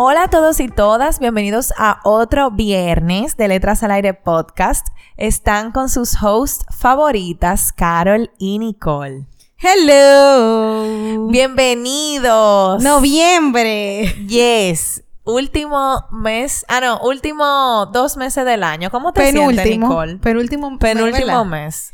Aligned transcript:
Hola 0.00 0.22
a 0.22 0.28
todos 0.28 0.60
y 0.60 0.68
todas, 0.68 1.18
bienvenidos 1.18 1.74
a 1.76 1.98
otro 2.04 2.52
viernes 2.52 3.36
de 3.36 3.48
Letras 3.48 3.82
al 3.82 3.90
Aire 3.90 4.14
podcast. 4.14 4.86
Están 5.16 5.72
con 5.72 5.88
sus 5.88 6.22
hosts 6.22 6.64
favoritas, 6.70 7.72
Carol 7.72 8.30
y 8.38 8.60
Nicole. 8.60 9.26
Hello. 9.56 11.26
Bienvenidos. 11.26 12.80
Noviembre. 12.80 14.14
Yes. 14.28 15.02
Último 15.24 16.06
mes, 16.12 16.64
ah 16.68 16.80
no, 16.80 17.00
último 17.00 17.86
dos 17.92 18.16
meses 18.16 18.44
del 18.44 18.62
año. 18.62 18.92
¿Cómo 18.92 19.12
te 19.12 19.32
sientes, 19.32 19.66
Nicole? 19.66 20.18
Penúltimo, 20.18 20.78
penúltimo 20.78 21.44
mes. 21.44 21.92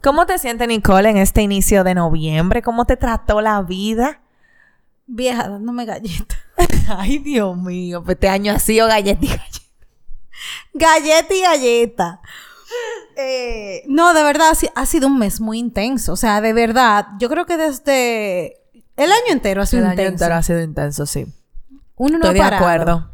¿Cómo 0.00 0.26
te 0.26 0.38
sientes, 0.38 0.68
Nicole, 0.68 1.10
en 1.10 1.16
este 1.16 1.42
inicio 1.42 1.82
de 1.82 1.96
noviembre? 1.96 2.62
¿Cómo 2.62 2.84
te 2.84 2.96
trató 2.96 3.40
la 3.40 3.62
vida? 3.62 4.21
Vieja, 5.06 5.48
dándome 5.48 5.84
galletas. 5.84 6.38
Ay, 6.88 7.18
Dios 7.18 7.56
mío, 7.56 8.02
pues 8.04 8.16
este 8.16 8.28
año 8.28 8.52
ha 8.52 8.58
sido 8.58 8.86
galleta 8.86 9.24
y 9.24 9.28
galleta. 9.28 9.58
Galleta 10.74 11.34
y 11.34 11.40
galleta. 11.42 12.20
Eh, 13.16 13.82
no, 13.88 14.14
de 14.14 14.22
verdad, 14.22 14.52
ha 14.74 14.86
sido 14.86 15.06
un 15.08 15.18
mes 15.18 15.40
muy 15.40 15.58
intenso. 15.58 16.12
O 16.12 16.16
sea, 16.16 16.40
de 16.40 16.52
verdad, 16.52 17.08
yo 17.18 17.28
creo 17.28 17.46
que 17.46 17.56
desde 17.56 18.62
el 18.96 19.12
año 19.12 19.30
entero 19.30 19.62
ha 19.62 19.66
sido 19.66 19.82
intenso. 19.82 20.00
El 20.00 20.06
año 20.06 20.14
entero 20.14 20.34
ha 20.34 20.42
sido 20.42 20.62
intenso, 20.62 21.06
sí. 21.06 21.26
Uno 21.96 22.18
no 22.18 22.30
Estoy 22.30 22.40
de 22.40 22.56
acuerdo. 22.56 23.10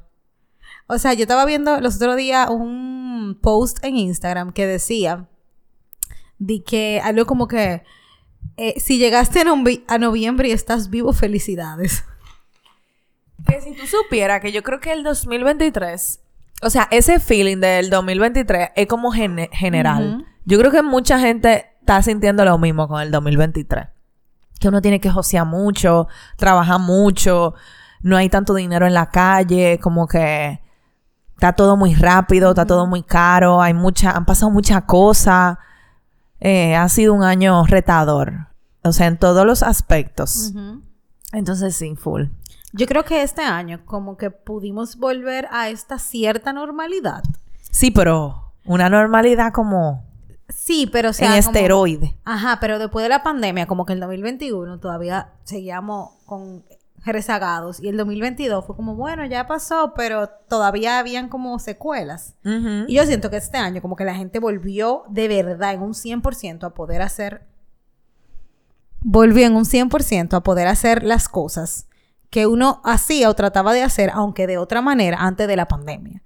O 0.87 0.99
sea, 0.99 1.13
yo 1.13 1.23
estaba 1.23 1.45
viendo 1.45 1.81
los 1.81 1.97
otros 1.97 2.17
días 2.17 2.49
un 2.49 3.39
post 3.43 3.85
en 3.85 3.97
Instagram 3.97 4.53
que 4.53 4.67
decía 4.67 5.29
de 6.39 6.63
que 6.63 7.01
algo 7.05 7.27
como 7.27 7.49
que 7.49 7.83
eh, 8.57 8.75
si 8.81 8.99
llegaste 8.99 9.41
a, 9.41 9.99
noviembre 9.99 10.49
y 10.49 10.53
estás 10.53 10.91
vivo, 10.91 11.13
felicidades. 11.13 12.05
Que 13.47 13.61
si 13.61 13.73
tú 13.75 13.87
supieras 13.87 14.41
que 14.41 14.51
yo 14.51 14.65
creo 14.65 14.81
que 14.81 14.93
el 14.93 15.05
2023, 15.05 16.21
o 16.63 16.69
sea, 16.69 16.89
ese 16.91 17.21
feeling 17.21 17.59
del 17.59 17.89
2023 17.89 18.71
es 18.75 18.87
como 18.89 19.13
general. 19.13 20.27
Yo 20.45 20.59
creo 20.59 20.73
que 20.73 20.83
mucha 20.83 21.21
gente 21.21 21.67
está 21.81 22.03
sintiendo 22.03 22.45
lo 22.45 22.59
mismo 22.59 22.89
con 22.89 23.01
el 23.01 23.13
2023. 23.13 23.87
Que 24.59 24.69
uno 24.69 24.83
tiene 24.83 24.99
que 24.99 25.11
josear 25.11 25.47
mucho, 25.47 26.09
trabajar 26.37 26.81
mucho, 26.81 27.55
no 28.03 28.17
hay 28.17 28.29
tanto 28.29 28.55
dinero 28.55 28.87
en 28.87 28.95
la 28.95 29.11
calle, 29.11 29.79
como 29.81 30.09
que 30.09 30.61
está 31.35 31.53
todo 31.53 31.77
muy 31.77 31.95
rápido, 31.95 32.49
está 32.51 32.67
todo 32.67 32.87
muy 32.89 33.05
caro, 33.05 33.63
hay 33.63 33.73
mucha, 33.73 34.11
han 34.11 34.27
pasado 34.27 34.51
muchas 34.51 34.83
cosas. 34.83 35.59
Eh, 36.41 36.77
ha 36.77 36.89
sido 36.89 37.15
un 37.15 37.23
año 37.23 37.65
retador. 37.65 38.49
O 38.83 38.93
sea, 38.93 39.07
en 39.07 39.19
todos 39.19 39.45
los 39.45 39.63
aspectos. 39.63 40.53
Entonces, 41.33 41.77
sí, 41.77 41.95
full. 41.97 42.25
Yo 42.73 42.87
creo 42.87 43.05
que 43.05 43.23
este 43.23 43.43
año 43.43 43.81
como 43.85 44.17
que 44.17 44.31
pudimos 44.31 44.97
volver 44.97 45.49
a 45.51 45.69
esta 45.69 45.99
cierta 45.99 46.53
normalidad. 46.53 47.23
Sí, 47.71 47.91
pero 47.91 48.53
una 48.65 48.89
normalidad 48.89 49.53
como... 49.53 50.07
Sí, 50.49 50.89
pero 50.91 51.11
o 51.11 51.13
sea... 51.13 51.33
En 51.33 51.39
esteroide. 51.39 52.17
Ajá, 52.25 52.59
pero 52.61 52.79
después 52.79 53.03
de 53.03 53.09
la 53.11 53.23
pandemia, 53.23 53.67
como 53.67 53.85
que 53.85 53.93
el 53.95 54.01
2021 54.01 54.79
todavía 54.81 55.33
seguíamos 55.45 56.11
con 56.25 56.65
rezagados 57.05 57.81
y 57.81 57.89
el 57.89 57.97
2022 57.97 58.67
fue 58.67 58.77
como, 58.77 58.95
bueno, 58.95 59.25
ya 59.27 59.47
pasó, 59.47 59.95
pero 59.95 60.29
todavía 60.49 60.99
habían 60.99 61.29
como 61.29 61.59
secuelas. 61.59 62.35
Y 62.87 62.95
yo 62.95 63.07
siento 63.07 63.31
que 63.31 63.37
este 63.37 63.59
año 63.59 63.81
como 63.83 63.97
que 63.97 64.05
la 64.05 64.15
gente 64.15 64.39
volvió 64.39 65.05
de 65.09 65.29
verdad 65.29 65.75
en 65.75 65.83
un 65.83 65.95
100% 65.95 66.65
a 66.65 66.71
poder 66.71 67.03
hacer 67.03 67.47
volvió 69.01 69.47
en 69.47 69.57
un 69.57 69.65
100% 69.65 70.35
a 70.35 70.41
poder 70.41 70.67
hacer 70.67 71.03
las 71.03 71.29
cosas 71.29 71.87
que 72.31 72.47
uno 72.47 72.81
hacía 72.85 73.31
o 73.31 73.35
trataba 73.35 73.73
de 73.73 73.83
hacer, 73.83 74.11
aunque 74.13 74.47
de 74.47 74.59
otra 74.59 74.83
manera, 74.83 75.19
antes 75.21 75.49
de 75.49 75.57
la 75.57 75.67
pandemia. 75.67 76.23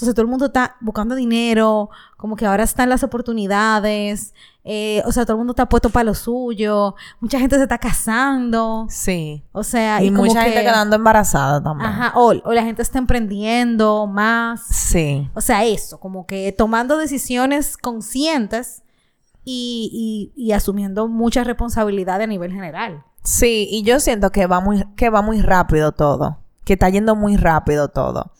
Entonces 0.00 0.14
todo 0.14 0.22
el 0.22 0.30
mundo 0.30 0.46
está 0.46 0.76
buscando 0.80 1.14
dinero, 1.14 1.90
como 2.16 2.36
que 2.36 2.46
ahora 2.46 2.64
están 2.64 2.88
las 2.88 3.04
oportunidades, 3.04 4.32
eh, 4.64 5.02
o 5.04 5.12
sea, 5.12 5.24
todo 5.24 5.34
el 5.34 5.38
mundo 5.38 5.52
está 5.52 5.68
puesto 5.68 5.90
para 5.90 6.04
lo 6.04 6.14
suyo, 6.14 6.94
mucha 7.20 7.38
gente 7.38 7.56
se 7.56 7.64
está 7.64 7.76
casando. 7.76 8.86
Sí. 8.88 9.44
O 9.52 9.62
sea, 9.62 10.02
y, 10.02 10.10
mucha 10.10 10.42
gente 10.42 10.62
quedando 10.62 10.96
embarazada 10.96 11.62
también. 11.62 11.90
Ajá, 11.90 12.12
o, 12.14 12.32
o, 12.44 12.52
la 12.52 12.62
gente 12.62 12.80
está 12.80 12.98
emprendiendo 12.98 14.06
más. 14.06 14.62
Sí. 14.66 15.28
O 15.34 15.42
sea, 15.42 15.64
eso, 15.66 16.00
como 16.00 16.26
que 16.26 16.52
tomando 16.52 16.96
decisiones 16.96 17.76
conscientes 17.76 18.82
y, 19.44 20.52
asumiendo 20.54 21.08
mucha 21.08 21.44
responsabilidad 21.44 22.22
a 22.22 22.26
nivel 22.26 22.52
general. 22.52 23.04
Sí, 23.22 23.68
y 23.70 23.82
yo 23.82 24.00
siento 24.00 24.30
que 24.30 24.46
va 24.46 24.60
muy, 24.60 24.84
que 24.96 25.10
va 25.10 25.20
muy 25.22 25.42
rápido 25.42 25.92
todo, 25.92 26.38
que 26.64 26.74
está 26.74 26.88
yendo 26.88 27.14
muy 27.16 27.36
rápido 27.36 27.88
todo. 27.88 28.32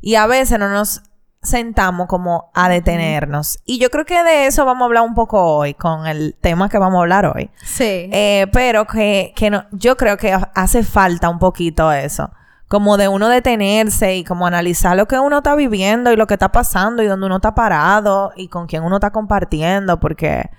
Y 0.00 0.14
a 0.14 0.26
veces 0.26 0.58
no 0.58 0.68
nos 0.68 1.02
sentamos 1.48 2.06
como 2.06 2.50
a 2.54 2.68
detenernos. 2.68 3.58
Y 3.64 3.78
yo 3.78 3.90
creo 3.90 4.04
que 4.04 4.22
de 4.22 4.46
eso 4.46 4.64
vamos 4.64 4.82
a 4.82 4.84
hablar 4.86 5.02
un 5.04 5.14
poco 5.14 5.42
hoy, 5.42 5.74
con 5.74 6.06
el 6.06 6.36
tema 6.40 6.68
que 6.68 6.78
vamos 6.78 6.98
a 6.98 7.02
hablar 7.02 7.26
hoy. 7.26 7.50
Sí. 7.64 8.08
Eh, 8.12 8.46
pero 8.52 8.86
que, 8.86 9.32
que 9.34 9.50
no, 9.50 9.64
yo 9.72 9.96
creo 9.96 10.16
que 10.16 10.36
hace 10.54 10.82
falta 10.82 11.28
un 11.28 11.38
poquito 11.38 11.92
eso. 11.92 12.30
Como 12.68 12.98
de 12.98 13.08
uno 13.08 13.28
detenerse 13.28 14.16
y 14.16 14.24
como 14.24 14.46
analizar 14.46 14.96
lo 14.96 15.08
que 15.08 15.18
uno 15.18 15.38
está 15.38 15.54
viviendo 15.54 16.12
y 16.12 16.16
lo 16.16 16.26
que 16.26 16.34
está 16.34 16.52
pasando 16.52 17.02
y 17.02 17.06
dónde 17.06 17.26
uno 17.26 17.36
está 17.36 17.54
parado 17.54 18.32
y 18.36 18.48
con 18.48 18.66
quién 18.66 18.82
uno 18.82 18.96
está 18.96 19.10
compartiendo, 19.10 19.98
porque 19.98 20.50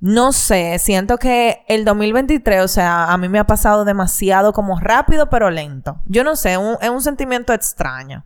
no 0.00 0.32
sé, 0.32 0.78
siento 0.78 1.16
que 1.16 1.64
el 1.66 1.84
2023, 1.84 2.62
o 2.62 2.68
sea, 2.68 3.10
a 3.10 3.16
mí 3.16 3.28
me 3.28 3.38
ha 3.38 3.46
pasado 3.46 3.84
demasiado 3.84 4.52
como 4.52 4.78
rápido 4.78 5.30
pero 5.30 5.50
lento. 5.50 6.00
Yo 6.04 6.24
no 6.24 6.36
sé, 6.36 6.58
es 6.80 6.90
un 6.90 7.00
sentimiento 7.00 7.52
extraño. 7.52 8.24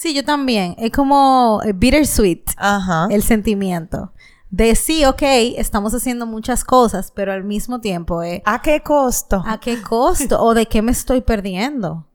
Sí, 0.00 0.14
yo 0.14 0.24
también. 0.24 0.76
Es 0.78 0.92
como 0.92 1.60
eh, 1.62 1.74
bittersweet. 1.74 2.52
Ajá. 2.56 3.06
El 3.10 3.22
sentimiento. 3.22 4.14
De 4.48 4.74
sí, 4.74 5.04
ok, 5.04 5.20
estamos 5.58 5.92
haciendo 5.92 6.24
muchas 6.24 6.64
cosas, 6.64 7.12
pero 7.14 7.34
al 7.34 7.44
mismo 7.44 7.82
tiempo, 7.82 8.22
eh, 8.22 8.42
¿a 8.46 8.62
qué 8.62 8.80
costo? 8.80 9.44
¿A 9.46 9.60
qué 9.60 9.82
costo? 9.82 10.42
¿O 10.42 10.54
de 10.54 10.64
qué 10.64 10.80
me 10.80 10.92
estoy 10.92 11.20
perdiendo? 11.20 12.06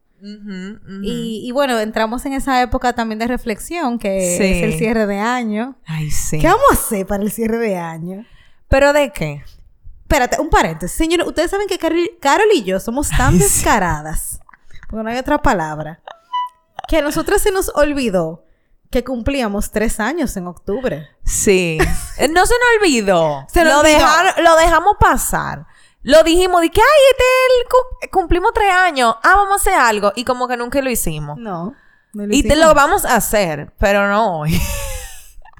Y, 1.04 1.52
bueno, 1.52 1.80
entramos 1.80 2.26
en 2.26 2.34
esa 2.34 2.60
época 2.64 2.94
también 2.94 3.20
de 3.20 3.28
reflexión, 3.28 4.00
que 4.00 4.34
es 4.34 4.64
el 4.64 4.80
cierre 4.80 5.06
de 5.06 5.20
año. 5.20 5.76
Ay, 5.86 6.10
sí. 6.10 6.40
¿Qué 6.40 6.48
vamos 6.48 6.66
a 6.72 6.74
hacer 6.74 7.06
para 7.06 7.22
el 7.22 7.32
cierre 7.32 7.60
de 7.60 7.78
año? 7.78 8.26
¿Pero 8.68 8.94
de 8.94 9.12
qué? 9.12 9.44
Espérate, 10.02 10.42
un 10.42 10.50
paréntesis. 10.50 10.98
Señores, 10.98 11.28
ustedes 11.28 11.52
saben 11.52 11.68
que 11.68 11.78
Carol, 11.78 12.48
y 12.56 12.64
yo 12.64 12.80
somos 12.80 13.10
tan 13.10 13.38
descaradas, 13.38 14.40
porque 14.90 15.04
no 15.04 15.10
hay 15.12 15.20
otra 15.20 15.40
palabra, 15.44 16.02
que 16.88 16.98
a 16.98 17.02
nosotras 17.02 17.42
se 17.42 17.52
nos 17.52 17.70
olvidó 17.76 18.46
que 18.92 19.04
cumplíamos 19.04 19.72
tres 19.72 20.00
años 20.00 20.38
en 20.38 20.48
octubre. 20.48 21.10
Sí. 21.24 21.78
Eh, 22.18 22.30
no 22.30 22.46
se 22.46 22.54
nos 22.54 22.82
olvidó. 22.82 23.46
Se 23.52 23.66
lo, 23.66 23.82
lo 23.82 24.56
dejamos 24.56 24.96
pasar. 25.00 25.66
Lo 26.02 26.24
dijimos 26.24 26.62
de 26.62 26.70
que, 26.70 26.80
ay, 26.80 27.02
este 27.12 28.10
cumplimos 28.10 28.52
tres 28.54 28.72
años. 28.72 29.16
Ah, 29.24 29.36
vamos 29.36 29.54
a 29.54 29.56
hacer 29.56 29.74
algo. 29.74 30.14
Y 30.16 30.24
como 30.24 30.48
que 30.48 30.56
nunca 30.56 30.80
lo 30.82 30.90
hicimos. 30.92 31.38
No. 31.38 31.74
y 32.14 32.44
te 32.44 32.56
lo 32.56 32.74
vamos 32.76 33.06
a 33.06 33.16
hacer, 33.16 33.74
pero 33.80 34.08
no 34.08 34.40
hoy. 34.40 34.62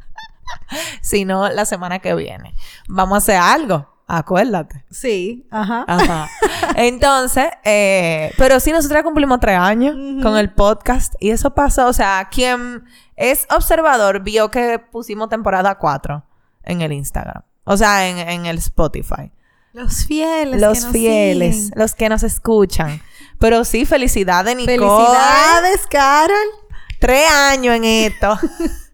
Sino 1.02 1.50
la 1.50 1.66
semana 1.66 2.00
que 2.00 2.14
viene. 2.14 2.56
Vamos 2.88 3.16
a 3.16 3.18
hacer 3.18 3.38
algo. 3.38 3.95
Acuérdate. 4.08 4.86
Sí, 4.92 5.48
ajá. 5.50 5.84
Ajá. 5.88 6.30
Entonces, 6.76 7.48
eh, 7.64 8.32
pero 8.38 8.60
sí, 8.60 8.72
nosotros 8.72 9.02
cumplimos 9.04 9.40
tres 9.40 9.58
años 9.58 9.96
con 10.22 10.38
el 10.38 10.54
podcast 10.54 11.16
y 11.20 11.32
eso 11.32 11.56
pasó. 11.56 11.88
O 11.88 11.94
sea, 11.94 12.28
quien 12.32 12.84
es 13.16 13.48
observador 13.50 14.22
vio 14.22 14.52
que 14.52 14.78
pusimos 14.80 15.30
temporada 15.30 15.78
cuatro 15.80 16.24
en 16.64 16.82
el 16.82 16.92
Instagram. 16.92 17.42
O 17.64 17.78
sea, 17.78 18.08
en, 18.08 18.18
en 18.20 18.46
el 18.46 18.60
Spotify. 18.60 19.32
Los 19.74 20.06
fieles. 20.06 20.62
Los 20.62 20.88
fieles, 20.88 21.72
los 21.76 21.96
que 21.96 22.08
nos 22.08 22.24
escuchan. 22.24 23.02
Pero 23.40 23.66
sí, 23.66 23.86
felicidades, 23.86 24.56
Nicole. 24.56 24.78
Felicidades, 24.78 25.88
Carol. 25.90 26.38
Tres 27.00 27.30
años 27.30 27.76
en 27.76 27.84
esto. 27.84 28.40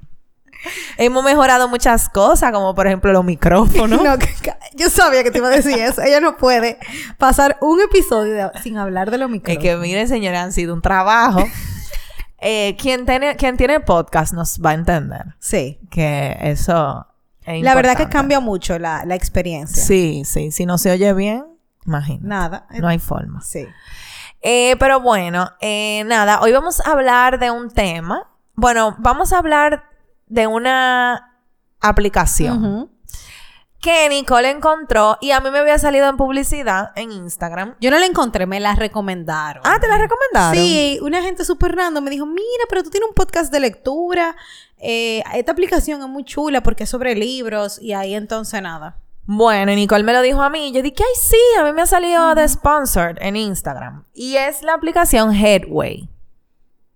Hemos 0.98 1.24
mejorado 1.24 1.68
muchas 1.68 2.10
cosas, 2.10 2.52
como 2.52 2.76
por 2.76 2.88
ejemplo 2.88 3.12
los 3.12 3.26
micrófonos. 3.26 4.02
yo 4.76 4.90
sabía 4.90 5.24
que 5.24 5.32
te 5.32 5.40
iba 5.40 5.48
a 5.48 5.52
decir 5.52 5.78
eso. 5.80 6.02
Ella 6.02 6.20
no 6.20 6.38
puede 6.38 6.78
pasar 7.18 7.58
un 7.62 7.82
episodio 7.82 8.52
sin 8.62 8.78
hablar 8.78 9.12
de 9.12 9.18
los 9.18 9.30
micrófonos. 9.30 9.64
Es 9.64 9.70
que 9.72 9.78
miren, 9.78 10.08
señores, 10.08 10.40
han 10.40 10.54
sido 10.54 10.74
un 10.74 10.82
trabajo. 10.82 11.44
eh, 12.40 12.76
quien, 12.80 13.06
tiene, 13.06 13.36
quien 13.36 13.58
tiene 13.58 13.80
podcast 13.80 14.34
nos 14.34 14.60
va 14.60 14.72
a 14.72 14.74
entender. 14.74 15.36
Sí. 15.40 15.80
Que 15.90 16.38
eso 16.42 17.08
la 17.46 17.76
verdad 17.76 17.98
que 17.98 18.08
cambia 18.08 18.40
mucho 18.40 18.78
la, 18.80 19.04
experiencia. 19.10 19.84
Sí, 19.84 20.24
sí. 20.26 20.52
Si 20.52 20.66
no 20.66 20.78
se 20.78 20.92
oye 20.92 21.14
bien, 21.14 21.46
imagínate. 21.86 22.28
Nada. 22.28 22.68
No 22.80 22.88
hay 22.88 23.00
forma. 23.00 23.42
Sí. 23.42 23.68
Eh, 24.42 24.76
pero 24.80 25.00
bueno, 25.00 25.52
eh, 25.62 26.04
nada, 26.06 26.42
hoy 26.42 26.52
vamos 26.52 26.80
a 26.86 26.92
hablar 26.92 27.40
de 27.40 27.52
un 27.52 27.70
tema. 27.70 28.28
Bueno, 28.56 28.96
vamos 29.00 29.34
a 29.34 29.38
hablar 29.38 29.84
de 30.32 30.48
una 30.48 31.38
aplicación. 31.82 32.90
que 33.82 34.08
Nicole 34.10 34.52
encontró 34.52 35.18
y 35.22 35.32
a 35.32 35.40
mí 35.40 35.50
me 35.50 35.58
había 35.58 35.80
salido 35.80 36.08
en 36.08 36.16
publicidad 36.16 36.92
en 36.96 37.12
Instagram. 37.12 37.76
Yo 37.82 37.90
no 37.90 37.98
la 37.98 38.06
encontré, 38.06 38.46
me 38.46 38.60
la 38.60 38.76
recomendaron. 38.76 39.64
Ah, 39.66 39.80
¿te 39.82 39.88
la 39.88 39.98
recomendaron? 39.98 40.56
Sí, 40.56 41.00
una 41.02 41.24
gente 41.24 41.44
súper 41.44 41.76
random 41.76 42.04
me 42.04 42.12
dijo, 42.12 42.28
mira, 42.28 42.64
pero 42.70 42.84
tú 42.84 42.92
tienes 42.92 43.10
un 43.10 43.16
podcast 43.16 43.52
de 43.52 43.60
lectura. 43.60 44.36
Eh, 44.78 45.24
esta 45.34 45.52
aplicación 45.52 46.00
es 46.02 46.08
muy 46.08 46.24
chula 46.24 46.62
porque 46.62 46.84
es 46.84 46.90
sobre 46.92 47.16
libros 47.16 47.82
y 47.82 47.94
ahí 47.94 48.14
entonces 48.14 48.62
nada. 48.62 48.98
Bueno, 49.26 49.72
y 49.72 49.76
Nicole 49.76 50.04
me 50.04 50.14
lo 50.14 50.22
dijo 50.22 50.44
a 50.44 50.52
mí. 50.52 50.72
Yo 50.72 50.84
dije, 50.84 51.04
ay, 51.04 51.16
sí, 51.20 51.60
a 51.60 51.64
mí 51.64 51.72
me 51.74 51.82
ha 51.82 51.88
salido 51.88 52.36
de 52.36 52.48
sponsored 52.48 53.18
en 53.20 53.36
Instagram. 53.36 54.06
Y 54.14 54.36
es 54.36 54.62
la 54.62 54.76
aplicación 54.76 55.34
Headway. 55.34 56.08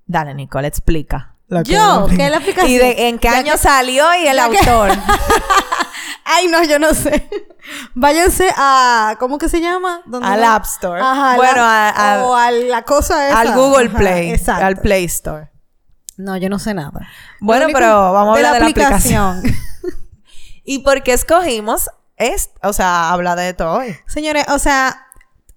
Dale, 0.06 0.36
Nicole, 0.36 0.68
explica. 0.68 1.35
Yo, 1.66 2.08
¿qué 2.16 2.26
es 2.26 2.32
la 2.32 2.38
aplicación? 2.38 2.72
¿Y 2.72 2.78
de 2.78 3.08
en 3.08 3.20
qué 3.20 3.30
año 3.30 3.58
salió 3.58 4.14
y 4.16 4.28
el 4.28 4.40
autor? 4.40 4.92
Ay, 6.26 6.48
no, 6.48 6.64
yo 6.64 6.80
no 6.80 6.94
sé. 6.94 7.30
Váyanse 7.94 8.52
a. 8.58 9.16
¿Cómo 9.20 9.38
que 9.38 9.48
se 9.48 9.62
llama? 9.62 10.02
Al 10.24 10.44
App 10.44 10.66
Store. 10.66 11.00
Ajá. 11.00 11.36
Bueno, 11.36 11.62
a, 11.64 12.24
o 12.26 12.36
a 12.36 12.52
la 12.52 12.82
cosa 12.82 13.28
esa. 13.28 13.40
Al 13.40 13.54
Google 13.54 13.90
Play. 13.90 14.32
exacto. 14.32 14.66
Al 14.66 14.78
Play 14.78 15.06
Store. 15.06 15.52
No, 16.18 16.36
yo 16.38 16.50
no 16.50 16.60
sé 16.60 16.74
nada. 16.74 17.08
Bueno, 17.42 17.68
pero 17.72 18.14
vamos 18.14 18.36
a 18.36 18.38
hablar 18.38 18.54
de 18.54 18.60
la 18.62 18.66
aplicación. 18.68 19.44
¿Y 20.64 20.80
por 20.80 21.04
qué 21.04 21.14
escogimos 21.14 21.90
esto? 22.18 22.54
O 22.64 22.74
sea, 22.74 23.12
habla 23.12 23.36
de 23.36 23.54
todo 23.54 23.74
hoy. 23.80 23.96
Señores, 24.08 24.46
o 24.50 24.58
sea, 24.58 25.05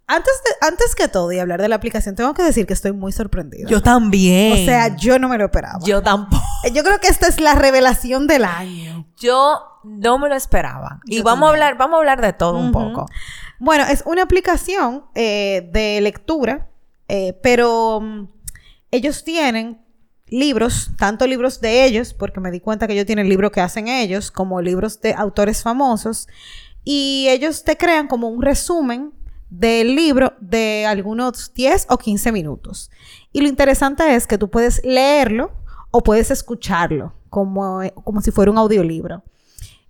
antes, 0.08 0.32
antes 0.62 0.94
que 0.94 1.06
todo 1.06 1.30
y 1.32 1.38
hablar 1.38 1.60
de 1.60 1.68
la 1.68 1.76
aplicación, 1.76 2.16
tengo 2.16 2.32
que 2.32 2.42
decir 2.42 2.66
que 2.66 2.72
estoy 2.72 2.92
muy 2.92 3.12
sorprendida. 3.12 3.68
Yo 3.68 3.82
también. 3.82 4.54
O 4.54 4.56
sea, 4.64 4.96
yo 4.96 5.18
no 5.18 5.28
me 5.28 5.36
lo 5.36 5.44
esperaba. 5.44 5.78
Yo 5.84 6.02
tampoco. 6.02 6.42
Eh, 6.64 6.72
yo 6.72 6.82
creo 6.82 6.98
que 6.98 7.08
esta 7.08 7.28
es 7.28 7.40
la 7.40 7.54
revelación 7.54 8.26
del 8.26 8.46
año. 8.46 9.06
Yo 9.18 9.60
no 9.84 10.18
me 10.18 10.30
lo 10.30 10.34
esperaba. 10.34 11.00
y 11.04 11.20
vamos 11.20 11.48
a 11.48 11.52
hablar, 11.52 11.76
vamos 11.76 11.96
a 11.96 11.98
hablar 11.98 12.22
de 12.22 12.32
todo 12.32 12.58
un 12.58 12.72
poco. 12.72 13.06
Bueno, 13.58 13.84
es 13.84 14.02
una 14.06 14.22
aplicación 14.22 15.04
eh, 15.14 15.68
de 15.72 16.00
lectura, 16.00 16.70
eh, 17.08 17.38
pero 17.42 18.00
mm, 18.00 18.28
ellos 18.90 19.24
tienen 19.24 19.84
libros, 20.26 20.90
tanto 20.96 21.26
libros 21.26 21.60
de 21.60 21.84
ellos, 21.84 22.14
porque 22.14 22.40
me 22.40 22.50
di 22.50 22.60
cuenta 22.60 22.86
que 22.86 22.94
ellos 22.94 23.06
tienen 23.06 23.28
libros 23.28 23.50
que 23.52 23.60
hacen 23.60 23.88
ellos, 23.88 24.30
como 24.30 24.62
libros 24.62 25.00
de 25.00 25.12
autores 25.12 25.62
famosos, 25.62 26.28
y 26.82 27.26
ellos 27.28 27.64
te 27.64 27.76
crean 27.76 28.08
como 28.08 28.28
un 28.28 28.40
resumen 28.40 29.12
del 29.50 29.94
libro 29.94 30.34
de 30.40 30.86
algunos 30.86 31.52
10 31.54 31.86
o 31.90 31.98
15 31.98 32.32
minutos. 32.32 32.90
Y 33.32 33.40
lo 33.40 33.48
interesante 33.48 34.14
es 34.14 34.26
que 34.26 34.38
tú 34.38 34.50
puedes 34.50 34.82
leerlo 34.84 35.52
o 35.90 36.02
puedes 36.02 36.30
escucharlo 36.30 37.14
como, 37.30 37.80
como 38.04 38.20
si 38.20 38.30
fuera 38.30 38.50
un 38.50 38.58
audiolibro. 38.58 39.22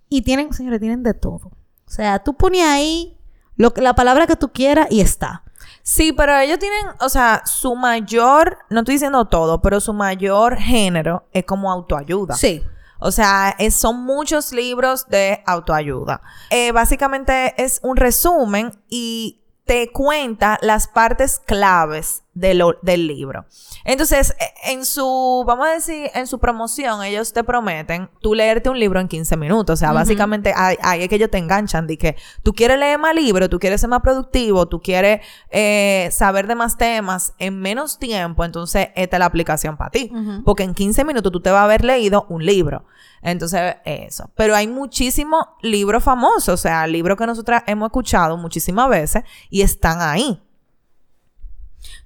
Y 0.07 0.21
tienen, 0.21 0.53
señores, 0.53 0.79
tienen 0.79 1.03
de 1.03 1.13
todo. 1.13 1.51
O 1.87 1.91
sea, 1.91 2.19
tú 2.19 2.35
pones 2.35 2.63
ahí 2.63 3.17
lo, 3.55 3.73
la 3.77 3.93
palabra 3.93 4.27
que 4.27 4.35
tú 4.35 4.51
quieras 4.51 4.87
y 4.89 5.01
está. 5.01 5.43
Sí, 5.83 6.13
pero 6.13 6.37
ellos 6.37 6.59
tienen, 6.59 6.85
o 6.99 7.09
sea, 7.09 7.41
su 7.45 7.75
mayor, 7.75 8.59
no 8.69 8.79
estoy 8.79 8.95
diciendo 8.95 9.25
todo, 9.25 9.61
pero 9.61 9.79
su 9.79 9.93
mayor 9.93 10.57
género 10.57 11.27
es 11.31 11.45
como 11.45 11.71
autoayuda. 11.71 12.35
Sí. 12.35 12.63
O 12.99 13.11
sea, 13.11 13.55
son 13.71 14.03
muchos 14.03 14.51
libros 14.51 15.07
de 15.07 15.41
autoayuda. 15.45 16.21
Eh, 16.49 16.73
básicamente 16.73 17.55
es 17.57 17.79
un 17.81 17.95
resumen 17.95 18.73
y 18.89 19.38
te 19.69 19.91
cuenta 19.91 20.57
las 20.63 20.87
partes 20.87 21.39
claves 21.45 22.23
del 22.39 23.07
libro. 23.07 23.45
Entonces, 23.83 24.35
e, 24.39 24.71
en 24.71 24.85
su, 24.85 25.43
vamos 25.45 25.67
a 25.67 25.71
decir, 25.71 26.09
en 26.13 26.27
su 26.27 26.39
promoción, 26.39 27.03
ellos 27.03 27.33
te 27.33 27.43
prometen 27.43 28.09
tú 28.21 28.33
leerte 28.33 28.69
un 28.69 28.79
libro 28.79 28.99
en 28.99 29.07
15 29.07 29.37
minutos. 29.37 29.73
O 29.73 29.77
sea, 29.77 29.91
básicamente 29.91 30.53
ahí 30.55 31.03
es 31.03 31.09
que 31.09 31.15
ellos 31.15 31.29
te 31.29 31.37
enganchan 31.37 31.87
de 31.87 31.97
que 31.97 32.15
tú 32.43 32.53
quieres 32.53 32.79
leer 32.79 32.97
más 32.99 33.13
libros, 33.15 33.49
tú 33.49 33.59
quieres 33.59 33.81
ser 33.81 33.89
más 33.89 34.01
productivo, 34.01 34.67
tú 34.67 34.81
quieres 34.81 35.21
eh, 35.49 36.09
saber 36.11 36.47
de 36.47 36.55
más 36.55 36.77
temas 36.77 37.33
en 37.39 37.59
menos 37.59 37.99
tiempo. 37.99 38.45
Entonces, 38.45 38.89
esta 38.95 39.17
es 39.17 39.19
la 39.19 39.25
aplicación 39.25 39.77
para 39.77 39.91
ti. 39.91 40.11
Porque 40.45 40.63
en 40.63 40.73
15 40.73 41.03
minutos 41.05 41.31
tú 41.31 41.41
te 41.41 41.51
vas 41.51 41.61
a 41.61 41.63
haber 41.65 41.83
leído 41.83 42.25
un 42.29 42.45
libro. 42.45 42.85
Entonces, 43.21 43.75
eso. 43.85 44.29
Pero 44.35 44.55
hay 44.55 44.67
muchísimos 44.67 45.45
libros 45.61 46.03
famosos, 46.03 46.49
o 46.49 46.57
sea, 46.57 46.87
libros 46.87 47.17
que 47.17 47.25
nosotras 47.25 47.63
hemos 47.67 47.87
escuchado 47.87 48.37
muchísimas 48.37 48.89
veces 48.89 49.23
y 49.49 49.61
están 49.61 50.01
ahí. 50.01 50.41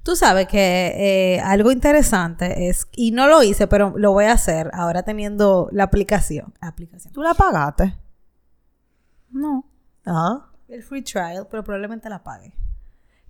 Tú 0.03 0.17
sabes 0.17 0.47
que 0.47 1.35
eh, 1.35 1.39
algo 1.39 1.71
interesante 1.71 2.67
es, 2.67 2.87
y 2.91 3.11
no 3.11 3.27
lo 3.27 3.41
hice, 3.41 3.67
pero 3.67 3.93
lo 3.97 4.11
voy 4.11 4.25
a 4.25 4.33
hacer 4.33 4.69
ahora 4.73 5.03
teniendo 5.03 5.69
la 5.71 5.85
aplicación. 5.85 6.53
aplicación. 6.59 7.13
¿Tú 7.13 7.21
la 7.21 7.33
pagaste? 7.33 7.97
No. 9.31 9.65
Ajá. 10.05 10.49
El 10.67 10.83
free 10.83 11.03
trial, 11.03 11.47
pero 11.49 11.63
probablemente 11.63 12.09
la 12.09 12.21
pague. 12.21 12.53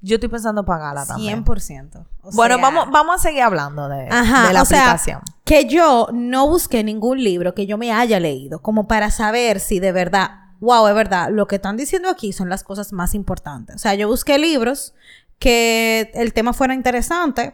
Yo 0.02 0.16
estoy 0.16 0.30
pensando 0.30 0.66
pagarla 0.66 1.06
también. 1.06 1.46
100%. 1.46 2.06
bueno, 2.34 2.58
vamos, 2.60 2.92
vamos 2.92 3.16
a 3.16 3.18
seguir 3.20 3.44
hablando 3.44 3.88
de, 3.88 4.10
la 4.10 4.62
aplicación. 4.62 5.22
que 5.46 5.66
yo 5.66 6.10
no 6.12 6.50
busqué 6.50 6.84
ningún 6.84 7.24
libro 7.24 7.54
que 7.54 7.68
yo 7.68 7.78
me 7.78 7.94
haya 7.94 8.20
leído, 8.20 8.62
como 8.62 8.86
para 8.88 9.12
saber 9.12 9.62
si 9.62 9.80
de 9.80 9.94
verdad, 9.94 10.32
wow, 10.60 10.88
es 10.88 10.96
verdad, 10.96 11.30
lo 11.32 11.48
que 11.48 11.56
están 11.56 11.78
diciendo 11.78 12.10
aquí 12.10 12.34
son 12.34 12.50
las 12.50 12.64
cosas 12.64 12.92
más 12.92 13.14
importantes. 13.14 13.78
O 13.78 13.80
sea, 13.80 13.94
yo 13.94 14.10
busqué 14.10 14.38
libros 14.38 14.94
que 15.44 16.10
el 16.14 16.32
tema 16.32 16.54
fuera 16.54 16.74
interesante 16.74 17.54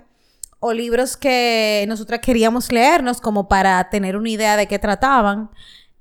o 0.60 0.74
libros 0.74 1.18
que 1.18 1.86
nosotras 1.88 2.20
queríamos 2.20 2.72
leernos 2.72 3.20
como 3.20 3.48
para 3.48 3.90
tener 3.90 4.16
una 4.16 4.30
idea 4.30 4.58
de 4.58 4.68
qué 4.68 4.78
trataban. 4.78 5.50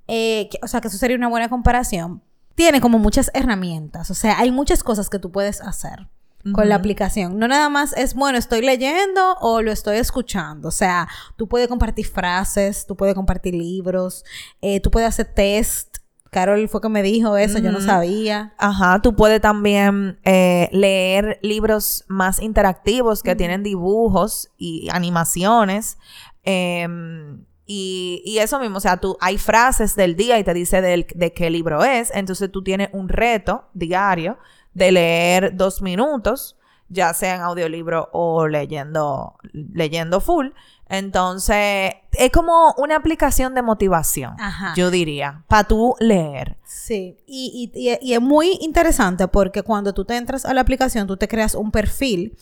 Eh, 0.06 0.50
o 0.60 0.68
sea, 0.68 0.82
que 0.82 0.88
eso 0.88 0.98
sería 0.98 1.16
una 1.16 1.28
buena 1.28 1.48
comparación. 1.48 2.22
Tiene 2.54 2.82
como 2.82 2.98
muchas 2.98 3.30
herramientas, 3.32 4.10
o 4.10 4.14
sea, 4.14 4.38
hay 4.38 4.50
muchas 4.50 4.82
cosas 4.82 5.08
que 5.08 5.18
tú 5.18 5.32
puedes 5.32 5.62
hacer 5.62 6.08
con 6.52 6.68
la 6.68 6.74
aplicación. 6.74 7.38
No 7.38 7.48
nada 7.48 7.70
más 7.70 7.96
es, 7.96 8.14
bueno, 8.14 8.36
estoy 8.36 8.60
leyendo 8.60 9.36
o 9.40 9.62
lo 9.62 9.72
estoy 9.72 9.96
escuchando. 9.96 10.68
O 10.68 10.72
sea, 10.72 11.08
tú 11.36 11.48
puedes 11.48 11.68
compartir 11.68 12.06
frases, 12.06 12.84
tú 12.86 12.96
puedes 12.96 13.14
compartir 13.14 13.54
libros, 13.54 14.24
eh, 14.60 14.80
tú 14.80 14.90
puedes 14.90 15.08
hacer 15.08 15.32
test. 15.32 15.96
Carol 16.30 16.68
fue 16.68 16.80
que 16.80 16.88
me 16.88 17.02
dijo 17.02 17.36
eso, 17.36 17.58
yo 17.58 17.72
no 17.72 17.80
sabía. 17.80 18.54
Ajá, 18.58 19.00
tú 19.00 19.16
puedes 19.16 19.40
también 19.40 20.18
eh, 20.24 20.68
leer 20.72 21.38
libros 21.42 22.04
más 22.08 22.40
interactivos 22.42 23.22
que 23.22 23.34
tienen 23.34 23.62
dibujos 23.62 24.50
y 24.58 24.88
animaciones. 24.90 25.98
Em, 26.42 27.44
y, 27.66 28.36
eso 28.38 28.58
mismo, 28.60 28.78
o 28.78 28.80
sea, 28.80 28.98
tú 28.98 29.16
hay 29.20 29.38
frases 29.38 29.96
del 29.96 30.16
día 30.16 30.38
y 30.38 30.44
te 30.44 30.54
dice 30.54 30.80
de 30.80 31.32
qué 31.32 31.50
libro 31.50 31.84
es. 31.84 32.10
Entonces 32.14 32.50
tú 32.50 32.62
tienes 32.62 32.90
un 32.92 33.08
reto 33.08 33.68
diario 33.74 34.38
de 34.74 34.92
leer 34.92 35.56
dos 35.56 35.82
minutos, 35.82 36.57
ya 36.88 37.12
sea 37.14 37.36
en 37.36 37.40
audiolibro 37.42 38.08
o 38.12 38.46
leyendo, 38.48 39.36
leyendo 39.52 40.20
full. 40.20 40.48
Entonces, 40.90 41.92
es 42.12 42.30
como 42.32 42.72
una 42.78 42.96
aplicación 42.96 43.54
de 43.54 43.60
motivación, 43.60 44.36
yo 44.74 44.90
diría, 44.90 45.44
para 45.46 45.64
tú 45.64 45.94
leer. 46.00 46.56
Sí, 46.64 47.18
y, 47.26 47.70
y, 47.74 48.12
es 48.12 48.20
muy 48.22 48.56
interesante 48.62 49.28
porque 49.28 49.62
cuando 49.62 49.92
tú 49.92 50.06
te 50.06 50.16
entras 50.16 50.46
a 50.46 50.54
la 50.54 50.62
aplicación, 50.62 51.06
tú 51.06 51.18
te 51.18 51.28
creas 51.28 51.54
un 51.54 51.70
perfil 51.70 52.38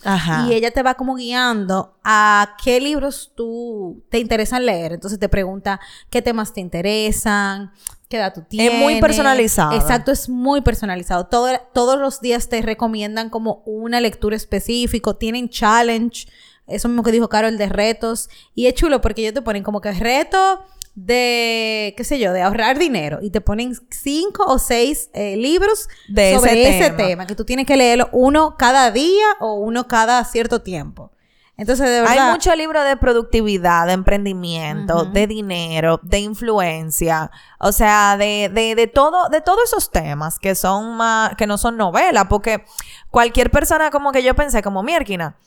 y 0.46 0.52
ella 0.52 0.70
te 0.70 0.84
va 0.84 0.94
como 0.94 1.16
guiando 1.16 1.96
a 2.04 2.56
qué 2.62 2.80
libros 2.80 3.32
tú 3.34 4.04
te 4.10 4.20
interesan 4.20 4.64
leer. 4.64 4.92
Entonces 4.92 5.18
te 5.18 5.28
pregunta 5.28 5.80
qué 6.08 6.22
temas 6.22 6.52
te 6.52 6.60
interesan, 6.60 7.72
qué 8.08 8.18
edad 8.18 8.32
tú 8.34 8.42
tienes. 8.48 8.74
Es 8.74 8.80
muy 8.80 9.00
personalizado. 9.00 9.76
Exacto, 9.76 10.12
es 10.12 10.28
muy 10.28 10.60
personalizado. 10.60 11.26
todos 11.26 11.98
los 11.98 12.20
días 12.20 12.48
te 12.48 12.62
recomiendan 12.62 13.30
como 13.30 13.62
una 13.66 14.00
lectura 14.00 14.36
específica, 14.36 15.14
tienen 15.14 15.48
challenge, 15.48 16.26
eso 16.66 16.88
mismo 16.88 17.02
que 17.02 17.12
dijo 17.12 17.28
Carol 17.28 17.58
de 17.58 17.68
retos. 17.68 18.28
Y 18.54 18.66
es 18.66 18.74
chulo 18.74 19.00
porque 19.00 19.22
ellos 19.22 19.34
te 19.34 19.42
ponen 19.42 19.62
como 19.62 19.80
que 19.80 19.92
reto 19.92 20.64
de, 20.94 21.94
qué 21.96 22.04
sé 22.04 22.18
yo, 22.18 22.32
de 22.32 22.42
ahorrar 22.42 22.78
dinero. 22.78 23.18
Y 23.22 23.30
te 23.30 23.40
ponen 23.40 23.74
cinco 23.90 24.44
o 24.46 24.58
seis 24.58 25.10
eh, 25.12 25.36
libros 25.36 25.88
de 26.08 26.34
sobre 26.34 26.78
ese 26.78 26.90
tema. 26.90 27.26
que 27.26 27.34
tú 27.34 27.44
tienes 27.44 27.66
que 27.66 27.76
leerlo 27.76 28.08
uno 28.12 28.56
cada 28.58 28.90
día 28.90 29.26
o 29.40 29.54
uno 29.54 29.86
cada 29.86 30.24
cierto 30.24 30.62
tiempo. 30.62 31.12
Entonces, 31.58 31.88
de 31.88 32.00
verdad. 32.02 32.18
Hay 32.18 32.32
mucho 32.32 32.54
libro 32.54 32.84
de 32.84 32.96
productividad, 32.98 33.86
de 33.86 33.94
emprendimiento, 33.94 35.06
de 35.06 35.26
dinero, 35.26 35.98
de 36.02 36.18
influencia. 36.18 37.30
O 37.58 37.72
sea, 37.72 38.16
de, 38.18 38.50
de, 38.52 38.74
de 38.74 38.86
todo, 38.86 39.28
de 39.30 39.40
todos 39.40 39.64
esos 39.64 39.90
temas 39.90 40.38
que 40.38 40.54
son 40.54 40.96
más, 40.96 41.34
que 41.36 41.46
no 41.46 41.56
son 41.56 41.78
novelas, 41.78 42.26
porque 42.28 42.64
cualquier 43.10 43.50
persona 43.50 43.90
como 43.90 44.12
que 44.12 44.22
yo 44.22 44.34
pensé, 44.34 44.62
como 44.62 44.82
Mierkina. 44.82 45.38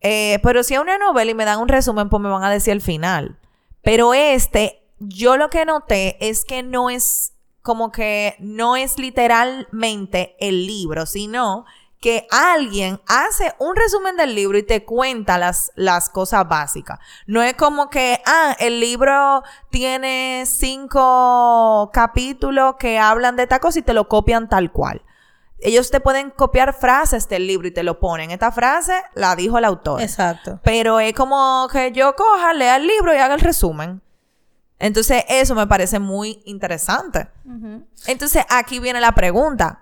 Eh, 0.00 0.38
pero 0.42 0.62
si 0.62 0.74
es 0.74 0.80
una 0.80 0.98
novela 0.98 1.30
y 1.30 1.34
me 1.34 1.46
dan 1.46 1.60
un 1.60 1.68
resumen, 1.68 2.10
pues 2.10 2.22
me 2.22 2.28
van 2.28 2.44
a 2.44 2.50
decir 2.50 2.72
el 2.74 2.82
final. 2.82 3.38
Pero 3.80 4.12
este, 4.12 4.82
yo 4.98 5.38
lo 5.38 5.48
que 5.48 5.64
noté 5.64 6.18
es 6.20 6.44
que 6.44 6.62
no 6.62 6.90
es 6.90 7.32
como 7.62 7.90
que 7.90 8.36
no 8.40 8.76
es 8.76 8.98
literalmente 8.98 10.36
el 10.38 10.66
libro, 10.66 11.06
sino 11.06 11.64
que 12.04 12.26
alguien 12.30 13.00
hace 13.08 13.54
un 13.58 13.74
resumen 13.74 14.14
del 14.18 14.34
libro 14.34 14.58
y 14.58 14.62
te 14.62 14.84
cuenta 14.84 15.38
las, 15.38 15.72
las 15.74 16.10
cosas 16.10 16.46
básicas. 16.46 16.98
No 17.26 17.42
es 17.42 17.54
como 17.54 17.88
que, 17.88 18.20
ah, 18.26 18.54
el 18.60 18.78
libro 18.78 19.42
tiene 19.70 20.44
cinco 20.46 21.88
capítulos 21.94 22.74
que 22.78 22.98
hablan 22.98 23.36
de 23.36 23.46
tacos 23.46 23.78
y 23.78 23.80
te 23.82 23.94
lo 23.94 24.06
copian 24.06 24.50
tal 24.50 24.70
cual. 24.70 25.00
Ellos 25.60 25.90
te 25.90 25.98
pueden 25.98 26.28
copiar 26.28 26.74
frases 26.74 27.26
del 27.26 27.46
libro 27.46 27.68
y 27.68 27.70
te 27.70 27.82
lo 27.82 27.98
ponen. 27.98 28.30
Esta 28.30 28.52
frase 28.52 29.02
la 29.14 29.34
dijo 29.34 29.56
el 29.56 29.64
autor. 29.64 30.02
Exacto. 30.02 30.60
Pero 30.62 31.00
es 31.00 31.14
como 31.14 31.66
que 31.72 31.90
yo 31.92 32.14
coja, 32.16 32.52
lea 32.52 32.76
el 32.76 32.86
libro 32.86 33.14
y 33.14 33.16
haga 33.16 33.34
el 33.34 33.40
resumen. 33.40 34.02
Entonces, 34.78 35.24
eso 35.30 35.54
me 35.54 35.66
parece 35.66 36.00
muy 36.00 36.42
interesante. 36.44 37.28
Entonces, 38.06 38.44
aquí 38.50 38.78
viene 38.78 39.00
la 39.00 39.12
pregunta. 39.12 39.80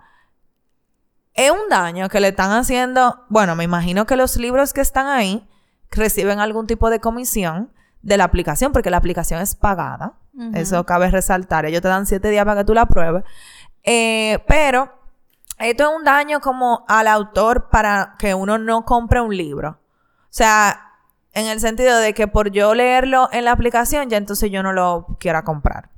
¿Es 1.33 1.51
un 1.51 1.69
daño 1.69 2.09
que 2.09 2.19
le 2.19 2.29
están 2.29 2.51
haciendo? 2.51 3.25
Bueno, 3.29 3.55
me 3.55 3.63
imagino 3.63 4.05
que 4.05 4.15
los 4.15 4.37
libros 4.37 4.73
que 4.73 4.81
están 4.81 5.07
ahí 5.07 5.47
reciben 5.89 6.39
algún 6.39 6.67
tipo 6.67 6.89
de 6.89 6.99
comisión 6.99 7.71
de 8.01 8.17
la 8.17 8.25
aplicación, 8.25 8.71
porque 8.71 8.89
la 8.89 8.97
aplicación 8.97 9.41
es 9.41 9.55
pagada. 9.55 10.13
Eso 10.55 10.83
cabe 10.85 11.11
resaltar. 11.11 11.65
Ellos 11.65 11.81
te 11.81 11.87
dan 11.87 12.07
siete 12.07 12.29
días 12.29 12.43
para 12.43 12.61
que 12.61 12.65
tú 12.65 12.73
la 12.73 12.87
pruebes. 12.87 13.23
Eh, 13.83 14.43
pero 14.47 14.91
esto 15.59 15.83
es 15.83 15.95
un 15.95 16.03
daño 16.03 16.39
como 16.39 16.85
al 16.87 17.07
autor 17.07 17.69
para 17.69 18.15
que 18.17 18.33
uno 18.33 18.57
no 18.57 18.83
compre 18.83 19.21
un 19.21 19.35
libro. 19.35 19.69
O 19.69 20.35
sea, 20.35 20.93
en 21.33 21.47
el 21.47 21.59
sentido 21.59 21.97
de 21.97 22.13
que 22.13 22.27
por 22.27 22.51
yo 22.51 22.73
leerlo 22.73 23.29
en 23.31 23.45
la 23.45 23.51
aplicación, 23.51 24.09
ya 24.09 24.17
entonces 24.17 24.51
yo 24.51 24.63
no 24.63 24.73
lo 24.73 25.17
quiera 25.19 25.43
comprar. 25.43 25.89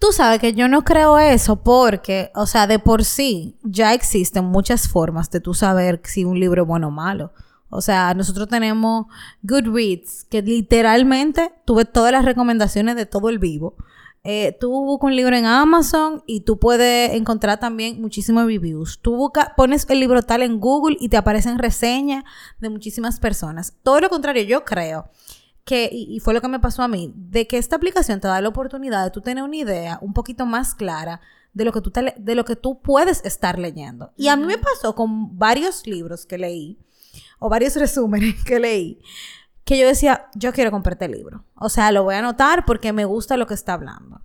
Tú 0.00 0.12
sabes 0.12 0.40
que 0.40 0.54
yo 0.54 0.66
no 0.66 0.82
creo 0.82 1.18
eso 1.18 1.62
porque, 1.62 2.32
o 2.34 2.46
sea, 2.46 2.66
de 2.66 2.78
por 2.78 3.04
sí 3.04 3.58
ya 3.62 3.92
existen 3.92 4.46
muchas 4.46 4.88
formas 4.88 5.30
de 5.30 5.40
tú 5.40 5.52
saber 5.52 6.00
si 6.04 6.24
un 6.24 6.40
libro 6.40 6.62
es 6.62 6.68
bueno 6.68 6.88
o 6.88 6.90
malo. 6.90 7.34
O 7.68 7.82
sea, 7.82 8.14
nosotros 8.14 8.48
tenemos 8.48 9.08
Goodreads, 9.42 10.24
que 10.24 10.40
literalmente 10.40 11.52
tuve 11.66 11.84
todas 11.84 12.12
las 12.12 12.24
recomendaciones 12.24 12.96
de 12.96 13.04
todo 13.04 13.28
el 13.28 13.38
vivo. 13.38 13.76
Eh, 14.24 14.56
tú 14.58 14.70
buscas 14.70 15.08
un 15.08 15.16
libro 15.16 15.36
en 15.36 15.44
Amazon 15.44 16.22
y 16.26 16.40
tú 16.40 16.58
puedes 16.58 17.12
encontrar 17.12 17.60
también 17.60 18.00
muchísimos 18.00 18.46
reviews. 18.46 19.00
Tú 19.02 19.16
buscas, 19.16 19.48
pones 19.54 19.86
el 19.90 20.00
libro 20.00 20.22
tal 20.22 20.40
en 20.40 20.60
Google 20.60 20.96
y 20.98 21.10
te 21.10 21.18
aparecen 21.18 21.58
reseñas 21.58 22.24
de 22.58 22.70
muchísimas 22.70 23.20
personas. 23.20 23.74
Todo 23.82 24.00
lo 24.00 24.08
contrario, 24.08 24.44
yo 24.44 24.64
creo 24.64 25.10
que, 25.64 25.88
y, 25.92 26.18
fue 26.20 26.34
lo 26.34 26.40
que 26.40 26.48
me 26.48 26.60
pasó 26.60 26.82
a 26.82 26.88
mí, 26.88 27.12
de 27.14 27.46
que 27.46 27.58
esta 27.58 27.76
aplicación 27.76 28.20
te 28.20 28.28
da 28.28 28.40
la 28.40 28.48
oportunidad 28.48 29.04
de 29.04 29.10
tú 29.10 29.20
tener 29.20 29.44
una 29.44 29.56
idea 29.56 29.98
un 30.00 30.12
poquito 30.12 30.46
más 30.46 30.74
clara 30.74 31.20
de 31.52 31.64
lo 31.64 31.72
que 31.72 31.80
tú, 31.80 31.92
de 31.92 32.34
lo 32.34 32.44
que 32.44 32.56
tú 32.56 32.80
puedes 32.80 33.24
estar 33.24 33.58
leyendo. 33.58 34.12
Y 34.16 34.28
a 34.28 34.36
mí 34.36 34.46
me 34.46 34.58
pasó 34.58 34.94
con 34.94 35.38
varios 35.38 35.86
libros 35.86 36.26
que 36.26 36.38
leí, 36.38 36.78
o 37.38 37.48
varios 37.48 37.76
resúmenes 37.76 38.42
que 38.44 38.58
leí, 38.58 39.00
que 39.64 39.78
yo 39.78 39.86
decía, 39.86 40.28
yo 40.34 40.52
quiero 40.52 40.70
comprarte 40.70 41.04
el 41.04 41.12
libro. 41.12 41.44
O 41.54 41.68
sea, 41.68 41.92
lo 41.92 42.02
voy 42.02 42.16
a 42.16 42.20
anotar 42.20 42.64
porque 42.64 42.92
me 42.92 43.04
gusta 43.04 43.36
lo 43.36 43.46
que 43.46 43.54
está 43.54 43.74
hablando. 43.74 44.22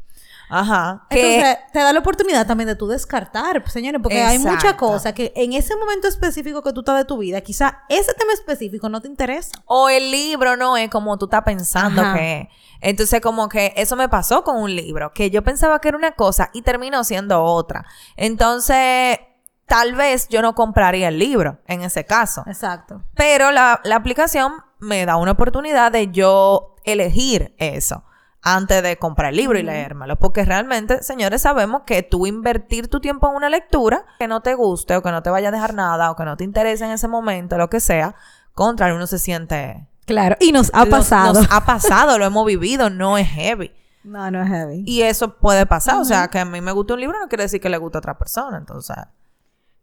Ajá. 0.50 1.06
Entonces, 1.10 1.58
te 1.72 1.80
da 1.80 1.94
la 1.94 2.00
oportunidad 2.00 2.46
también 2.46 2.68
de 2.68 2.75
tú 2.75 2.88
descartar, 2.88 3.68
señores, 3.70 4.02
porque 4.02 4.22
hay 4.22 4.40
muchas 4.40 4.74
cosas 4.75 5.14
que 5.14 5.34
en 5.36 5.54
ese 5.54 5.75
momento 5.75 6.08
específico 6.08 6.62
que 6.62 6.74
tú 6.74 6.82
estás 6.82 6.98
de 6.98 7.06
tu 7.06 7.18
vida, 7.18 7.42
quizá 7.42 7.84
ese 7.90 8.14
tema 8.14 8.34
específico 8.34 8.90
no 8.90 9.02
te 9.02 9.08
interesa. 9.08 9.52
O 9.66 9.90
el 9.90 10.12
libro 10.12 10.56
no 10.56 10.78
es 10.78 10.90
como 10.90 11.18
tú 11.18 11.25
estás 11.25 11.44
pensando 11.44 12.02
que 12.14 12.50
Entonces, 12.82 13.22
como 13.22 13.50
que 13.50 13.74
eso 13.75 13.96
me 13.96 14.10
pasó 14.10 14.44
con 14.44 14.58
un 14.58 14.75
libro, 14.75 15.12
que 15.14 15.30
yo 15.32 15.44
pensaba 15.44 15.80
que 15.80 15.88
era 15.88 15.98
una 15.98 16.12
cosa 16.12 16.50
y 16.54 16.62
terminó 16.62 17.04
siendo 17.04 17.44
otra. 17.44 17.86
Entonces, 18.16 19.20
tal 19.66 19.96
vez 19.96 20.28
yo 20.30 20.42
no 20.42 20.54
compraría 20.54 21.08
el 21.08 21.18
libro 21.18 21.60
en 21.68 21.82
ese 21.82 22.06
caso. 22.06 22.44
Exacto. 22.48 23.04
Pero 23.16 23.52
la, 23.52 23.82
la 23.84 23.96
aplicación 23.96 24.54
me 24.80 25.06
da 25.06 25.16
una 25.16 25.32
oportunidad 25.32 25.92
de 25.92 26.12
yo 26.12 26.75
elegir 26.84 27.56
eso 27.58 28.04
antes 28.46 28.84
de 28.84 28.98
comprar 28.98 29.32
el 29.32 29.38
libro 29.38 29.60
y 29.60 29.64
leérmelo. 29.64 30.16
Porque 30.18 30.46
realmente, 30.46 31.02
señores, 31.04 31.42
sabemos 31.42 31.82
que 31.86 32.04
tú 32.04 32.28
invertir 32.28 32.88
tu 32.88 33.02
tiempo 33.02 33.28
en 33.28 33.36
una 33.36 33.50
lectura 33.50 34.06
que 34.20 34.28
no 34.28 34.42
te 34.42 34.54
guste 34.54 34.96
o 34.96 35.02
que 35.02 35.12
no 35.12 35.24
te 35.24 35.32
vaya 35.32 35.50
a 35.50 35.52
dejar 35.52 35.74
nada 35.74 36.12
o 36.12 36.16
que 36.16 36.24
no 36.24 36.38
te 36.38 36.44
interese 36.44 36.86
en 36.86 36.92
ese 36.92 37.08
momento, 37.08 37.58
lo 37.58 37.70
que 37.70 37.80
sea, 37.80 38.16
contra 38.54 38.94
uno 38.94 39.08
se 39.08 39.20
siente... 39.20 39.88
Claro, 40.06 40.38
y 40.40 40.52
nos 40.52 40.70
ha 40.75 40.86
pasado. 40.86 41.34
Nos 41.34 41.52
ha 41.52 41.66
pasado, 41.66 42.20
lo 42.20 42.25
hemos 42.25 42.46
vivido, 42.46 42.92
no 42.92 43.18
es 43.18 43.28
heavy. 43.28 43.74
No, 44.04 44.30
no 44.30 44.44
es 44.44 44.48
heavy. 44.48 44.84
Y 44.86 45.02
eso 45.02 45.38
puede 45.38 45.66
pasar, 45.66 45.96
o 45.96 46.06
sea, 46.06 46.28
que 46.28 46.38
a 46.38 46.46
mí 46.46 46.62
me 46.62 46.72
gusta 46.72 46.94
un 46.94 47.00
libro 47.00 47.20
no 47.20 47.28
quiere 47.28 47.46
decir 47.46 47.60
que 47.60 47.70
le 47.70 47.80
guste 47.80 47.98
a 47.98 48.00
otra 48.00 48.18
persona, 48.18 48.58
entonces... 48.58 48.96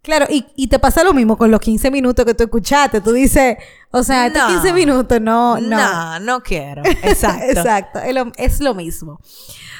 Claro, 0.02 0.26
y, 0.28 0.66
te 0.66 0.80
pasa 0.80 1.04
lo 1.04 1.14
mismo 1.14 1.38
con 1.38 1.52
los 1.52 1.60
15 1.60 1.88
minutos 1.92 2.24
que 2.24 2.34
tú 2.34 2.42
escuchaste. 2.42 3.00
Tú 3.00 3.12
dices, 3.12 3.56
o 3.92 4.02
sea, 4.02 4.26
estos 4.26 4.42
15 4.48 4.72
minutos 4.72 5.20
no, 5.20 5.60
no. 5.60 5.76
No, 5.76 6.18
no 6.18 6.42
quiero. 6.42 6.82
Exacto. 7.04 7.44
Exacto, 7.44 8.00
es 8.36 8.60
lo, 8.60 8.74
mismo. 8.74 9.20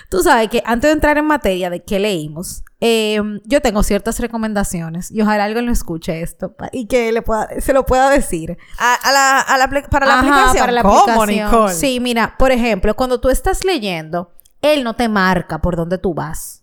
Tú 0.09 0.23
sabes 0.23 0.49
que 0.49 0.63
antes 0.65 0.91
de 0.91 0.93
entrar 0.93 1.19
en 1.19 1.25
materia 1.25 1.71
de 1.71 1.83
qué 1.83 1.99
leímos, 1.99 2.63
em, 2.79 3.41
yo 3.47 3.61
tengo 3.61 3.83
ciertas 3.83 4.21
recomendaciones 4.21 5.11
y 5.11 5.23
ojalá 5.23 5.45
alguien 5.45 5.67
lo 5.67 5.73
escuche 5.73 6.23
esto 6.23 6.55
y 6.71 6.87
que 6.87 7.11
le 7.11 7.23
pueda, 7.23 7.49
se 7.61 7.73
lo 7.73 7.85
pueda 7.85 8.09
decir. 8.09 8.57
¿A, 8.79 8.99
la, 9.11 9.69
para 9.91 10.07
la 10.07 10.21
aplicación? 10.21 10.57
Para 10.59 10.73
la 10.73 10.83
¿Cómo, 10.83 11.69
Sí, 11.69 11.99
mira, 11.99 12.37
por 12.39 12.53
ejemplo, 12.53 12.95
cuando 12.95 13.21
tú 13.21 13.29
estás 13.29 13.65
leyendo, 13.65 14.31
él 14.61 14.85
no 14.85 14.95
te 14.95 15.09
marca 15.09 15.61
por 15.61 15.75
dónde 15.75 15.99
tú 15.99 16.15
vas. 16.15 16.62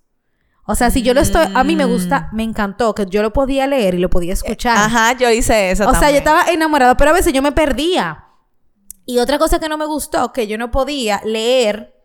O 0.71 0.75
sea, 0.75 0.91
si 0.91 1.01
yo 1.01 1.15
lo 1.15 1.21
estoy, 1.21 1.47
a 1.51 1.63
mí 1.63 1.75
me 1.75 1.85
gusta, 1.85 2.29
mm. 2.31 2.35
me 2.35 2.43
encantó 2.43 2.93
que 2.93 3.07
yo 3.07 3.23
lo 3.23 3.33
podía 3.33 3.65
leer 3.65 3.95
y 3.95 3.97
lo 3.97 4.11
podía 4.11 4.33
escuchar. 4.33 4.77
Ajá, 4.77 5.17
yo 5.17 5.27
hice 5.31 5.71
eso. 5.71 5.89
O 5.89 5.95
sea, 5.95 6.11
yo 6.11 6.17
estaba 6.17 6.43
enamorada, 6.43 6.95
pero 6.95 7.09
a 7.09 7.13
veces 7.13 7.33
yo 7.33 7.41
me 7.41 7.51
perdía. 7.51 8.25
Y 9.03 9.17
otra 9.17 9.39
cosa 9.39 9.57
que 9.57 9.67
no 9.67 9.79
me 9.79 9.87
gustó, 9.87 10.31
que 10.31 10.45
yo 10.45 10.59
no 10.59 10.69
podía 10.69 11.21
leer. 11.25 11.99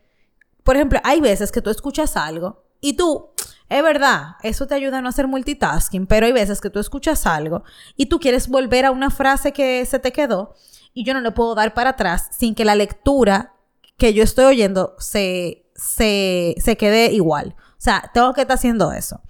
Por 0.63 0.77
ejemplo, 0.77 0.99
hay 1.05 1.21
veces 1.21 1.53
que 1.53 1.61
tú 1.61 1.69
escuchas 1.69 2.17
algo 2.17 2.65
y 2.81 2.95
tú, 2.95 3.29
es 3.69 3.83
verdad, 3.83 4.37
eso 4.43 4.67
te 4.67 4.75
ayuda 4.75 4.97
a 4.97 5.03
no 5.03 5.11
hacer 5.11 5.27
multitasking, 5.27 6.07
pero 6.07 6.25
hay 6.25 6.33
veces 6.33 6.63
que 6.63 6.71
tú 6.71 6.79
escuchas 6.79 7.27
algo 7.27 7.65
y 7.97 8.07
tú 8.07 8.19
quieres 8.19 8.49
volver 8.49 8.87
a 8.87 8.93
una 8.93 9.11
frase 9.11 9.53
que 9.53 9.85
se 9.85 9.99
te 9.99 10.11
quedó 10.11 10.55
y 10.95 11.05
yo 11.05 11.13
no 11.13 11.21
le 11.21 11.33
puedo 11.33 11.55
dar 11.55 11.75
para 11.75 11.91
atrás 11.91 12.29
sin 12.31 12.55
que 12.55 12.65
la 12.65 12.77
lectura 12.77 13.53
que 13.99 14.15
yo 14.15 14.23
estoy 14.23 14.47
oyendo 14.47 14.97
se, 14.99 15.64
se, 15.75 16.55
se 16.59 16.77
quede 16.77 17.13
igual. 17.13 17.55
O 17.59 17.81
sea, 17.85 18.11
tengo 18.15 18.33
que 18.33 18.43
estar 18.43 18.57
haciendo 18.57 18.93
eso. 18.93 19.21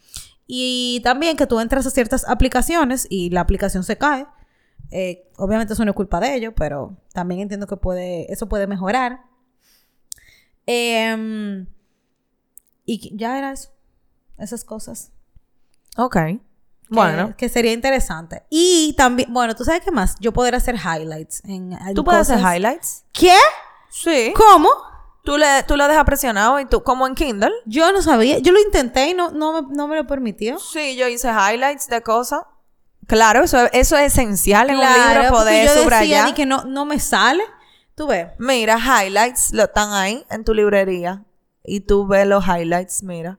Y 0.46 1.00
también 1.02 1.36
que 1.36 1.46
tú 1.46 1.60
entras 1.60 1.86
a 1.86 1.90
ciertas 1.90 2.28
aplicaciones 2.28 3.06
y 3.08 3.30
la 3.30 3.40
aplicación 3.40 3.82
se 3.82 3.96
cae. 3.96 4.26
Eh, 4.90 5.30
obviamente 5.36 5.72
eso 5.72 5.84
no 5.84 5.90
es 5.90 5.96
culpa 5.96 6.20
de 6.20 6.34
ellos, 6.34 6.52
pero 6.56 6.96
también 7.12 7.40
entiendo 7.40 7.66
que 7.66 7.76
puede, 7.76 8.30
eso 8.32 8.48
puede 8.48 8.66
mejorar. 8.66 9.22
Em, 10.66 11.66
y 12.84 13.16
ya 13.16 13.38
era 13.38 13.52
eso. 13.52 13.70
Esas 14.38 14.64
cosas. 14.64 15.12
Ok. 15.96 16.16
bueno. 16.90 17.34
Que 17.36 17.48
sería 17.48 17.72
interesante. 17.72 18.42
Y 18.50 18.94
también, 18.96 19.32
bueno, 19.32 19.56
¿tú 19.56 19.64
sabes 19.64 19.80
qué 19.80 19.90
más? 19.90 20.16
Yo 20.20 20.32
poder 20.32 20.54
hacer 20.54 20.76
highlights. 20.76 21.42
En, 21.44 21.76
¿Tú 21.94 22.04
puedes 22.04 22.28
hacer 22.30 22.38
highlights? 22.38 23.04
¿Qué? 23.12 23.36
Sí. 23.90 24.32
¿Cómo? 24.36 24.68
Tú, 25.24 25.38
le, 25.38 25.62
tú 25.62 25.76
lo 25.76 25.88
dejas 25.88 26.04
presionado 26.04 26.60
y 26.60 26.66
tú, 26.66 26.82
como 26.82 27.06
en 27.06 27.14
Kindle. 27.14 27.52
Yo 27.64 27.90
no 27.92 28.02
sabía. 28.02 28.38
Yo 28.38 28.52
lo 28.52 28.60
intenté 28.60 29.08
y 29.08 29.14
no, 29.14 29.30
no, 29.30 29.62
me, 29.62 29.74
no 29.74 29.88
me 29.88 29.96
lo 29.96 30.06
permitió. 30.06 30.58
Sí, 30.58 30.96
yo 30.96 31.08
hice 31.08 31.28
highlights 31.28 31.88
de 31.88 32.02
cosas. 32.02 32.42
Claro, 33.06 33.42
eso, 33.42 33.66
eso 33.72 33.96
es 33.96 34.12
esencial 34.12 34.70
en 34.70 34.76
un 34.76 34.84
libro 34.84 35.30
poder 35.30 35.66
yo 35.66 35.82
subrayar. 35.82 36.22
Decía, 36.22 36.34
que 36.34 36.46
no, 36.46 36.64
no 36.64 36.84
me 36.84 36.98
sale. 36.98 37.42
Tú 37.94 38.06
ves. 38.06 38.28
Mira, 38.38 38.78
highlights 38.78 39.52
lo 39.52 39.64
están 39.64 39.92
ahí 39.92 40.24
en 40.30 40.44
tu 40.44 40.52
librería. 40.52 41.24
Y 41.64 41.80
tú 41.80 42.06
ves 42.06 42.26
los 42.26 42.44
highlights, 42.46 43.02
mira. 43.02 43.38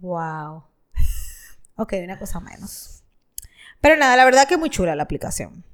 Wow. 0.00 0.64
ok, 1.76 1.94
una 2.04 2.18
cosa 2.18 2.38
menos. 2.40 3.02
Pero 3.80 3.96
nada, 3.96 4.16
la 4.16 4.24
verdad 4.24 4.46
que 4.46 4.54
es 4.54 4.60
muy 4.60 4.70
chula 4.70 4.94
la 4.94 5.02
aplicación. 5.02 5.64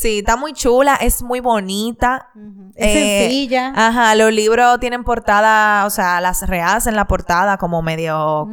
Sí, 0.00 0.20
está 0.20 0.36
muy 0.36 0.52
chula, 0.52 0.94
es 0.94 1.24
muy 1.24 1.40
bonita. 1.40 2.28
Es 2.76 2.92
sencilla. 2.92 3.72
Ajá, 3.74 4.14
los 4.14 4.32
libros 4.32 4.78
tienen 4.78 5.02
portada, 5.02 5.84
o 5.86 5.90
sea, 5.90 6.20
las 6.20 6.46
reas 6.46 6.86
en 6.86 6.94
la 6.94 7.08
portada 7.08 7.56
como 7.56 7.82
medio 7.82 8.46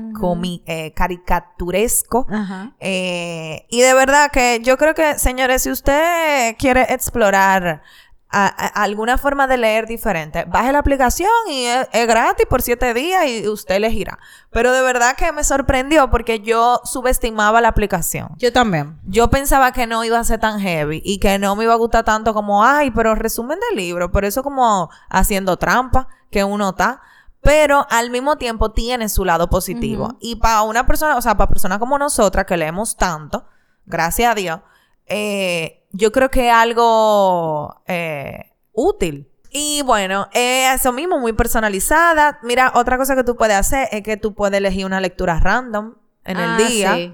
eh, 0.65 0.91
caricaturesco. 0.95 2.25
Ajá. 2.31 2.71
Eh, 2.79 3.67
y 3.69 3.79
de 3.81 3.93
verdad 3.93 4.31
que 4.31 4.59
yo 4.63 4.75
creo 4.77 4.95
que, 4.95 5.19
señores, 5.19 5.61
si 5.61 5.69
usted 5.69 6.55
quiere 6.57 6.81
explorar 6.91 7.83
alguna 8.29 9.17
forma 9.17 9.47
de 9.47 9.57
leer 9.57 9.87
diferente, 9.87 10.45
baje 10.45 10.71
la 10.73 10.79
aplicación 10.79 11.29
y 11.49 11.65
es, 11.65 11.87
gratis 12.07 12.45
por 12.49 12.61
siete 12.61 12.93
días 12.93 13.25
y 13.27 13.47
usted 13.47 13.75
elegirá. 13.75 14.19
Pero 14.51 14.73
de 14.73 14.81
verdad 14.81 15.15
que 15.15 15.31
me 15.31 15.43
sorprendió 15.43 16.09
porque 16.09 16.41
yo 16.41 16.81
subestimaba 16.83 17.61
la 17.61 17.69
aplicación. 17.69 18.29
Yo 18.37 18.51
también. 18.51 18.99
Yo 19.05 19.29
pensaba 19.29 19.71
que 19.71 19.87
no 19.87 20.03
iba 20.03 20.19
a 20.19 20.23
ser 20.23 20.39
tan 20.39 20.59
heavy 20.59 21.01
y 21.05 21.19
que 21.19 21.39
no 21.39 21.55
me 21.55 21.63
iba 21.63 21.73
a 21.73 21.77
gustar 21.77 22.03
tanto 22.03 22.33
como, 22.33 22.63
ay, 22.63 22.91
pero 22.91 23.15
resumen 23.15 23.59
del 23.69 23.77
libro, 23.77 24.11
por 24.11 24.25
eso 24.25 24.43
como 24.43 24.89
haciendo 25.09 25.57
trampa 25.57 26.07
que 26.29 26.43
uno 26.43 26.69
está. 26.69 27.01
pero 27.41 27.85
al 27.91 28.09
mismo 28.09 28.37
tiempo 28.37 28.71
tiene 28.71 29.07
su 29.07 29.23
lado 29.23 29.49
positivo. 29.49 30.17
Y 30.19 30.37
para 30.37 30.63
una 30.63 30.87
persona, 30.87 31.15
o 31.15 31.21
sea, 31.21 31.37
para 31.37 31.47
personas 31.47 31.77
como 31.77 31.97
nosotras 31.99 32.45
que 32.45 32.57
leemos 32.57 32.97
tanto, 32.97 33.45
gracias 33.85 34.31
a 34.31 34.35
Dios, 34.35 34.59
eh, 35.05 35.84
yo 35.95 36.11
creo 36.11 36.29
que 36.29 36.47
es 36.47 36.53
algo 36.53 37.81
eh, 37.87 38.51
útil. 38.73 39.29
Y 39.49 39.81
bueno, 39.83 40.27
eso 40.33 40.91
mismo, 40.91 41.17
muy 41.19 41.31
personalizada. 41.33 42.39
Mira, 42.43 42.73
otra 42.75 42.97
cosa 42.97 43.15
que 43.15 43.23
tú 43.23 43.35
puedes 43.37 43.55
hacer 43.55 43.87
es 43.91 44.01
que 44.03 44.17
tú 44.17 44.33
puedes 44.33 44.57
elegir 44.57 44.85
una 44.85 44.99
lectura 44.99 45.39
random 45.39 45.95
en 46.25 46.37
el 46.37 46.49
Ah, 46.49 46.57
día. 46.57 46.93
sí. 46.95 47.13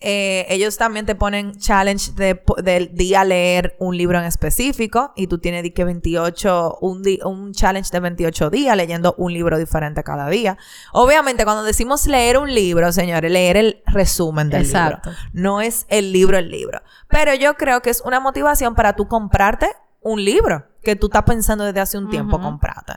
Eh, 0.00 0.44
ellos 0.50 0.76
también 0.76 1.06
te 1.06 1.14
ponen 1.14 1.56
challenge 1.58 2.12
de, 2.12 2.42
del 2.62 2.94
día 2.94 3.24
leer 3.24 3.76
un 3.78 3.96
libro 3.96 4.18
en 4.18 4.26
específico 4.26 5.12
y 5.16 5.26
tú 5.26 5.38
tienes 5.38 5.64
que 5.72 5.84
28, 5.84 6.78
un, 6.82 7.02
di- 7.02 7.18
un 7.24 7.52
challenge 7.54 7.90
de 7.90 8.00
28 8.00 8.50
días 8.50 8.76
leyendo 8.76 9.14
un 9.16 9.32
libro 9.32 9.56
diferente 9.58 10.04
cada 10.04 10.28
día. 10.28 10.58
Obviamente 10.92 11.44
cuando 11.44 11.62
decimos 11.62 12.06
leer 12.06 12.36
un 12.36 12.54
libro, 12.54 12.92
señores, 12.92 13.32
leer 13.32 13.56
el 13.56 13.82
resumen 13.86 14.50
del 14.50 14.62
Exacto. 14.66 15.08
libro. 15.10 15.24
No 15.32 15.60
es 15.62 15.86
el 15.88 16.12
libro 16.12 16.36
el 16.36 16.50
libro. 16.50 16.82
Pero 17.08 17.34
yo 17.34 17.54
creo 17.54 17.80
que 17.80 17.88
es 17.88 18.02
una 18.02 18.20
motivación 18.20 18.74
para 18.74 18.94
tú 18.96 19.08
comprarte 19.08 19.70
un 20.02 20.22
libro 20.22 20.66
que 20.84 20.94
tú 20.94 21.06
estás 21.06 21.22
pensando 21.22 21.64
desde 21.64 21.80
hace 21.80 21.96
un 21.96 22.10
tiempo 22.10 22.38
comprarte. 22.38 22.92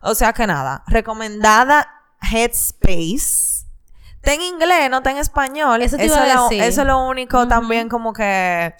O 0.00 0.14
sea 0.14 0.32
que 0.32 0.46
nada, 0.46 0.84
recomendada 0.86 1.88
Headspace. 2.32 3.45
Está 4.26 4.34
en 4.34 4.42
inglés, 4.42 4.90
no 4.90 4.96
está 4.96 5.12
en 5.12 5.18
español. 5.18 5.80
Eso 5.82 5.96
te 5.96 6.04
eso, 6.06 6.16
iba 6.16 6.24
a 6.24 6.28
es 6.28 6.34
lo, 6.34 6.42
decir. 6.48 6.62
eso 6.62 6.80
es 6.80 6.86
lo 6.88 7.06
único 7.06 7.46
también 7.46 7.88
como 7.88 8.12
que 8.12 8.74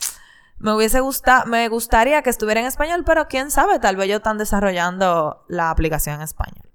me 0.59 0.73
hubiese 0.75 0.99
gustado, 0.99 1.47
me 1.47 1.69
gustaría 1.69 2.21
que 2.23 2.31
estuviera 2.31 2.61
en 2.61 2.67
español, 2.67 3.05
pero 3.05 3.29
quién 3.29 3.53
sabe, 3.53 3.79
tal 3.79 3.95
vez 3.95 4.07
ellos 4.07 4.17
están 4.17 4.39
desarrollando 4.39 5.45
la 5.47 5.71
aplicación 5.71 6.17
en 6.17 6.23
español. 6.23 6.69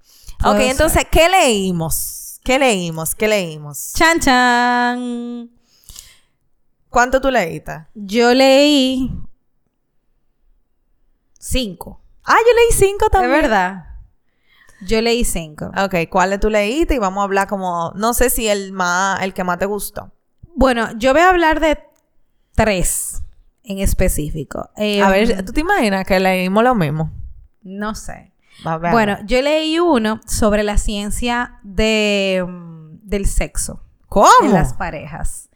ok, 0.45 0.53
Puede 0.53 0.71
entonces, 0.71 1.05
¿qué 1.11 1.27
leímos? 1.27 2.39
¿Qué 2.45 2.57
leímos? 2.59 3.13
¿Qué 3.13 3.27
leímos? 3.27 3.91
Chan 3.93 4.19
chan. 4.21 5.49
¿Cuánto 6.89 7.19
tú 7.19 7.29
leíste? 7.29 7.87
Yo 7.93 8.33
leí 8.33 9.11
cinco. 11.39 11.99
Ah, 12.23 12.37
yo 12.37 12.53
leí 12.53 12.71
cinco 12.89 13.05
¿De 13.05 13.09
también. 13.09 13.41
verdad? 13.41 13.85
Yo 14.81 15.01
leí 15.01 15.23
cinco. 15.25 15.71
Ok, 15.77 15.95
¿cuáles 16.09 16.39
tú 16.39 16.50
leíste? 16.50 16.95
Y 16.95 17.00
vamos 17.00 17.21
a 17.21 17.25
hablar 17.25 17.47
como, 17.47 17.91
no 17.95 18.13
sé 18.13 18.29
si 18.29 18.47
el 18.47 18.71
más, 18.73 19.21
el 19.21 19.33
que 19.33 19.43
más 19.43 19.57
te 19.59 19.65
gustó. 19.65 20.11
Bueno, 20.55 20.89
yo 20.97 21.13
voy 21.13 21.21
a 21.21 21.29
hablar 21.29 21.59
de 21.59 21.79
tres 22.55 23.23
en 23.63 23.79
específico. 23.79 24.69
Eh, 24.77 25.01
A 25.01 25.09
ver, 25.09 25.45
¿tú 25.45 25.53
te 25.53 25.61
imaginas 25.61 26.05
que 26.05 26.19
leímos 26.19 26.63
lo 26.63 26.75
mismo? 26.75 27.11
No 27.61 27.95
sé. 27.95 28.31
Va, 28.65 28.77
veamos. 28.77 28.95
Bueno, 28.95 29.17
yo 29.25 29.41
leí 29.41 29.79
uno 29.79 30.19
sobre 30.25 30.63
la 30.63 30.77
ciencia 30.77 31.59
de, 31.63 32.43
mm, 32.47 33.00
del 33.03 33.25
sexo 33.27 33.81
¿cómo? 34.07 34.27
en 34.43 34.53
las 34.53 34.73
parejas. 34.73 35.50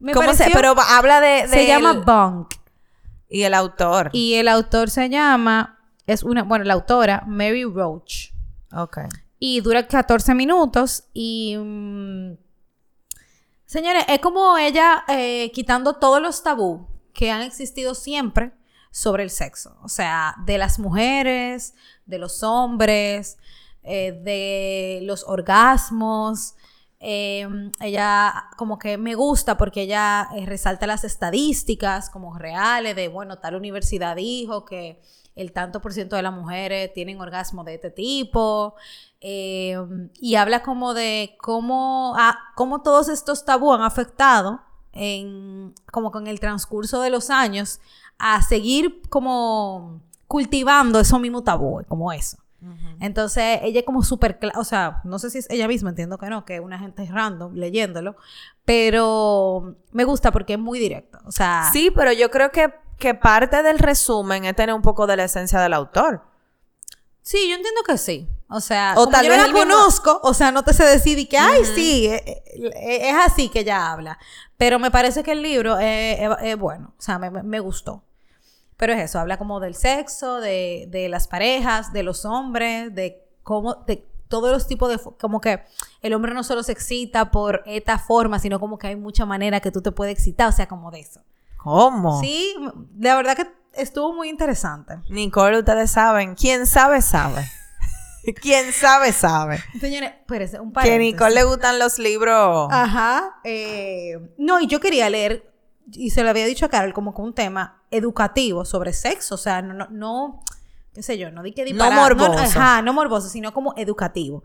Me 0.00 0.12
¿Cómo 0.12 0.32
se? 0.32 0.38
pareció- 0.38 0.54
Pero 0.56 0.74
va- 0.74 0.96
habla 0.98 1.20
de, 1.20 1.46
se 1.46 1.66
llama 1.66 1.92
Bunk. 1.92 2.54
y 3.28 3.42
el 3.44 3.54
autor. 3.54 4.10
Y 4.12 4.34
el 4.34 4.48
autor 4.48 4.90
se 4.90 5.08
llama, 5.08 5.78
es 6.06 6.24
una, 6.24 6.42
bueno, 6.42 6.64
la 6.64 6.74
autora, 6.74 7.22
Mary 7.26 7.64
Roach. 7.64 8.31
Ok. 8.72 8.98
Y 9.38 9.60
dura 9.60 9.86
14 9.86 10.34
minutos 10.34 11.04
y... 11.12 11.56
mm, 11.56 12.36
señores, 13.66 14.04
es 14.08 14.20
como 14.20 14.56
ella 14.56 15.04
eh, 15.08 15.50
quitando 15.52 15.94
todos 15.94 16.22
los 16.22 16.42
tabú 16.42 16.86
que 17.12 17.30
han 17.30 17.42
existido 17.42 17.94
siempre 17.94 18.52
sobre 18.90 19.22
el 19.24 19.30
sexo. 19.30 19.76
O 19.82 19.88
sea, 19.88 20.36
de 20.44 20.58
las 20.58 20.78
mujeres, 20.78 21.74
de 22.06 22.18
los 22.18 22.42
hombres, 22.42 23.38
eh, 23.82 24.12
de 24.22 25.00
los 25.02 25.24
orgasmos. 25.24 26.54
Eh, 27.04 27.48
ella 27.80 28.48
como 28.56 28.78
que 28.78 28.96
me 28.96 29.16
gusta 29.16 29.56
porque 29.56 29.82
ella 29.82 30.28
eh, 30.36 30.46
resalta 30.46 30.86
las 30.86 31.02
estadísticas 31.02 32.08
como 32.08 32.38
reales 32.38 32.94
de, 32.94 33.08
bueno, 33.08 33.38
tal 33.38 33.56
universidad 33.56 34.14
dijo 34.14 34.64
que 34.64 35.02
el 35.34 35.50
tanto 35.52 35.80
por 35.80 35.92
ciento 35.92 36.14
de 36.14 36.22
las 36.22 36.32
mujeres 36.32 36.92
tienen 36.92 37.20
orgasmo 37.20 37.64
de 37.64 37.74
este 37.74 37.90
tipo. 37.90 38.76
eh, 39.20 39.76
y 40.20 40.36
habla 40.36 40.62
como 40.62 40.94
de 40.94 41.36
cómo, 41.40 42.14
ah, 42.16 42.38
cómo 42.54 42.82
todos 42.82 43.08
estos 43.08 43.44
tabú 43.44 43.72
han 43.72 43.82
afectado 43.82 44.60
en, 44.92 45.74
como 45.90 46.12
con 46.12 46.28
el 46.28 46.38
transcurso 46.38 47.00
de 47.00 47.10
los 47.10 47.30
años 47.30 47.80
a 48.18 48.42
seguir 48.42 49.02
como 49.08 50.00
cultivando 50.28 51.00
esos 51.00 51.20
mismos 51.20 51.44
tabúes, 51.44 51.86
como 51.88 52.12
eso. 52.12 52.38
Entonces, 53.00 53.58
ella 53.62 53.80
es 53.80 53.86
como 53.86 54.02
súper, 54.02 54.38
o 54.56 54.64
sea, 54.64 55.00
no 55.04 55.18
sé 55.18 55.30
si 55.30 55.38
es 55.38 55.50
ella 55.50 55.66
misma, 55.66 55.90
entiendo 55.90 56.16
que 56.18 56.26
no, 56.26 56.44
que 56.44 56.54
es 56.56 56.60
una 56.60 56.78
gente 56.78 57.04
random 57.10 57.54
leyéndolo, 57.54 58.14
pero 58.64 59.76
me 59.92 60.04
gusta 60.04 60.30
porque 60.32 60.54
es 60.54 60.58
muy 60.58 60.78
directo, 60.78 61.18
o 61.26 61.32
sea, 61.32 61.68
Sí, 61.72 61.90
pero 61.94 62.12
yo 62.12 62.30
creo 62.30 62.50
que, 62.52 62.72
que 62.98 63.14
parte 63.14 63.62
del 63.62 63.78
resumen 63.78 64.44
es 64.44 64.54
tener 64.56 64.74
un 64.74 64.82
poco 64.82 65.06
de 65.06 65.16
la 65.16 65.24
esencia 65.24 65.60
del 65.60 65.72
autor. 65.74 66.22
sí, 67.22 67.48
yo 67.48 67.56
entiendo 67.56 67.82
que 67.86 67.98
sí, 67.98 68.28
o 68.48 68.60
sea, 68.60 68.92
O 68.96 69.04
como 69.04 69.10
tal 69.12 69.24
yo 69.26 69.30
vez 69.30 69.38
la 69.40 69.44
mismo- 69.46 69.60
conozco, 69.60 70.20
o 70.22 70.34
sea, 70.34 70.50
no 70.52 70.62
te 70.62 70.72
sé 70.72 70.84
decir 70.84 71.18
y 71.18 71.26
que, 71.26 71.38
ay, 71.38 71.64
sí, 71.64 72.06
eh, 72.06 72.22
eh, 72.56 73.08
es 73.10 73.14
así 73.26 73.48
que 73.48 73.60
ella 73.60 73.92
habla, 73.92 74.18
pero 74.56 74.78
me 74.78 74.90
parece 74.90 75.22
que 75.22 75.32
el 75.32 75.42
libro 75.42 75.78
es, 75.78 76.18
es- 76.20 76.36
es 76.42 76.58
bueno, 76.58 76.94
o 76.98 77.02
sea, 77.02 77.18
me- 77.18 77.30
me 77.42 77.60
gustó. 77.60 78.02
Pero 78.82 78.94
es 78.94 78.98
eso, 78.98 79.20
habla 79.20 79.36
como 79.36 79.60
del 79.60 79.76
sexo, 79.76 80.40
de, 80.40 80.86
de 80.88 81.08
las 81.08 81.28
parejas, 81.28 81.92
de 81.92 82.02
los 82.02 82.24
hombres, 82.24 82.92
de 82.92 83.24
cómo, 83.44 83.76
de 83.86 84.04
todos 84.26 84.50
los 84.50 84.66
tipos 84.66 84.90
de, 84.90 84.98
como 85.20 85.40
que 85.40 85.62
el 86.00 86.12
hombre 86.14 86.34
no 86.34 86.42
solo 86.42 86.64
se 86.64 86.72
excita 86.72 87.30
por 87.30 87.62
esta 87.64 88.00
forma, 88.00 88.40
sino 88.40 88.58
como 88.58 88.78
que 88.78 88.88
hay 88.88 88.96
mucha 88.96 89.24
manera 89.24 89.60
que 89.60 89.70
tú 89.70 89.82
te 89.82 89.92
puedes 89.92 90.12
excitar, 90.12 90.48
o 90.48 90.52
sea, 90.52 90.66
como 90.66 90.90
de 90.90 90.98
eso. 90.98 91.20
¿Cómo? 91.58 92.20
Sí, 92.20 92.56
la 92.98 93.14
verdad 93.14 93.36
que 93.36 93.46
estuvo 93.74 94.12
muy 94.14 94.28
interesante. 94.28 94.98
Nicole, 95.08 95.60
ustedes 95.60 95.92
saben. 95.92 96.34
Quien 96.34 96.66
sabe, 96.66 97.02
sabe. 97.02 97.48
Quien 98.42 98.72
sabe, 98.72 99.12
sabe. 99.12 99.62
Señores, 99.78 100.10
espérese, 100.18 100.58
un 100.58 100.72
Que 100.72 100.94
a. 100.94 100.98
Nicole 100.98 101.36
le 101.36 101.44
gustan 101.44 101.78
los 101.78 102.00
libros. 102.00 102.66
Ajá. 102.72 103.36
eh, 103.44 104.18
no, 104.38 104.58
y 104.58 104.66
yo 104.66 104.80
quería 104.80 105.08
leer, 105.08 105.51
y 105.90 106.10
se 106.10 106.22
lo 106.22 106.30
había 106.30 106.46
dicho 106.46 106.66
a 106.66 106.68
Carol, 106.68 106.92
como 106.92 107.14
con 107.14 107.26
un 107.26 107.34
tema 107.34 107.82
educativo 107.90 108.64
sobre 108.64 108.92
sexo. 108.92 109.34
O 109.34 109.38
sea, 109.38 109.62
no, 109.62 109.74
no, 109.74 109.88
no 109.90 110.40
qué 110.92 111.02
sé 111.02 111.18
yo, 111.18 111.30
no 111.30 111.42
di 111.42 111.52
que 111.52 111.62
No 111.62 111.66
disparar. 111.70 112.16
morboso. 112.16 112.38
ajá, 112.38 112.82
no 112.82 112.92
morboso, 112.92 113.28
sino 113.28 113.52
como 113.52 113.74
educativo. 113.76 114.42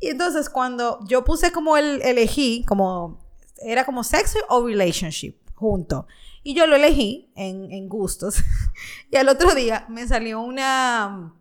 Y 0.00 0.08
entonces 0.08 0.48
cuando 0.48 0.98
yo 1.06 1.24
puse 1.24 1.52
como 1.52 1.76
el 1.76 2.02
elegí, 2.02 2.64
como, 2.66 3.20
era 3.62 3.84
como 3.84 4.04
sexo 4.04 4.38
o 4.48 4.66
relationship 4.66 5.36
junto. 5.54 6.06
Y 6.42 6.54
yo 6.54 6.66
lo 6.66 6.74
elegí 6.76 7.30
en, 7.36 7.70
en 7.70 7.88
gustos. 7.88 8.36
y 9.10 9.16
al 9.16 9.28
otro 9.28 9.54
día 9.54 9.86
me 9.88 10.06
salió 10.06 10.40
una 10.40 11.34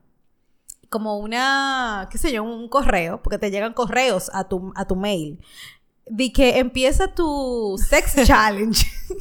como 0.89 1.19
una, 1.19 2.09
qué 2.11 2.17
sé 2.17 2.33
yo, 2.33 2.43
un 2.43 2.67
correo, 2.67 3.21
porque 3.21 3.37
te 3.37 3.49
llegan 3.49 3.73
correos 3.73 4.29
a 4.33 4.49
tu, 4.49 4.73
a 4.75 4.85
tu 4.85 4.97
mail. 4.97 5.39
Di 6.07 6.31
que 6.33 6.57
empieza 6.57 7.07
tu 7.07 7.77
sex 7.77 8.15
challenge. 8.25 8.85
y 9.09 9.15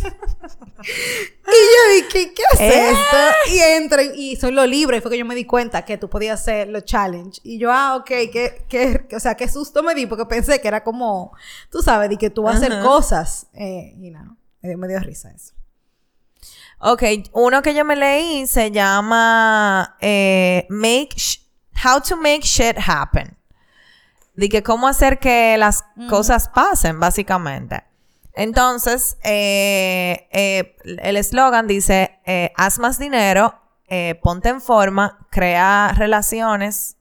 yo 1.52 1.94
dije, 1.94 2.32
¿qué 2.34 2.42
es 2.52 2.60
¿Eh? 2.60 2.90
esto? 2.90 3.52
Y 3.52 3.58
entro 3.58 4.02
y 4.02 4.36
son 4.36 4.54
los 4.54 4.68
libros. 4.68 4.98
Y 4.98 5.00
fue 5.00 5.10
que 5.10 5.18
yo 5.18 5.24
me 5.24 5.34
di 5.34 5.44
cuenta 5.44 5.84
que 5.84 5.98
tú 5.98 6.08
podías 6.08 6.40
hacer 6.40 6.68
los 6.68 6.84
challenge. 6.84 7.40
Y 7.44 7.58
yo, 7.58 7.70
ah, 7.72 7.96
ok, 7.96 8.06
que, 8.06 8.64
que, 8.68 9.06
o 9.14 9.20
sea, 9.20 9.36
qué 9.36 9.48
susto 9.48 9.82
me 9.82 9.94
di 9.94 10.06
porque 10.06 10.26
pensé 10.26 10.60
que 10.60 10.68
era 10.68 10.82
como, 10.82 11.32
tú 11.70 11.82
sabes, 11.82 12.08
di 12.08 12.16
que 12.16 12.30
tú 12.30 12.42
vas 12.42 12.54
a 12.54 12.58
hacer 12.58 12.80
cosas. 12.82 13.46
Eh, 13.54 13.94
y 13.98 14.10
no, 14.10 14.36
eh, 14.62 14.76
me 14.76 14.88
dio 14.88 14.98
risa 15.00 15.30
eso. 15.30 15.54
Ok, 16.82 17.02
uno 17.32 17.60
que 17.60 17.74
yo 17.74 17.84
me 17.84 17.94
leí 17.94 18.46
se 18.46 18.70
llama 18.70 19.96
eh, 20.00 20.66
Make 20.70 21.14
How 21.84 22.00
to 22.00 22.16
Make 22.16 22.40
Shit 22.42 22.78
Happen. 22.78 23.36
De 24.40 24.48
que 24.48 24.62
cómo 24.62 24.88
hacer 24.88 25.18
que 25.18 25.58
las 25.58 25.84
cosas 26.08 26.48
pasen, 26.48 26.98
básicamente. 26.98 27.84
Entonces, 28.32 29.18
eh, 29.22 30.28
eh, 30.32 30.76
el 30.82 31.18
eslogan 31.18 31.66
dice, 31.66 32.18
eh, 32.24 32.50
haz 32.56 32.78
más 32.78 32.98
dinero, 32.98 33.60
ponte 34.22 34.48
en 34.48 34.62
forma, 34.62 35.26
crea 35.30 35.92
relaciones 35.94 36.96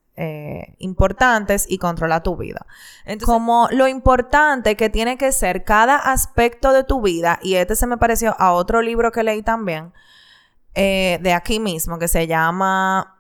importantes 0.80 1.66
y 1.70 1.78
controla 1.78 2.24
tu 2.24 2.36
vida. 2.36 2.66
Entonces, 3.06 3.34
como 3.34 3.70
lo 3.72 3.88
importante 3.88 4.76
que 4.76 4.90
tiene 4.90 5.18
que 5.18 5.32
ser 5.32 5.64
cada 5.64 5.96
aspecto 5.96 6.74
de 6.74 6.84
tu 6.84 7.02
vida, 7.02 7.40
y 7.42 7.56
este 7.56 7.78
se 7.78 7.88
me 7.88 7.98
pareció 7.98 8.36
a 8.38 8.52
otro 8.52 8.82
libro 8.82 9.14
que 9.14 9.24
leí 9.24 9.44
también, 9.44 9.94
de 10.76 11.34
aquí 11.34 11.62
mismo, 11.62 12.00
que 12.00 12.10
se 12.10 12.28
llama 12.28 13.19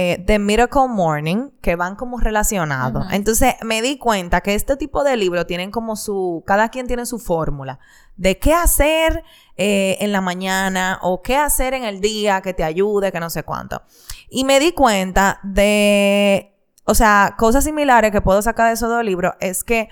eh, 0.00 0.22
The 0.24 0.38
Miracle 0.38 0.86
Morning, 0.86 1.50
que 1.60 1.74
van 1.74 1.96
como 1.96 2.20
relacionados. 2.20 3.04
Entonces 3.10 3.54
me 3.62 3.82
di 3.82 3.98
cuenta 3.98 4.42
que 4.42 4.54
este 4.54 4.76
tipo 4.76 5.02
de 5.02 5.16
libros 5.16 5.44
tienen 5.48 5.72
como 5.72 5.96
su, 5.96 6.44
cada 6.46 6.68
quien 6.68 6.86
tiene 6.86 7.04
su 7.04 7.18
fórmula 7.18 7.80
de 8.16 8.38
qué 8.38 8.54
hacer 8.54 9.24
eh, 9.56 9.96
en 9.98 10.12
la 10.12 10.20
mañana 10.20 11.00
o 11.02 11.20
qué 11.20 11.36
hacer 11.36 11.74
en 11.74 11.82
el 11.82 12.00
día 12.00 12.42
que 12.42 12.54
te 12.54 12.62
ayude, 12.62 13.10
que 13.10 13.18
no 13.18 13.28
sé 13.28 13.42
cuánto. 13.42 13.82
Y 14.30 14.44
me 14.44 14.60
di 14.60 14.70
cuenta 14.70 15.40
de, 15.42 16.54
o 16.84 16.94
sea, 16.94 17.34
cosas 17.36 17.64
similares 17.64 18.12
que 18.12 18.20
puedo 18.20 18.40
sacar 18.40 18.68
de 18.68 18.74
esos 18.74 18.88
dos 18.88 19.04
libros 19.04 19.32
es 19.40 19.64
que 19.64 19.88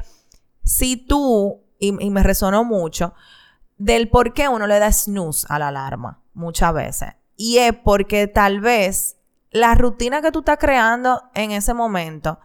si 0.63 0.97
tú, 0.97 1.65
y, 1.81 1.91
me 1.91 2.23
resonó 2.23 2.63
mucho, 2.63 3.13
del 3.77 4.09
por 4.09 4.35
qué 4.35 4.49
uno 4.49 4.69
le 4.69 4.79
da 4.79 4.93
snooze 4.93 5.47
a 5.49 5.59
la 5.59 5.69
alarma 5.69 6.23
muchas 6.33 6.73
veces. 6.73 7.09
Y 7.37 7.59
es 7.59 7.73
porque 7.75 8.29
tal 8.29 8.61
vez 8.61 9.16
la 9.57 9.75
rutina 9.75 10.23
que 10.23 10.33
tú 10.33 10.41
estás 10.41 10.59
creando 10.59 11.23
en 11.35 11.51
ese 11.51 11.75
momento 11.75 12.39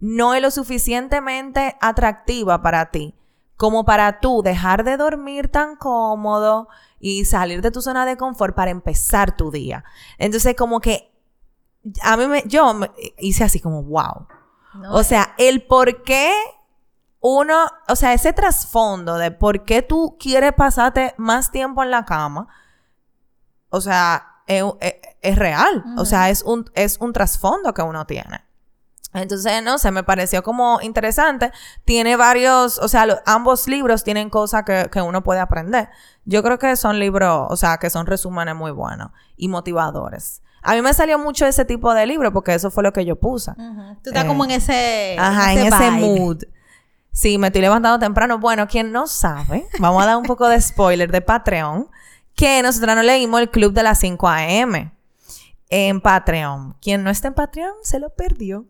no 0.00 0.34
es 0.34 0.42
lo 0.42 0.50
suficientemente 0.50 1.76
atractiva 1.80 2.62
para 2.62 2.90
ti 2.90 3.14
como 3.58 3.84
para 3.84 4.20
tú 4.20 4.40
dejar 4.42 4.84
de 4.84 4.96
dormir 4.96 5.48
tan 5.48 5.74
cómodo 5.74 6.68
y 7.00 7.24
salir 7.24 7.60
de 7.60 7.72
tu 7.72 7.82
zona 7.82 8.06
de 8.06 8.16
confort 8.16 8.54
para 8.54 8.70
empezar 8.70 9.36
tu 9.36 9.50
día. 9.50 9.84
Entonces, 10.16 10.54
como 10.54 10.78
que 10.80 11.12
a 12.02 12.16
mí 12.16 12.28
me, 12.28 12.44
yo 12.46 12.72
me 12.72 12.90
hice 13.18 13.42
así 13.42 13.58
como, 13.58 13.82
wow. 13.82 14.28
o 14.90 15.02
sea, 15.02 15.34
el 15.38 15.66
por 15.66 16.04
qué 16.04 16.32
uno, 17.18 17.66
o 17.88 17.96
sea, 17.96 18.12
ese 18.12 18.32
trasfondo 18.32 19.16
de 19.16 19.32
por 19.32 19.64
qué 19.64 19.82
tú 19.82 20.16
quieres 20.20 20.52
pasarte 20.52 21.14
más 21.18 21.50
tiempo 21.50 21.82
en 21.82 21.90
la 21.90 22.04
cama, 22.04 22.46
o 23.70 23.80
sea, 23.80 24.37
es, 24.48 25.36
real. 25.36 25.84
O 25.96 26.04
sea, 26.04 26.30
es 26.30 26.42
un, 26.42 26.70
es 26.74 26.98
un 27.00 27.12
trasfondo 27.12 27.72
que 27.74 27.82
uno 27.82 28.06
tiene. 28.06 28.44
Entonces, 29.14 29.62
no 29.62 29.78
sé, 29.78 29.90
me 29.90 30.02
pareció 30.02 30.42
como 30.42 30.80
interesante. 30.82 31.52
Tiene 31.84 32.16
varios, 32.16 32.78
o 32.78 32.88
sea, 32.88 33.06
ambos 33.26 33.66
libros 33.68 34.04
tienen 34.04 34.30
cosas 34.30 34.64
que, 34.64 34.88
que, 34.92 35.00
uno 35.00 35.22
puede 35.22 35.40
aprender. 35.40 35.88
Yo 36.24 36.42
creo 36.42 36.58
que 36.58 36.76
son 36.76 36.98
libros, 36.98 37.46
o 37.48 37.56
sea, 37.56 37.78
que 37.78 37.90
son 37.90 38.06
resúmenes 38.06 38.54
muy 38.54 38.70
buenos 38.70 39.10
y 39.36 39.48
motivadores. 39.48 40.42
A 40.62 40.74
mí 40.74 40.82
me 40.82 40.92
salió 40.92 41.18
mucho 41.18 41.46
ese 41.46 41.64
tipo 41.64 41.94
de 41.94 42.06
libro 42.06 42.32
porque 42.32 42.54
eso 42.54 42.70
fue 42.70 42.82
lo 42.82 42.92
que 42.92 43.04
yo 43.04 43.16
puse. 43.16 43.52
Tú 44.02 44.10
estás 44.10 44.24
como 44.24 44.44
en 44.44 44.52
ese. 44.52 45.16
Ajá, 45.18 45.52
en 45.52 45.72
ese, 45.72 45.90
mood. 45.90 46.42
Sí, 47.12 47.38
me 47.38 47.48
estoy 47.48 47.62
levantando 47.62 47.98
temprano. 47.98 48.38
Bueno, 48.38 48.66
quien 48.68 48.92
no 48.92 49.06
sabe, 49.06 49.66
vamos 49.78 50.02
a 50.02 50.06
dar 50.06 50.16
un 50.16 50.24
poco 50.24 50.48
de 50.48 50.60
spoiler 50.60 51.10
de 51.10 51.20
Patreon, 51.20 51.88
que 52.38 52.62
nosotros 52.62 52.94
no 52.94 53.02
leímos 53.02 53.40
el 53.40 53.50
club 53.50 53.72
de 53.72 53.82
las 53.82 53.98
5 53.98 54.28
a.m 54.28 54.92
en 55.70 56.00
Patreon. 56.00 56.76
Quien 56.80 57.04
no 57.04 57.10
está 57.10 57.28
en 57.28 57.34
Patreon 57.34 57.72
se 57.82 57.98
lo 57.98 58.10
perdió. 58.10 58.64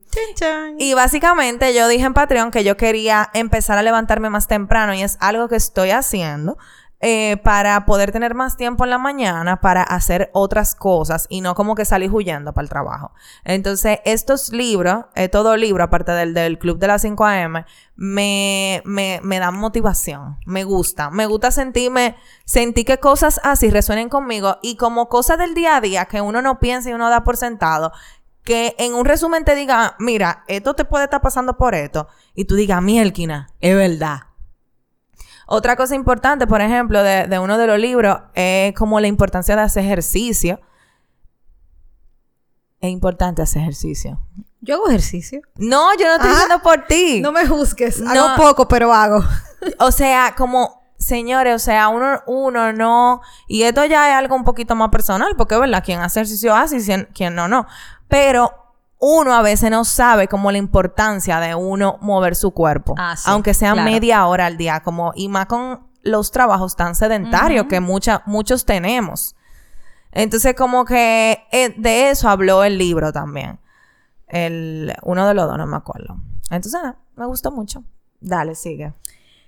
Y 0.79 0.95
básicamente 0.95 1.75
yo 1.75 1.89
dije 1.89 2.05
en 2.05 2.15
Patreon 2.15 2.51
que 2.51 2.65
yo 2.65 2.77
quería 2.77 3.31
empezar 3.35 3.79
a 3.79 3.83
levantarme 3.83 4.31
más 4.31 4.49
temprano 4.49 4.95
y 4.95 5.03
es 5.03 5.17
algo 5.21 5.49
que 5.49 5.57
estoy 5.57 5.91
haciendo. 5.91 6.59
Eh, 7.01 7.37
para 7.45 7.87
poder 7.87 8.11
tener 8.11 8.35
más 8.35 8.57
tiempo 8.57 8.83
en 8.83 8.91
la 8.91 8.99
mañana 8.99 9.61
para 9.61 9.85
hacer 9.85 10.31
otras 10.33 10.75
cosas 10.75 11.27
y 11.29 11.43
no 11.43 11.55
como 11.55 11.77
que 11.77 11.85
salir 11.85 12.11
huyendo 12.13 12.53
para 12.53 12.65
el 12.65 12.69
trabajo. 12.69 13.13
Entonces, 13.45 14.01
estos 14.05 14.51
libros, 14.51 15.05
eh, 15.15 15.29
todo 15.29 15.57
libro, 15.57 15.85
aparte 15.85 16.11
del, 16.11 16.35
del 16.35 16.59
Club 16.59 16.81
de 16.81 16.89
las 16.89 17.03
5 17.03 17.25
AM, 17.25 17.65
me, 17.95 18.83
me, 18.85 19.21
me 19.23 19.39
dan 19.39 19.55
motivación. 19.55 20.39
Me 20.45 20.65
gusta. 20.65 21.11
Me 21.11 21.27
gusta 21.27 21.53
sentirme, 21.53 22.17
sentir 22.45 22.85
que 22.85 22.99
cosas 22.99 23.41
así 23.45 23.71
resuenen 23.71 24.09
conmigo 24.09 24.59
y 24.61 24.75
como 24.75 25.09
cosas 25.09 25.39
del 25.39 25.55
día 25.55 25.77
a 25.77 25.81
día 25.81 26.07
que 26.07 26.21
uno 26.21 26.43
no 26.43 26.59
piensa 26.59 26.91
y 26.91 26.95
uno 26.95 27.11
da 27.11 27.23
por 27.23 27.37
sentado, 27.37 27.93
que 28.43 28.75
en 28.79 28.95
un 28.95 29.05
resumen 29.05 29.45
te 29.45 29.55
diga, 29.55 29.95
mira, 29.99 30.43
esto 30.49 30.75
te 30.75 30.85
puede 30.85 31.05
estar 31.05 31.21
pasando 31.21 31.57
por 31.59 31.75
esto, 31.75 32.09
y 32.35 32.47
tú 32.47 32.55
digas, 32.55 32.83
mielquina, 32.83 33.51
es 33.61 33.77
verdad. 33.77 34.28
Otra 35.51 35.77
cosa 35.77 35.95
importante, 35.95 36.47
por 36.47 36.61
ejemplo, 36.61 37.03
de, 37.03 37.39
uno 37.39 37.57
de 37.57 37.67
los 37.67 37.79
libros 37.79 38.19
es 38.35 38.75
como 38.75 39.01
la 39.01 39.07
importancia 39.07 39.57
de 39.57 39.63
hacer 39.63 39.83
ejercicio. 39.83 40.61
Es 42.81 42.91
importante 42.91 43.41
hacer 43.41 43.63
ejercicio. 43.63 44.21
Yo 44.61 44.75
hago 44.75 44.89
ejercicio. 44.89 45.41
No, 45.57 45.97
yo 45.99 46.07
no 46.07 46.17
estoy 46.17 46.29
diciendo 46.29 46.57
ah, 46.59 46.63
por 46.63 46.85
ti. 46.85 47.23
No 47.23 47.33
me 47.33 47.47
juzgues. 47.47 47.99
No. 47.99 48.11
Hago 48.11 48.37
poco, 48.37 48.69
pero 48.69 48.93
hago. 48.93 49.25
o 49.79 49.91
sea, 49.91 50.35
como, 50.37 50.83
señores, 50.99 51.55
o 51.55 51.59
sea, 51.59 51.89
uno, 51.89 52.21
uno 52.27 52.75
no. 52.75 53.23
Y 53.47 53.63
esto 53.63 53.87
ya 53.87 54.11
es 54.11 54.17
algo 54.17 54.37
un 54.37 54.45
poquito 54.45 54.75
más 54.75 54.91
personal, 54.91 55.35
porque, 55.35 55.57
¿verdad? 55.57 55.83
Quien 55.83 56.01
hace 56.01 56.21
ejercicio 56.21 56.55
hace 56.55 56.77
y 56.77 57.05
quien 57.15 57.35
no, 57.35 57.49
no. 57.49 57.67
Pero 58.07 58.68
uno 58.99 59.35
a 59.35 59.43
veces 59.43 59.71
no 59.71 59.85
sabe 59.85 60.29
como 60.29 60.51
la 60.51 60.59
importancia 60.59 61.39
de 61.41 61.55
uno 61.55 61.99
mover 62.01 62.35
su 62.35 62.51
cuerpo. 62.51 62.95
Ah, 62.99 63.15
aunque 63.27 63.55
sea 63.55 63.75
media 63.75 64.27
hora 64.27 64.47
al 64.47 64.57
día, 64.57 64.81
como, 64.81 65.13
y 65.15 65.29
más 65.29 65.47
con 65.47 65.87
los 66.03 66.31
trabajos 66.31 66.77
tan 66.77 66.95
sedentarios 66.95 67.67
que 67.67 67.81
muchos 67.81 68.65
tenemos. 68.65 69.37
Entonces, 70.11 70.55
como 70.55 70.85
que 70.85 71.39
eh, 71.53 71.75
de 71.77 72.11
eso 72.11 72.29
habló 72.29 72.65
el 72.65 72.79
libro 72.79 73.13
también. 73.13 73.61
El, 74.27 74.95
uno 75.03 75.27
de 75.27 75.35
los 75.35 75.47
dos, 75.47 75.59
no 75.59 75.67
me 75.67 75.77
acuerdo. 75.77 76.21
Entonces, 76.51 76.81
me 77.15 77.27
gustó 77.27 77.53
mucho. 77.53 77.85
Dale, 78.21 78.55
sigue. 78.55 78.95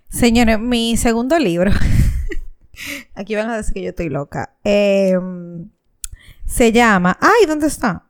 Señores, 0.09 0.59
mi 0.61 0.97
segundo 0.97 1.39
libro. 1.39 1.73
Aquí 3.15 3.35
van 3.35 3.51
a 3.51 3.57
decir 3.57 3.75
que 3.75 3.83
yo 3.83 3.91
estoy 3.91 4.09
loca. 4.11 4.55
Em, 4.65 5.71
se 6.45 6.73
llama. 6.73 7.19
¡Ay! 7.21 7.47
¿Dónde 7.47 7.67
está? 7.67 8.10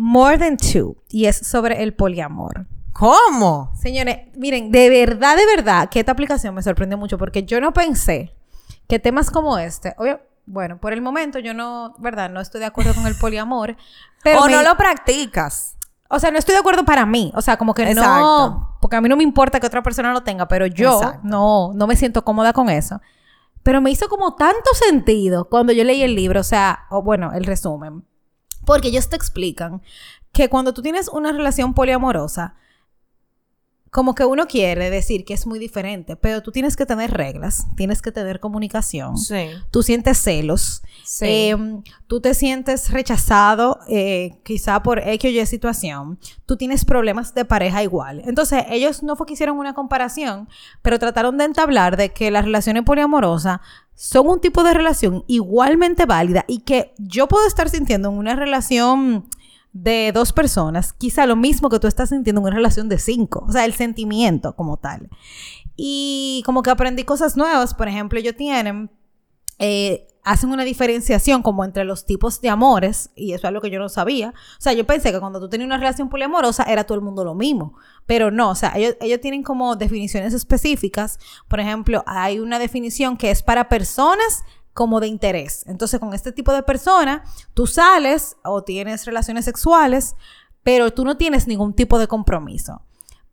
More 0.00 0.38
Than 0.38 0.56
Two 0.56 0.96
y 1.10 1.26
es 1.26 1.36
sobre 1.36 1.82
el 1.82 1.92
poliamor. 1.92 2.66
¿Cómo? 2.94 3.70
Señores, 3.78 4.28
miren, 4.34 4.72
de 4.72 4.88
verdad, 4.88 5.36
de 5.36 5.44
verdad, 5.44 5.90
que 5.90 6.00
esta 6.00 6.12
aplicación 6.12 6.54
me 6.54 6.62
sorprendió 6.62 6.96
mucho 6.96 7.18
porque 7.18 7.42
yo 7.44 7.60
no 7.60 7.74
pensé 7.74 8.34
que 8.88 8.98
temas 8.98 9.30
como 9.30 9.58
este, 9.58 9.94
obvio, 9.98 10.20
bueno, 10.46 10.78
por 10.78 10.94
el 10.94 11.02
momento 11.02 11.38
yo 11.38 11.52
no, 11.52 11.94
¿verdad? 11.98 12.30
No 12.30 12.40
estoy 12.40 12.60
de 12.60 12.66
acuerdo 12.66 12.94
con 12.94 13.06
el 13.06 13.14
poliamor. 13.14 13.76
Pero 14.24 14.40
o 14.40 14.48
no 14.48 14.62
lo 14.62 14.74
practicas. 14.78 15.76
O 16.08 16.18
sea, 16.18 16.30
no 16.30 16.38
estoy 16.38 16.54
de 16.54 16.60
acuerdo 16.60 16.86
para 16.86 17.04
mí. 17.04 17.30
O 17.36 17.42
sea, 17.42 17.58
como 17.58 17.74
que 17.74 17.94
no. 17.94 18.78
Porque 18.80 18.96
a 18.96 19.02
mí 19.02 19.08
no 19.10 19.18
me 19.18 19.22
importa 19.22 19.60
que 19.60 19.66
otra 19.66 19.82
persona 19.82 20.14
lo 20.14 20.22
tenga, 20.22 20.48
pero 20.48 20.66
yo 20.66 20.98
no, 21.22 21.72
no 21.74 21.86
me 21.86 21.94
siento 21.94 22.24
cómoda 22.24 22.54
con 22.54 22.70
eso. 22.70 23.02
Pero 23.62 23.82
me 23.82 23.90
hizo 23.90 24.08
como 24.08 24.34
tanto 24.34 24.70
sentido 24.72 25.44
cuando 25.50 25.74
yo 25.74 25.84
leí 25.84 26.02
el 26.02 26.14
libro, 26.14 26.40
o 26.40 26.44
sea, 26.44 26.86
o 26.88 27.02
bueno, 27.02 27.32
el 27.34 27.44
resumen. 27.44 28.02
Porque 28.70 28.86
ellos 28.86 29.08
te 29.08 29.16
explican 29.16 29.82
que 30.32 30.48
cuando 30.48 30.72
tú 30.72 30.80
tienes 30.80 31.08
una 31.08 31.32
relación 31.32 31.74
poliamorosa, 31.74 32.54
como 33.90 34.14
que 34.14 34.24
uno 34.24 34.46
quiere 34.46 34.88
decir 34.90 35.24
que 35.24 35.34
es 35.34 35.44
muy 35.44 35.58
diferente, 35.58 36.14
pero 36.14 36.40
tú 36.40 36.52
tienes 36.52 36.76
que 36.76 36.86
tener 36.86 37.10
reglas, 37.10 37.66
tienes 37.76 38.00
que 38.00 38.12
tener 38.12 38.38
comunicación. 38.38 39.18
Sí. 39.18 39.48
Tú 39.72 39.82
sientes 39.82 40.18
celos. 40.18 40.82
Sí. 41.04 41.26
Em, 41.26 41.82
tú 42.06 42.20
te 42.20 42.34
sientes 42.34 42.92
rechazado, 42.92 43.80
eh, 43.88 44.38
quizá 44.44 44.84
por 44.84 45.00
X 45.00 45.24
o 45.24 45.42
Y 45.42 45.46
situación. 45.46 46.20
Tú 46.46 46.56
tienes 46.56 46.84
problemas 46.84 47.34
de 47.34 47.44
pareja 47.44 47.82
igual. 47.82 48.22
Entonces, 48.24 48.64
ellos 48.70 49.02
no 49.02 49.16
fue 49.16 49.26
que 49.26 49.32
hicieron 49.32 49.58
una 49.58 49.74
comparación, 49.74 50.48
pero 50.82 51.00
trataron 51.00 51.36
de 51.38 51.46
entablar 51.46 51.96
de 51.96 52.10
que 52.10 52.30
las 52.30 52.44
relaciones 52.44 52.84
poliamorosas 52.84 53.58
son 54.02 54.28
un 54.28 54.40
tipo 54.40 54.64
de 54.64 54.72
relación 54.72 55.24
igualmente 55.26 56.06
válida 56.06 56.46
y 56.48 56.60
que 56.60 56.94
yo 56.96 57.28
puedo 57.28 57.46
estar 57.46 57.68
sintiendo 57.68 58.08
en 58.08 58.16
una 58.16 58.34
relación 58.34 59.28
de 59.74 60.10
dos 60.14 60.32
personas, 60.32 60.94
quizá 60.94 61.26
lo 61.26 61.36
mismo 61.36 61.68
que 61.68 61.78
tú 61.78 61.86
estás 61.86 62.08
sintiendo 62.08 62.40
en 62.40 62.46
una 62.46 62.56
relación 62.56 62.88
de 62.88 62.98
cinco, 62.98 63.44
o 63.46 63.52
sea, 63.52 63.66
el 63.66 63.74
sentimiento 63.74 64.56
como 64.56 64.78
tal. 64.78 65.10
Y 65.76 66.42
como 66.46 66.62
que 66.62 66.70
aprendí 66.70 67.04
cosas 67.04 67.36
nuevas, 67.36 67.74
por 67.74 67.88
ejemplo, 67.88 68.18
ellos 68.18 68.36
tienen, 68.36 68.90
eh, 69.58 70.08
hacen 70.24 70.50
una 70.50 70.64
diferenciación 70.64 71.42
como 71.42 71.64
entre 71.64 71.84
los 71.84 72.06
tipos 72.06 72.40
de 72.40 72.48
amores, 72.48 73.10
y 73.14 73.32
eso 73.32 73.46
es 73.46 73.52
lo 73.52 73.60
que 73.60 73.70
yo 73.70 73.78
no 73.78 73.88
sabía. 73.88 74.30
O 74.30 74.60
sea, 74.60 74.72
yo 74.72 74.86
pensé 74.86 75.12
que 75.12 75.20
cuando 75.20 75.40
tú 75.40 75.48
tenías 75.48 75.66
una 75.66 75.78
relación 75.78 76.08
poliamorosa 76.08 76.64
era 76.64 76.84
todo 76.84 76.96
el 76.96 77.02
mundo 77.02 77.24
lo 77.24 77.34
mismo, 77.34 77.74
pero 78.06 78.30
no, 78.30 78.50
o 78.50 78.54
sea, 78.54 78.72
ellos, 78.76 78.96
ellos 79.00 79.20
tienen 79.20 79.42
como 79.42 79.76
definiciones 79.76 80.34
específicas. 80.34 81.18
Por 81.48 81.60
ejemplo, 81.60 82.02
hay 82.06 82.38
una 82.38 82.58
definición 82.58 83.16
que 83.16 83.30
es 83.30 83.42
para 83.42 83.68
personas 83.68 84.44
como 84.72 85.00
de 85.00 85.08
interés. 85.08 85.64
Entonces, 85.66 86.00
con 86.00 86.14
este 86.14 86.32
tipo 86.32 86.52
de 86.52 86.62
persona, 86.62 87.24
tú 87.54 87.66
sales 87.66 88.36
o 88.44 88.62
tienes 88.62 89.04
relaciones 89.04 89.44
sexuales, 89.44 90.14
pero 90.62 90.92
tú 90.92 91.04
no 91.04 91.16
tienes 91.16 91.46
ningún 91.46 91.74
tipo 91.74 91.98
de 91.98 92.06
compromiso. 92.06 92.82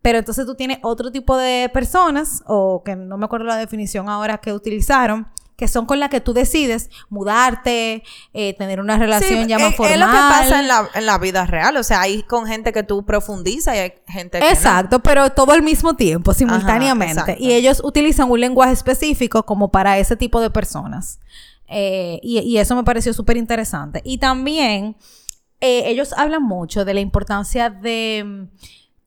Pero 0.01 0.19
entonces 0.19 0.45
tú 0.45 0.55
tienes 0.55 0.79
otro 0.83 1.11
tipo 1.11 1.35
de 1.37 1.69
personas, 1.73 2.43
o 2.45 2.81
que 2.83 2.95
no 2.95 3.17
me 3.17 3.25
acuerdo 3.25 3.45
la 3.45 3.57
definición 3.57 4.07
ahora 4.09 4.37
que 4.37 4.53
utilizaron, 4.53 5.27
que 5.57 5.67
son 5.67 5.87
con 5.87 5.99
las 5.99 6.09
que 6.09 6.21
tú 6.21 6.33
decides 6.33 6.91
mudarte, 7.09 8.03
eh, 8.33 8.53
tener 8.53 8.79
una 8.79 8.97
relación 8.99 9.47
ya 9.47 9.57
más 9.57 9.75
formal. 9.75 9.93
Es 9.93 9.99
lo 9.99 10.05
que 10.05 10.11
pasa 10.11 10.59
en 10.59 10.67
la, 10.67 10.87
en 10.93 11.05
la, 11.07 11.17
vida 11.17 11.47
real. 11.47 11.75
O 11.77 11.83
sea, 11.83 12.01
hay 12.01 12.21
con 12.21 12.45
gente 12.45 12.71
que 12.71 12.83
tú 12.83 13.03
profundizas 13.03 13.75
y 13.75 13.79
hay 13.79 13.93
gente 14.07 14.39
que 14.39 14.51
Exacto, 14.51 14.99
pero 14.99 15.31
todo 15.31 15.51
al 15.53 15.63
mismo 15.63 15.95
tiempo, 15.95 16.35
simultáneamente. 16.35 17.37
y 17.39 17.53
ellos 17.53 17.81
utilizan 17.83 18.29
un 18.29 18.39
lenguaje 18.39 18.71
específico 18.71 19.43
como 19.43 19.71
para 19.71 19.97
ese 19.97 20.15
tipo 20.15 20.39
de 20.41 20.51
personas. 20.51 21.19
Eh, 21.67 22.19
y, 22.21 22.57
eso 22.57 22.75
me 22.75 22.83
pareció 22.83 23.11
súper 23.13 23.35
interesante. 23.35 24.01
Y 24.05 24.19
también 24.19 24.95
eh, 25.59 25.83
ellos 25.87 26.13
hablan 26.13 26.43
mucho 26.43 26.85
de 26.85 26.93
la 26.93 26.99
importancia 26.99 27.71
de 27.71 28.23
mm, 28.23 28.43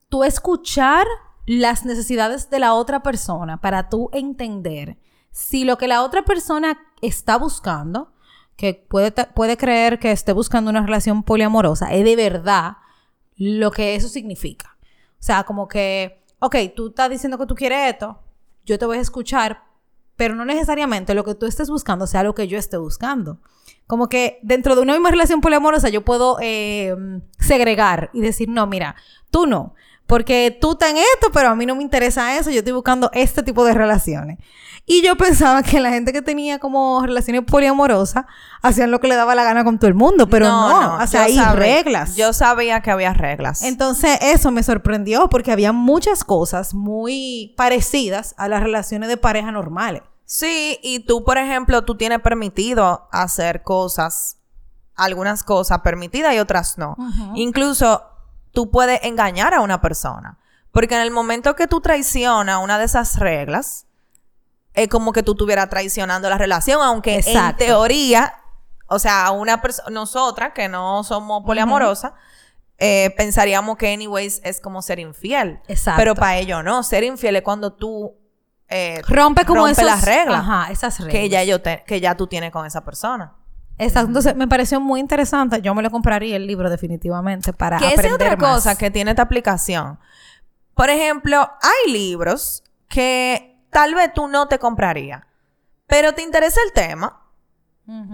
tú 0.09 0.25
escuchar 0.25 1.07
las 1.45 1.85
necesidades 1.85 2.49
de 2.49 2.59
la 2.59 2.73
otra 2.73 3.01
persona 3.01 3.61
para 3.61 3.87
tú 3.87 4.09
entender 4.11 4.97
si 5.31 5.63
lo 5.63 5.77
que 5.77 5.87
la 5.87 6.03
otra 6.03 6.23
persona 6.23 6.79
está 7.01 7.37
buscando, 7.37 8.11
que 8.55 8.85
puede, 8.87 9.11
puede 9.11 9.57
creer 9.57 9.99
que 9.99 10.11
esté 10.11 10.33
buscando 10.33 10.69
una 10.69 10.85
relación 10.85 11.23
poliamorosa, 11.23 11.93
es 11.93 12.03
de 12.03 12.15
verdad 12.15 12.77
lo 13.37 13.71
que 13.71 13.95
eso 13.95 14.07
significa. 14.07 14.77
O 15.13 15.23
sea, 15.23 15.43
como 15.43 15.67
que, 15.67 16.23
ok, 16.39 16.55
tú 16.75 16.89
estás 16.89 17.09
diciendo 17.09 17.37
que 17.37 17.45
tú 17.45 17.55
quieres 17.55 17.93
esto, 17.93 18.19
yo 18.65 18.77
te 18.77 18.85
voy 18.85 18.97
a 18.97 19.01
escuchar, 19.01 19.63
pero 20.15 20.35
no 20.35 20.45
necesariamente 20.45 21.15
lo 21.15 21.23
que 21.23 21.35
tú 21.35 21.45
estés 21.45 21.69
buscando 21.69 22.05
sea 22.05 22.23
lo 22.23 22.35
que 22.35 22.47
yo 22.47 22.57
esté 22.57 22.77
buscando. 22.77 23.39
Como 23.87 24.09
que 24.09 24.39
dentro 24.43 24.75
de 24.75 24.81
una 24.81 24.93
misma 24.93 25.11
relación 25.11 25.41
poliamorosa 25.41 25.89
yo 25.89 26.05
puedo 26.05 26.37
eh, 26.41 26.95
segregar 27.39 28.09
y 28.13 28.21
decir, 28.21 28.47
no, 28.47 28.67
mira, 28.67 28.95
tú 29.31 29.47
no. 29.47 29.73
Porque 30.11 30.57
tú 30.59 30.73
estás 30.73 30.89
en 30.89 30.97
esto, 30.97 31.29
pero 31.31 31.47
a 31.47 31.55
mí 31.55 31.65
no 31.65 31.73
me 31.73 31.83
interesa 31.83 32.37
eso. 32.37 32.51
Yo 32.51 32.57
estoy 32.57 32.73
buscando 32.73 33.09
este 33.13 33.43
tipo 33.43 33.63
de 33.63 33.73
relaciones. 33.73 34.39
Y 34.85 35.01
yo 35.01 35.15
pensaba 35.15 35.63
que 35.63 35.79
la 35.79 35.89
gente 35.89 36.11
que 36.11 36.21
tenía 36.21 36.59
como 36.59 37.01
relaciones 37.01 37.43
poliamorosas 37.45 38.25
hacían 38.61 38.91
lo 38.91 38.99
que 38.99 39.07
le 39.07 39.15
daba 39.15 39.35
la 39.35 39.45
gana 39.45 39.63
con 39.63 39.79
todo 39.79 39.87
el 39.87 39.93
mundo, 39.93 40.27
pero 40.27 40.47
no. 40.47 40.97
o 40.97 41.07
sea, 41.07 41.23
hay 41.23 41.39
reglas. 41.55 42.17
Yo 42.17 42.33
sabía 42.33 42.81
que 42.81 42.91
había 42.91 43.13
reglas. 43.13 43.61
Entonces, 43.61 44.19
eso 44.21 44.51
me 44.51 44.63
sorprendió 44.63 45.29
porque 45.29 45.53
había 45.53 45.71
muchas 45.71 46.25
cosas 46.25 46.73
muy 46.73 47.53
parecidas 47.55 48.35
a 48.37 48.49
las 48.49 48.61
relaciones 48.61 49.07
de 49.07 49.15
pareja 49.15 49.53
normales. 49.53 50.01
Sí, 50.25 50.77
y 50.83 51.05
tú, 51.05 51.23
por 51.23 51.37
ejemplo, 51.37 51.85
tú 51.85 51.95
tienes 51.95 52.19
permitido 52.19 53.07
hacer 53.13 53.63
cosas, 53.63 54.39
algunas 54.93 55.43
cosas 55.43 55.79
permitidas 55.79 56.35
y 56.35 56.39
otras 56.39 56.77
no. 56.77 56.97
Incluso 57.35 58.10
tú 58.51 58.71
puedes 58.71 59.03
engañar 59.03 59.53
a 59.53 59.61
una 59.61 59.81
persona. 59.81 60.37
Porque 60.71 60.95
en 60.95 61.01
el 61.01 61.11
momento 61.11 61.55
que 61.55 61.67
tú 61.67 61.81
traicionas 61.81 62.63
una 62.63 62.77
de 62.77 62.85
esas 62.85 63.19
reglas, 63.19 63.87
es 64.73 64.87
como 64.87 65.11
que 65.11 65.23
tú 65.23 65.33
estuvieras 65.33 65.69
traicionando 65.69 66.29
la 66.29 66.37
relación, 66.37 66.81
aunque 66.81 67.21
en 67.25 67.55
teoría, 67.57 68.33
o 68.87 68.99
sea, 68.99 69.31
una 69.31 69.61
persona, 69.61 69.89
nosotras 69.89 70.53
que 70.53 70.69
no 70.69 71.03
somos 71.03 71.43
poliamorosas, 71.43 72.13
eh, 72.77 73.13
pensaríamos 73.17 73.77
que 73.77 73.93
anyways 73.93 74.41
es 74.43 74.61
como 74.61 74.81
ser 74.81 74.99
infiel. 74.99 75.59
Exacto. 75.67 75.99
Pero 75.99 76.15
para 76.15 76.37
ello 76.37 76.63
no, 76.63 76.83
ser 76.83 77.03
infiel 77.03 77.35
es 77.35 77.41
cuando 77.43 77.73
tú 77.73 78.15
eh, 78.69 79.01
rompe 79.07 79.45
como 79.45 79.67
rompe 79.67 79.83
las 79.83 80.05
reglas. 80.05 80.39
Ajá, 80.39 80.71
esas 80.71 80.97
reglas. 80.99 81.13
Que 81.13 81.29
ya, 81.29 81.43
yo 81.43 81.61
que 81.61 81.99
ya 81.99 82.15
tú 82.15 82.27
tienes 82.27 82.51
con 82.51 82.65
esa 82.65 82.83
persona. 82.83 83.35
Exacto. 83.81 84.09
Entonces, 84.09 84.35
me 84.35 84.47
pareció 84.47 84.79
muy 84.79 84.99
interesante. 84.99 85.61
Yo 85.61 85.73
me 85.73 85.81
lo 85.81 85.89
compraría 85.89 86.35
el 86.35 86.45
libro 86.45 86.69
definitivamente 86.69 87.51
para 87.51 87.79
que 87.79 87.87
aprender 87.87 88.05
es 88.05 88.13
otra 88.13 88.37
cosa 88.37 88.77
que 88.77 88.91
tiene 88.91 89.11
esta 89.11 89.23
aplicación. 89.23 89.99
Por 90.75 90.89
ejemplo, 90.89 91.49
hay 91.61 91.91
libros 91.91 92.63
que 92.87 93.59
tal 93.71 93.95
vez 93.95 94.13
tú 94.13 94.27
no 94.27 94.47
te 94.47 94.59
comprarías, 94.59 95.23
pero 95.87 96.13
te 96.13 96.21
interesa 96.21 96.59
el 96.65 96.73
tema. 96.73 97.17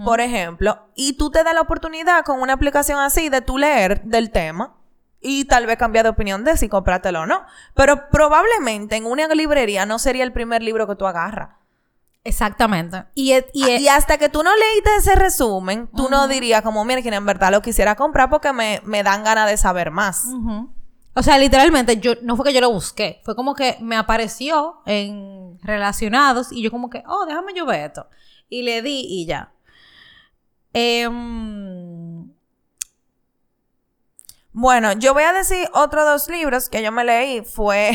Por 0.04 0.20
ejemplo, 0.20 0.88
y 0.96 1.12
tú 1.12 1.30
te 1.30 1.44
das 1.44 1.54
la 1.54 1.60
oportunidad 1.60 2.24
con 2.24 2.40
una 2.40 2.54
aplicación 2.54 2.98
así 2.98 3.28
de 3.28 3.42
tú 3.42 3.58
leer 3.58 4.02
del 4.02 4.32
tema 4.32 4.74
y 5.20 5.44
tal 5.44 5.66
vez 5.66 5.76
cambiar 5.76 6.04
de 6.04 6.10
opinión 6.10 6.42
de 6.42 6.56
si 6.56 6.68
comprártelo 6.68 7.20
o 7.20 7.26
no. 7.26 7.44
Pero 7.74 8.08
probablemente 8.10 8.96
en 8.96 9.06
una 9.06 9.28
librería 9.28 9.86
no 9.86 10.00
sería 10.00 10.24
el 10.24 10.32
primer 10.32 10.62
libro 10.62 10.88
que 10.88 10.96
tú 10.96 11.06
agarras. 11.06 11.57
Exactamente. 12.28 13.04
Y, 13.14 13.32
y, 13.54 13.88
hasta 13.88 14.18
que 14.18 14.28
tú 14.28 14.42
no 14.42 14.50
leíste 14.54 14.90
ese 14.98 15.14
resumen, 15.14 15.88
tú 15.96 16.10
no 16.10 16.28
dirías 16.28 16.60
como, 16.60 16.84
mira, 16.84 17.00
que 17.00 17.08
en 17.08 17.24
verdad 17.24 17.50
lo 17.50 17.62
quisiera 17.62 17.94
comprar 17.94 18.28
porque 18.28 18.52
me, 18.52 19.02
dan 19.02 19.24
ganas 19.24 19.48
de 19.48 19.56
saber 19.56 19.90
más. 19.90 20.26
O 21.14 21.22
sea, 21.22 21.38
literalmente, 21.38 21.98
yo, 21.98 22.12
no 22.20 22.36
fue 22.36 22.44
que 22.44 22.52
yo 22.52 22.60
lo 22.60 22.70
busqué, 22.70 23.22
fue 23.24 23.34
como 23.34 23.54
que 23.54 23.78
me 23.80 23.96
apareció 23.96 24.82
en 24.84 25.58
relacionados 25.62 26.52
y 26.52 26.62
yo 26.62 26.70
como 26.70 26.90
que, 26.90 27.02
oh, 27.06 27.24
déjame 27.24 27.54
yo 27.54 27.64
ver 27.64 27.86
esto. 27.86 28.06
Y 28.50 28.60
le 28.60 28.82
di 28.82 29.06
y 29.08 29.24
ya. 29.24 29.50
Eh, 30.74 31.08
bueno, 34.52 34.92
yo 34.92 35.14
voy 35.14 35.22
a 35.22 35.32
decir 35.32 35.66
otros 35.72 36.04
dos 36.04 36.28
libros 36.28 36.68
que 36.68 36.82
yo 36.82 36.92
me 36.92 37.04
leí. 37.04 37.40
Fue. 37.42 37.92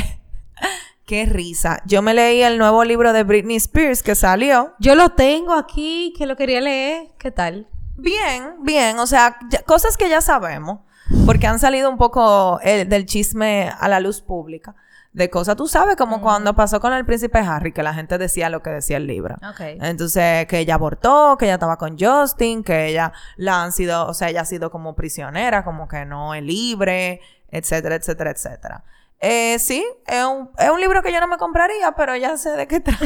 Qué 1.06 1.26
risa. 1.26 1.82
Yo 1.86 2.02
me 2.02 2.14
leí 2.14 2.42
el 2.42 2.58
nuevo 2.58 2.84
libro 2.84 3.12
de 3.12 3.24
Britney 3.24 3.58
Spears 3.58 4.04
que 4.04 4.16
salió. 4.16 4.74
Yo 4.80 4.96
lo 4.96 5.10
tengo 5.10 5.54
aquí, 5.54 6.14
que 6.18 6.26
lo 6.26 6.36
quería 6.36 6.62
leer. 6.62 7.10
¿Qué 7.18 7.32
tal? 7.32 7.68
Bien, 7.98 8.56
bien. 8.62 9.00
O 9.00 9.08
sea, 9.08 9.38
cosas 9.66 9.98
que 9.98 10.10
ya 10.10 10.22
sabemos. 10.22 10.80
Porque 11.26 11.48
han 11.48 11.60
salido 11.60 11.90
un 11.90 11.98
poco 11.98 12.60
eh, 12.64 12.86
del 12.86 13.06
chisme 13.06 13.70
a 13.78 13.88
la 13.90 14.00
luz 14.00 14.22
pública 14.22 14.76
de 15.14 15.30
cosas, 15.30 15.56
tú 15.56 15.68
sabes, 15.68 15.96
como 15.96 16.22
cuando 16.22 16.56
pasó 16.56 16.80
con 16.80 16.92
el 16.92 17.06
príncipe 17.06 17.38
Harry, 17.38 17.72
que 17.72 17.84
la 17.84 17.94
gente 17.94 18.18
decía 18.18 18.50
lo 18.50 18.64
que 18.64 18.72
decía 18.72 18.98
el 18.98 19.06
libro. 19.06 19.38
Entonces, 19.60 20.48
que 20.48 20.60
ella 20.60 20.74
abortó, 20.74 21.38
que 21.38 21.46
ella 21.46 21.54
estaba 21.54 21.78
con 21.78 21.98
Justin, 22.00 22.64
que 22.64 22.88
ella 22.88 23.14
la 23.38 23.64
han 23.64 23.72
sido, 23.72 24.08
o 24.08 24.14
sea, 24.16 24.30
ella 24.30 24.42
ha 24.42 24.46
sido 24.46 24.72
como 24.72 24.96
prisionera, 24.96 25.64
como 25.64 25.88
que 25.88 26.04
no 26.06 26.34
es 26.34 26.42
libre, 26.42 27.22
etcétera, 27.52 27.96
etcétera, 27.96 28.32
etcétera. 28.32 28.84
Eh, 29.26 29.58
sí, 29.58 29.86
es 30.06 30.26
un, 30.26 30.50
es 30.58 30.70
un 30.70 30.82
libro 30.82 31.02
que 31.02 31.14
yo 31.14 31.22
no 31.22 31.30
me 31.30 31.38
compraría, 31.38 31.94
pero 31.94 32.14
ya 32.18 32.36
sé 32.36 32.50
de 32.58 32.68
qué 32.68 32.80
trata. 32.82 33.06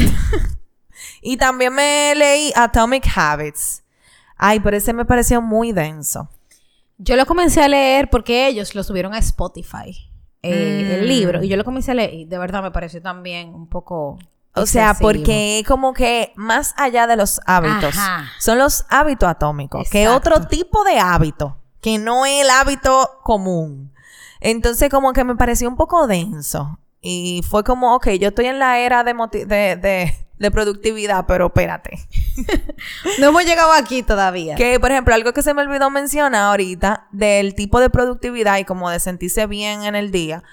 y 1.22 1.38
también 1.38 1.72
me 1.72 2.16
leí 2.16 2.52
Atomic 2.56 3.08
Habits. 3.16 3.84
Ay, 4.36 4.60
pero 4.60 4.78
ese 4.78 4.94
me 4.94 5.06
pareció 5.06 5.44
muy 5.44 5.74
denso. 5.74 6.28
Yo 6.98 7.16
lo 7.16 7.28
comencé 7.28 7.62
a 7.62 7.68
leer 7.68 8.10
porque 8.10 8.48
ellos 8.48 8.74
lo 8.74 8.84
subieron 8.84 9.14
a 9.14 9.20
Spotify. 9.20 10.10
Eh, 10.42 10.98
el 11.00 11.08
libro. 11.08 11.44
Y 11.44 11.50
yo 11.50 11.58
lo 11.58 11.64
comencé 11.64 11.92
a 11.92 11.94
leer 11.94 12.16
y 12.16 12.26
de 12.26 12.40
verdad 12.40 12.64
me 12.64 12.72
pareció 12.72 13.00
también 13.00 13.54
un 13.54 13.68
poco... 13.68 14.18
O 14.56 14.66
sea, 14.66 14.96
porque 15.00 15.64
como 15.68 15.94
que 15.94 16.34
más 16.36 16.74
allá 16.78 17.06
de 17.06 17.16
los 17.16 17.40
hábitos, 17.46 17.94
son 18.40 18.58
los 18.58 18.86
hábitos 18.90 19.30
atómicos, 19.30 19.88
que 19.88 20.10
otro 20.10 20.48
tipo 20.48 20.84
de 20.84 20.98
hábito, 20.98 21.60
que 21.80 22.00
no 22.00 22.26
es 22.26 22.42
el 22.42 22.50
hábito 22.50 23.20
común. 23.22 23.94
Entonces 24.40 24.90
como 24.90 25.14
que 25.14 25.24
me 25.24 25.36
pareció 25.36 25.68
un 25.70 25.76
poco 25.76 26.08
denso. 26.08 26.80
Y 27.02 27.44
fue 27.48 27.64
como, 27.64 27.96
ok, 27.96 28.10
yo 28.20 28.30
estoy 28.30 28.46
en 28.48 28.60
la 28.60 28.80
era 28.80 29.04
de, 29.04 29.14
de 29.46 30.28
de 30.40 30.52
productividad, 30.52 31.26
pero 31.26 31.48
espérate. 31.48 31.98
no 33.20 33.28
hemos 33.28 33.46
llegado 33.46 33.72
aquí 33.74 34.04
todavía. 34.04 34.56
Que, 34.56 34.80
por 34.80 34.92
ejemplo, 34.92 35.14
algo 35.14 35.34
que 35.34 35.42
se 35.42 35.54
me 35.54 35.62
olvidó 35.62 35.90
mencionar 35.90 36.44
ahorita 36.44 37.08
del 37.12 37.56
tipo 37.56 37.80
de 37.80 37.90
productividad 37.90 38.58
y 38.58 38.64
como 38.64 38.90
de 38.90 39.00
sentirse 39.00 39.48
bien 39.48 39.84
en 39.84 39.96
el 39.96 40.12
día. 40.12 40.44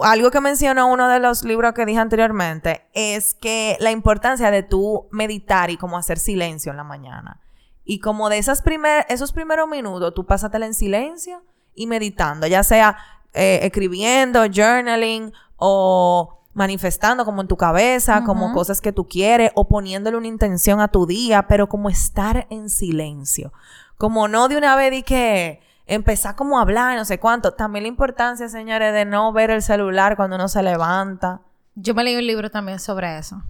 Algo 0.00 0.30
que 0.30 0.40
mencionó 0.40 0.86
uno 0.86 1.08
de 1.08 1.18
los 1.18 1.44
libros 1.44 1.74
que 1.74 1.84
dije 1.84 1.98
anteriormente 1.98 2.86
es 2.94 3.34
que 3.34 3.76
la 3.80 3.90
importancia 3.90 4.50
de 4.50 4.62
tú 4.62 5.08
meditar 5.10 5.70
y 5.70 5.76
como 5.76 5.98
hacer 5.98 6.18
silencio 6.18 6.70
en 6.70 6.78
la 6.78 6.84
mañana. 6.84 7.40
Y 7.84 7.98
como 7.98 8.30
de 8.30 8.38
esas 8.38 8.62
primer, 8.62 9.04
esos 9.08 9.32
primeros 9.32 9.68
minutos, 9.68 10.14
tú 10.14 10.24
pásatela 10.24 10.66
en 10.66 10.74
silencio 10.74 11.42
y 11.74 11.86
meditando, 11.86 12.46
ya 12.46 12.62
sea 12.62 12.96
eh, 13.32 13.60
escribiendo, 13.62 14.44
journaling 14.52 15.32
o 15.56 16.40
manifestando 16.54 17.24
como 17.24 17.40
en 17.40 17.48
tu 17.48 17.56
cabeza, 17.56 18.24
como 18.24 18.52
cosas 18.52 18.80
que 18.80 18.92
tú 18.92 19.08
quieres, 19.08 19.50
o 19.54 19.68
poniéndole 19.68 20.16
una 20.16 20.26
intención 20.26 20.80
a 20.80 20.88
tu 20.88 21.06
día, 21.06 21.46
pero 21.48 21.68
como 21.68 21.88
estar 21.88 22.46
en 22.50 22.68
silencio. 22.68 23.52
Como 23.96 24.28
no 24.28 24.48
de 24.48 24.56
una 24.56 24.76
vez 24.76 24.92
y 24.92 25.02
que 25.02 25.60
empezar 25.86 26.36
como 26.36 26.58
a 26.58 26.62
hablar, 26.62 26.96
no 26.96 27.04
sé 27.04 27.18
cuánto. 27.18 27.52
También 27.52 27.84
la 27.84 27.88
importancia, 27.88 28.48
señores, 28.48 28.92
de 28.92 29.04
no 29.04 29.32
ver 29.32 29.50
el 29.50 29.62
celular 29.62 30.16
cuando 30.16 30.36
uno 30.36 30.48
se 30.48 30.62
levanta. 30.62 31.40
Yo 31.74 31.94
me 31.94 32.04
leí 32.04 32.16
un 32.16 32.26
libro 32.26 32.50
también 32.50 32.78
sobre 32.78 33.16
eso. 33.18 33.42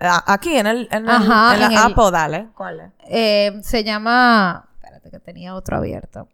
Aquí 0.00 0.56
en 0.56 0.66
el, 0.66 0.88
en, 0.90 1.08
el, 1.08 1.28
la 1.28 1.84
Apple, 1.84 2.10
dale. 2.10 2.48
¿Cuál 2.54 2.80
es? 2.80 2.92
Eh, 3.08 3.60
se 3.62 3.84
llama. 3.84 4.68
Espérate 4.74 5.10
que 5.10 5.20
tenía 5.20 5.54
otro 5.54 5.76
abierto. 5.76 6.28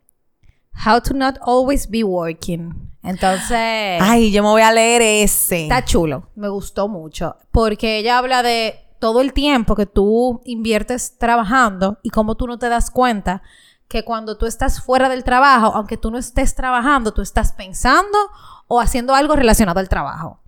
How 0.87 1.01
to 1.01 1.15
not 1.15 1.39
always 1.43 1.89
be 1.89 2.03
working. 2.03 2.91
Entonces. 3.03 4.01
Ay, 4.01 4.33
yo 4.33 4.43
me 4.43 4.49
voy 4.49 4.63
a 4.63 4.73
leer 4.73 5.03
ese. 5.03 5.65
Está 5.65 5.85
chulo. 5.85 6.29
Me 6.35 6.49
gustó 6.49 6.89
mucho. 6.89 7.37
Porque 7.53 7.99
ella 7.99 8.19
habla 8.19 8.43
de 8.43 8.81
todo 8.99 9.21
el 9.21 9.33
tiempo 9.33 9.77
que 9.77 9.87
tú 9.87 10.41
inviertes 10.45 11.19
trabajando 11.19 11.99
y 12.03 12.11
cómo 12.11 12.37
tú 12.37 12.47
no 12.47 12.59
te 12.59 12.69
das 12.69 12.91
cuenta 12.91 13.43
que 13.89 14.05
cuando 14.05 14.39
tú 14.39 14.47
estás 14.47 14.83
fuera 14.83 15.09
del 15.09 15.25
trabajo, 15.25 15.73
aunque 15.75 15.97
tú 15.97 16.11
no 16.11 16.19
estés 16.19 16.55
trabajando, 16.55 17.13
tú 17.13 17.21
estás 17.21 17.53
pensando 17.53 18.19
o 18.67 18.81
haciendo 18.81 19.15
algo 19.15 19.37
relacionado 19.37 19.81
al 19.81 19.89
trabajo. 19.89 20.41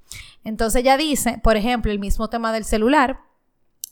Entonces 0.42 0.80
ella 0.80 0.96
dice, 0.96 1.38
por 1.42 1.56
ejemplo, 1.56 1.92
el 1.92 1.98
mismo 1.98 2.28
tema 2.28 2.52
del 2.52 2.64
celular, 2.64 3.20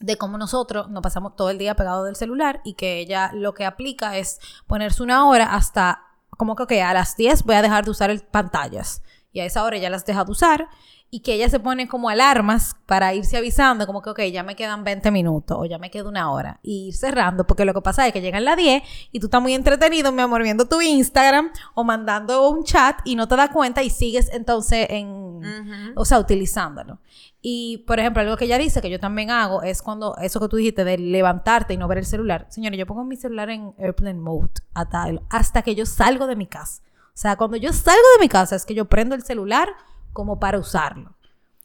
de 0.01 0.17
cómo 0.17 0.39
nosotros 0.39 0.89
nos 0.91 1.03
pasamos 1.03 1.37
todo 1.37 1.51
el 1.51 1.59
día 1.59 1.77
pegado 1.77 2.05
del 2.05 2.17
celular 2.17 2.61
y 2.65 2.75
que 2.75 2.99
ella 2.99 3.31
lo 3.33 3.55
que 3.55 3.65
aplica 3.65 4.17
es 4.17 4.41
ponerse 4.67 5.03
una 5.03 5.29
hora 5.29 5.55
hasta 5.55 6.03
como 6.37 6.57
que, 6.57 6.83
a 6.83 6.95
las 6.95 7.17
10 7.17 7.45
voy 7.45 7.57
a 7.57 7.63
dejar 7.63 7.85
de 7.85 7.91
usar 7.91 8.11
el 8.11 8.21
pantallas. 8.21 9.03
Y 9.33 9.41
a 9.41 9.45
esa 9.45 9.65
hora 9.65 9.77
ya 9.79 9.91
las 9.91 10.07
deja 10.07 10.25
de 10.25 10.31
usar. 10.31 10.69
Y 11.11 11.21
que 11.21 11.35
ella 11.35 11.49
se 11.49 11.61
pone 11.61 11.87
como 11.87 12.09
alarmas 12.09 12.75
para 12.87 13.15
irse 13.15 13.37
avisando, 13.37 13.87
como 13.87 14.03
que, 14.03 14.11
ok, 14.11 14.21
ya 14.33 14.43
me 14.43 14.57
quedan 14.57 14.83
20 14.83 15.13
minutos 15.13 15.57
o 15.61 15.65
ya 15.65 15.79
me 15.79 15.91
queda 15.91 16.09
una 16.09 16.33
hora. 16.33 16.59
Y 16.63 16.89
ir 16.89 16.95
cerrando, 16.95 17.47
porque 17.47 17.65
lo 17.65 17.73
que 17.73 17.81
pasa 17.83 18.07
es 18.07 18.13
que 18.13 18.21
llegan 18.21 18.45
las 18.45 18.57
10 18.57 18.83
y 19.13 19.21
tú 19.21 19.27
estás 19.27 19.41
muy 19.41 19.55
entretenido, 19.55 20.11
mi 20.11 20.23
amor, 20.23 20.43
viendo 20.43 20.67
tu 20.67 20.81
Instagram 20.81 21.53
o 21.75 21.85
mandando 21.85 22.49
un 22.49 22.65
chat 22.65 22.99
y 23.05 23.15
no 23.15 23.29
te 23.29 23.37
das 23.37 23.51
cuenta 23.51 23.85
y 23.85 23.91
sigues 23.91 24.29
entonces 24.33 24.89
en, 24.91 25.41
o 25.95 26.05
sea, 26.05 26.19
utilizándolo. 26.19 26.99
Y, 27.47 27.85
por 27.87 28.01
ejemplo, 28.01 28.23
algo 28.23 28.39
que 28.39 28.47
ella 28.47 28.57
dice 28.57 28.81
que 28.81 28.89
yo 28.89 28.99
también 28.99 29.31
hago 29.31 29.63
es 29.63 29.83
cuando, 29.83 30.17
eso 30.17 30.41
que 30.41 30.49
tú 30.49 30.57
dijiste 30.57 30.83
de 30.83 30.97
levantarte 30.97 31.75
y 31.75 31.77
no 31.77 31.87
ver 31.87 31.99
el 31.99 32.07
celular. 32.07 32.47
Señores, 32.49 32.79
yo 32.79 32.87
pongo 32.87 33.05
mi 33.05 33.17
celular 33.17 33.51
en 33.51 33.75
airplane 33.79 34.19
mode 34.19 34.49
hasta, 34.73 35.09
hasta 35.29 35.61
que 35.61 35.75
yo 35.75 35.85
salgo 35.85 36.27
de 36.27 36.37
mi 36.37 36.47
casa. 36.47 36.81
O 37.09 37.13
sea, 37.13 37.37
cuando 37.37 37.59
yo 37.59 37.71
salgo 37.75 38.01
de 38.17 38.25
mi 38.25 38.31
casa 38.31 38.57
es 38.57 38.65
que 38.65 38.73
yo 38.75 38.87
prendo 38.87 39.15
el 39.15 39.23
celular 39.25 39.69
como 40.15 40.41
para 40.41 40.59
usarlo. 40.59 41.13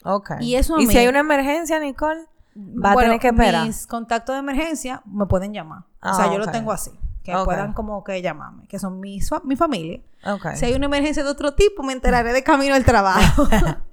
Ok. 0.04 0.32
Y 0.42 0.56
eso 0.56 0.76
a 0.76 0.82
¿Y 0.82 0.86
mí- 0.86 0.92
si 0.92 0.98
hay 0.98 1.08
una 1.08 1.20
emergencia, 1.20 1.80
Nicole? 1.80 2.26
Va 2.58 2.92
a 2.92 2.96
tener 2.98 3.20
que 3.22 3.30
esperar. 3.30 3.66
Mis 3.66 3.88
contactos 3.88 4.36
de 4.36 4.40
emergencia 4.40 5.02
me 5.06 5.28
pueden 5.28 5.54
llamar. 5.54 5.84
Ah, 6.02 6.12
o 6.12 6.16
sea, 6.18 6.26
yo 6.26 6.34
ok. 6.34 6.46
lo 6.46 6.52
tengo 6.52 6.74
así. 6.74 6.92
Que 7.24 7.32
puedan 7.46 7.72
como 7.72 8.04
que 8.04 8.22
llamarme. 8.22 8.68
Que 8.68 8.80
son 8.80 9.02
fa- 9.30 9.42
mi 9.46 9.56
familia. 9.56 10.02
Ok. 10.26 10.56
Si 10.56 10.66
hay 10.66 10.74
una 10.74 10.88
emergencia 10.88 11.24
de 11.24 11.30
otro 11.30 11.54
tipo, 11.54 11.84
me 11.84 11.94
enteraré 11.94 12.34
de 12.34 12.44
camino 12.44 12.76
al 12.76 12.84
trabajo. 12.84 13.48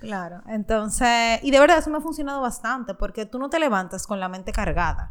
claro. 0.00 0.42
Entonces, 0.46 1.40
y 1.42 1.50
de 1.50 1.60
verdad 1.60 1.78
eso 1.78 1.90
me 1.90 1.98
ha 1.98 2.00
funcionado 2.00 2.40
bastante 2.40 2.94
porque 2.94 3.26
tú 3.26 3.38
no 3.38 3.48
te 3.50 3.58
levantas 3.58 4.06
con 4.06 4.20
la 4.20 4.28
mente 4.28 4.52
cargada 4.52 5.10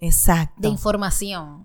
Exacto. 0.00 0.54
de 0.60 0.68
información. 0.68 1.64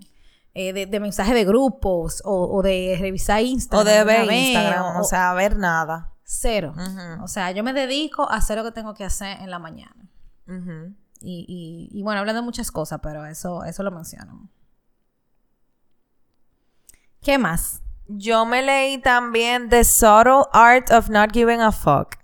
eh, 0.54 0.74
de, 0.74 0.86
de 0.88 1.00
mensajes 1.00 1.34
de 1.34 1.46
grupos 1.46 2.22
o, 2.26 2.58
o 2.58 2.62
de 2.64 2.98
revisar 3.00 3.42
Instagram. 3.42 3.82
o 3.88 3.90
de 3.90 4.04
ver 4.04 4.28
vez, 4.28 4.48
Instagram, 4.48 4.98
o, 4.98 5.04
sea, 5.04 5.34
ver 5.34 5.56
nada. 5.58 6.12
cero. 6.24 6.74
O 7.22 7.28
sea, 7.28 7.52
yo 7.52 7.64
me 7.64 7.72
dedico 7.74 8.30
a 8.30 8.36
hacer 8.38 8.58
lo 8.58 8.64
que 8.64 8.72
tengo 8.72 8.94
que 8.94 9.06
hacer 9.06 9.40
en 9.42 9.50
la 9.52 9.60
mañana. 9.60 10.10
Y, 11.22 11.46
y, 11.92 11.98
y 11.98 12.02
bueno, 12.04 12.20
hablan 12.22 12.36
de 12.36 12.42
muchas 12.42 12.72
cosas, 12.72 13.00
pero 13.04 13.26
eso, 13.26 13.64
eso 13.64 13.84
lo 13.84 13.92
mencionan. 13.92 14.50
¿Qué 17.22 17.38
más? 17.38 17.82
Yo 18.08 18.46
me 18.46 18.62
leí 18.64 18.98
también 19.00 19.70
The 19.70 19.84
Subtle 19.84 20.46
Art 20.54 20.92
of 20.92 21.10
Not 21.10 21.32
Giving 21.32 21.62
a 21.62 21.72
Fuck. 21.72 22.16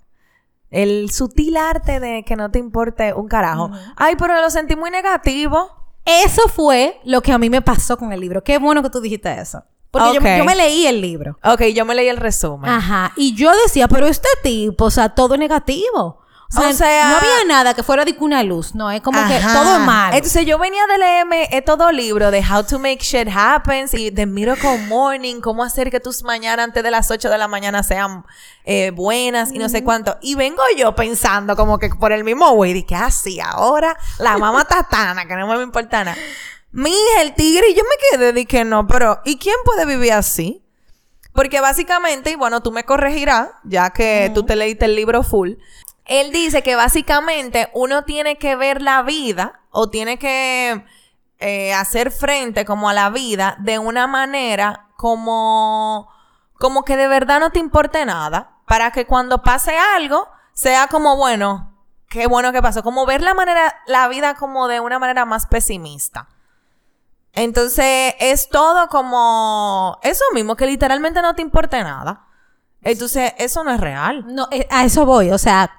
El 0.76 1.10
sutil 1.12 1.56
arte 1.58 2.00
de 2.00 2.24
que 2.24 2.36
no 2.36 2.52
te 2.52 2.60
importe 2.60 3.14
un 3.14 3.28
carajo. 3.28 3.72
Ay, 3.96 4.16
pero 4.18 4.40
lo 4.42 4.50
sentí 4.50 4.76
muy 4.76 4.92
negativo. 4.92 5.70
Eso 6.06 6.44
fue 6.50 7.00
lo 7.06 7.22
que 7.22 7.32
a 7.32 7.38
mí 7.38 7.50
me 7.50 7.62
pasó 7.62 7.98
con 7.98 8.12
el 8.14 8.20
libro. 8.20 8.44
Qué 8.44 8.58
bueno 8.60 8.84
que 8.84 8.90
tú 8.90 9.00
dijiste 9.02 9.40
eso. 9.40 9.64
Porque 9.90 10.10
yo- 10.16 10.22
yo, 10.40 10.44
me 10.46 10.56
leí 10.56 10.86
el 10.86 11.00
libro. 11.00 11.38
Ok, 11.44 11.62
yo 11.74 11.86
me 11.86 11.96
leí 11.96 12.10
el 12.10 12.18
resumen. 12.18 12.70
Ajá. 12.70 13.14
Y 13.16 13.34
yo 13.36 13.50
decía, 13.64 13.88
pero 13.88 14.06
este 14.06 14.28
tipo, 14.44 14.86
o 14.86 14.92
sea, 14.92 15.10
todo 15.10 15.36
es 15.36 15.40
negativo. 15.40 16.20
O 16.50 16.58
sea, 16.62 16.70
O 16.70 16.74
sea- 16.74 17.10
no 17.10 17.18
había 17.18 17.46
nada 17.48 17.74
que 17.74 17.82
fuera 17.84 18.06
de 18.06 18.16
una 18.20 18.44
luz. 18.44 18.76
No, 18.76 18.92
es 18.92 19.02
como 19.02 19.20
que 19.28 19.40
todo 19.40 19.76
es 19.78 19.82
malo. 19.82 20.16
Entonces 20.16 20.46
yo 20.46 20.58
venía 20.60 20.86
de 20.88 20.98
leerme 20.98 21.64
todo 21.66 21.92
libro 21.92 22.30
de 22.32 22.40
How 22.40 22.64
to 22.64 22.78
Make 22.80 23.00
Shit 23.02 23.28
Happen 23.36 23.88
y 23.94 24.12
The 24.12 24.26
Miracle 24.26 24.78
Morning, 24.88 25.42
cómo 25.42 25.64
hacer 25.64 25.90
que 25.90 26.00
tus 26.00 26.24
mañanas 26.24 26.66
antes 26.66 26.84
de 26.84 26.92
las 26.92 27.10
8 27.10 27.30
de 27.30 27.38
la 27.38 27.48
mañana 27.48 27.84
sean 27.84 28.26
eh, 28.64 28.92
buenas 28.92 29.52
y 29.52 29.58
no 29.58 29.70
sé 29.70 29.84
cuánto. 29.84 30.18
Y 30.22 30.36
vengo 30.36 30.62
yo 30.78 30.96
pensando 30.96 31.56
como 31.56 31.80
que 31.80 31.90
por 31.90 32.12
el 32.12 32.24
mismo 32.24 32.52
güey, 32.52 32.74
de 32.74 32.86
que 32.86 32.96
así 32.96 33.40
ahora 33.40 33.98
la 34.20 34.38
mamá 34.38 34.66
tatana, 34.66 35.28
que 35.28 35.36
no 35.36 35.48
me 35.48 35.64
importa 35.64 36.04
nada. 36.04 36.18
Mi 36.72 36.90
hija, 36.90 37.22
el 37.22 37.34
tigre, 37.36 37.70
y 37.70 37.74
yo 37.74 37.84
me 37.84 38.18
quedé 38.18 38.34
de 38.34 38.46
que 38.46 38.66
no, 38.66 38.86
pero 38.86 39.22
¿y 39.24 39.38
quién 39.38 39.56
puede 39.64 39.86
vivir 39.86 40.14
así? 40.14 40.62
Porque 41.34 41.60
básicamente, 41.60 42.32
y 42.32 42.36
bueno, 42.36 42.62
tú 42.62 42.72
me 42.72 42.84
corregirás, 42.86 43.50
ya 43.64 43.90
que 43.90 44.32
tú 44.34 44.44
te 44.46 44.56
leíste 44.56 44.86
el 44.86 44.96
libro 44.96 45.22
full. 45.22 45.54
Él 46.06 46.32
dice 46.32 46.62
que 46.62 46.76
básicamente 46.76 47.70
uno 47.74 48.04
tiene 48.04 48.38
que 48.38 48.56
ver 48.56 48.82
la 48.82 49.02
vida 49.02 49.62
o 49.72 49.89
tiene 49.89 50.20
que 50.20 50.86
eh, 51.39 51.74
hacer 51.74 52.12
frente 52.12 52.63
como 52.63 52.89
a 52.89 52.94
la 52.94 53.10
vida 53.10 53.58
de 53.60 53.80
una 53.80 54.08
manera 54.08 54.88
como, 54.98 56.10
como 56.60 56.84
que 56.84 56.96
de 56.96 57.08
verdad 57.08 57.39
no 57.39 57.52
te 57.52 57.60
importe 57.60 58.06
nada. 58.06 58.52
Para 58.68 58.91
que 58.91 59.06
cuando 59.06 59.44
pase 59.44 59.78
algo 59.78 60.28
sea 60.54 60.88
como, 60.88 61.18
bueno, 61.18 61.76
qué 62.08 62.28
bueno 62.28 62.52
que 62.52 62.62
pasó. 62.62 62.84
Como 62.84 63.06
ver 63.06 63.22
la 63.22 63.34
manera, 63.34 63.76
la 63.88 64.08
vida 64.08 64.36
como 64.36 64.68
de 64.68 64.80
una 64.80 65.00
manera 65.00 65.26
más 65.26 65.46
pesimista. 65.48 66.30
Entonces, 67.34 68.15
es 68.20 68.50
todo 68.50 68.88
como 68.88 70.00
eso 70.02 70.24
mismo, 70.34 70.56
que 70.56 70.65
literalmente 70.65 71.22
no 71.22 71.36
te 71.36 71.41
importe 71.41 71.84
nada. 71.84 72.26
Entonces, 72.82 73.34
eso 73.38 73.63
no 73.63 73.72
es 73.72 73.80
real. 73.80 74.24
No, 74.28 74.48
eh, 74.52 74.68
a 74.72 74.86
eso 74.86 75.06
voy. 75.06 75.32
O 75.32 75.38
sea, 75.38 75.70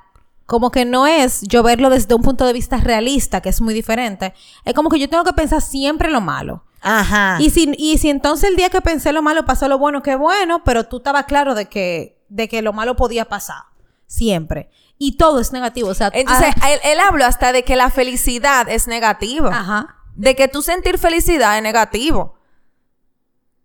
como 0.46 0.70
que 0.70 0.84
no 0.84 1.06
es 1.06 1.42
yo 1.42 1.62
verlo 1.62 1.90
desde 1.90 2.14
un 2.14 2.22
punto 2.22 2.46
de 2.46 2.52
vista 2.52 2.78
realista, 2.78 3.40
que 3.40 3.48
es 3.48 3.60
muy 3.60 3.74
diferente. 3.74 4.32
Es 4.64 4.74
como 4.74 4.88
que 4.88 4.98
yo 4.98 5.08
tengo 5.08 5.24
que 5.24 5.32
pensar 5.32 5.60
siempre 5.60 6.10
lo 6.10 6.20
malo. 6.20 6.64
Ajá. 6.80 7.38
Y 7.40 7.50
si, 7.50 7.72
y 7.76 7.98
si 7.98 8.10
entonces 8.10 8.48
el 8.48 8.56
día 8.56 8.70
que 8.70 8.80
pensé 8.80 9.12
lo 9.12 9.22
malo 9.22 9.44
pasó 9.44 9.66
lo 9.66 9.78
bueno, 9.78 10.02
qué 10.02 10.14
bueno, 10.14 10.62
pero 10.62 10.84
tú 10.84 10.98
estabas 10.98 11.24
claro 11.24 11.54
de 11.56 11.66
que, 11.66 12.22
de 12.28 12.48
que 12.48 12.62
lo 12.62 12.72
malo 12.72 12.94
podía 12.94 13.24
pasar. 13.24 13.64
Siempre. 14.06 14.70
Y 14.98 15.16
todo 15.16 15.40
es 15.40 15.52
negativo. 15.52 15.88
O 15.88 15.94
sea, 15.94 16.10
Entonces, 16.14 16.54
ah, 16.60 16.70
él, 16.70 16.78
él 16.84 17.00
habló 17.00 17.24
hasta 17.24 17.52
de 17.52 17.64
que 17.64 17.74
la 17.74 17.90
felicidad 17.90 18.68
es 18.68 18.86
negativa. 18.86 19.50
ajá. 19.50 19.96
De 20.14 20.34
que 20.34 20.48
tú 20.48 20.62
sentir 20.62 20.96
felicidad 20.96 21.56
es 21.58 21.62
negativo. 21.62 22.36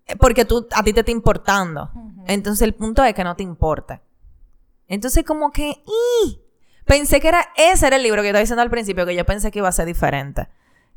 Eh, 0.07 0.15
Porque 0.17 0.43
tú, 0.43 0.67
a 0.73 0.83
ti 0.83 0.91
te 0.91 1.01
está 1.01 1.11
importando. 1.11 1.91
Entonces, 2.25 2.63
el 2.63 2.73
punto 2.73 3.03
es 3.03 3.13
que 3.13 3.23
no 3.23 3.35
te 3.35 3.43
importe. 3.43 4.01
Entonces, 4.87 5.23
como 5.23 5.51
que... 5.51 5.83
¡ih! 6.25 6.40
Pensé 6.91 7.21
que 7.21 7.29
era... 7.29 7.47
Ese 7.55 7.87
era 7.87 7.95
el 7.95 8.03
libro 8.03 8.21
que 8.21 8.27
yo 8.27 8.31
estaba 8.31 8.41
diciendo 8.41 8.61
al 8.61 8.69
principio, 8.69 9.05
que 9.05 9.15
yo 9.15 9.25
pensé 9.25 9.49
que 9.49 9.59
iba 9.59 9.69
a 9.69 9.71
ser 9.71 9.85
diferente. 9.85 10.49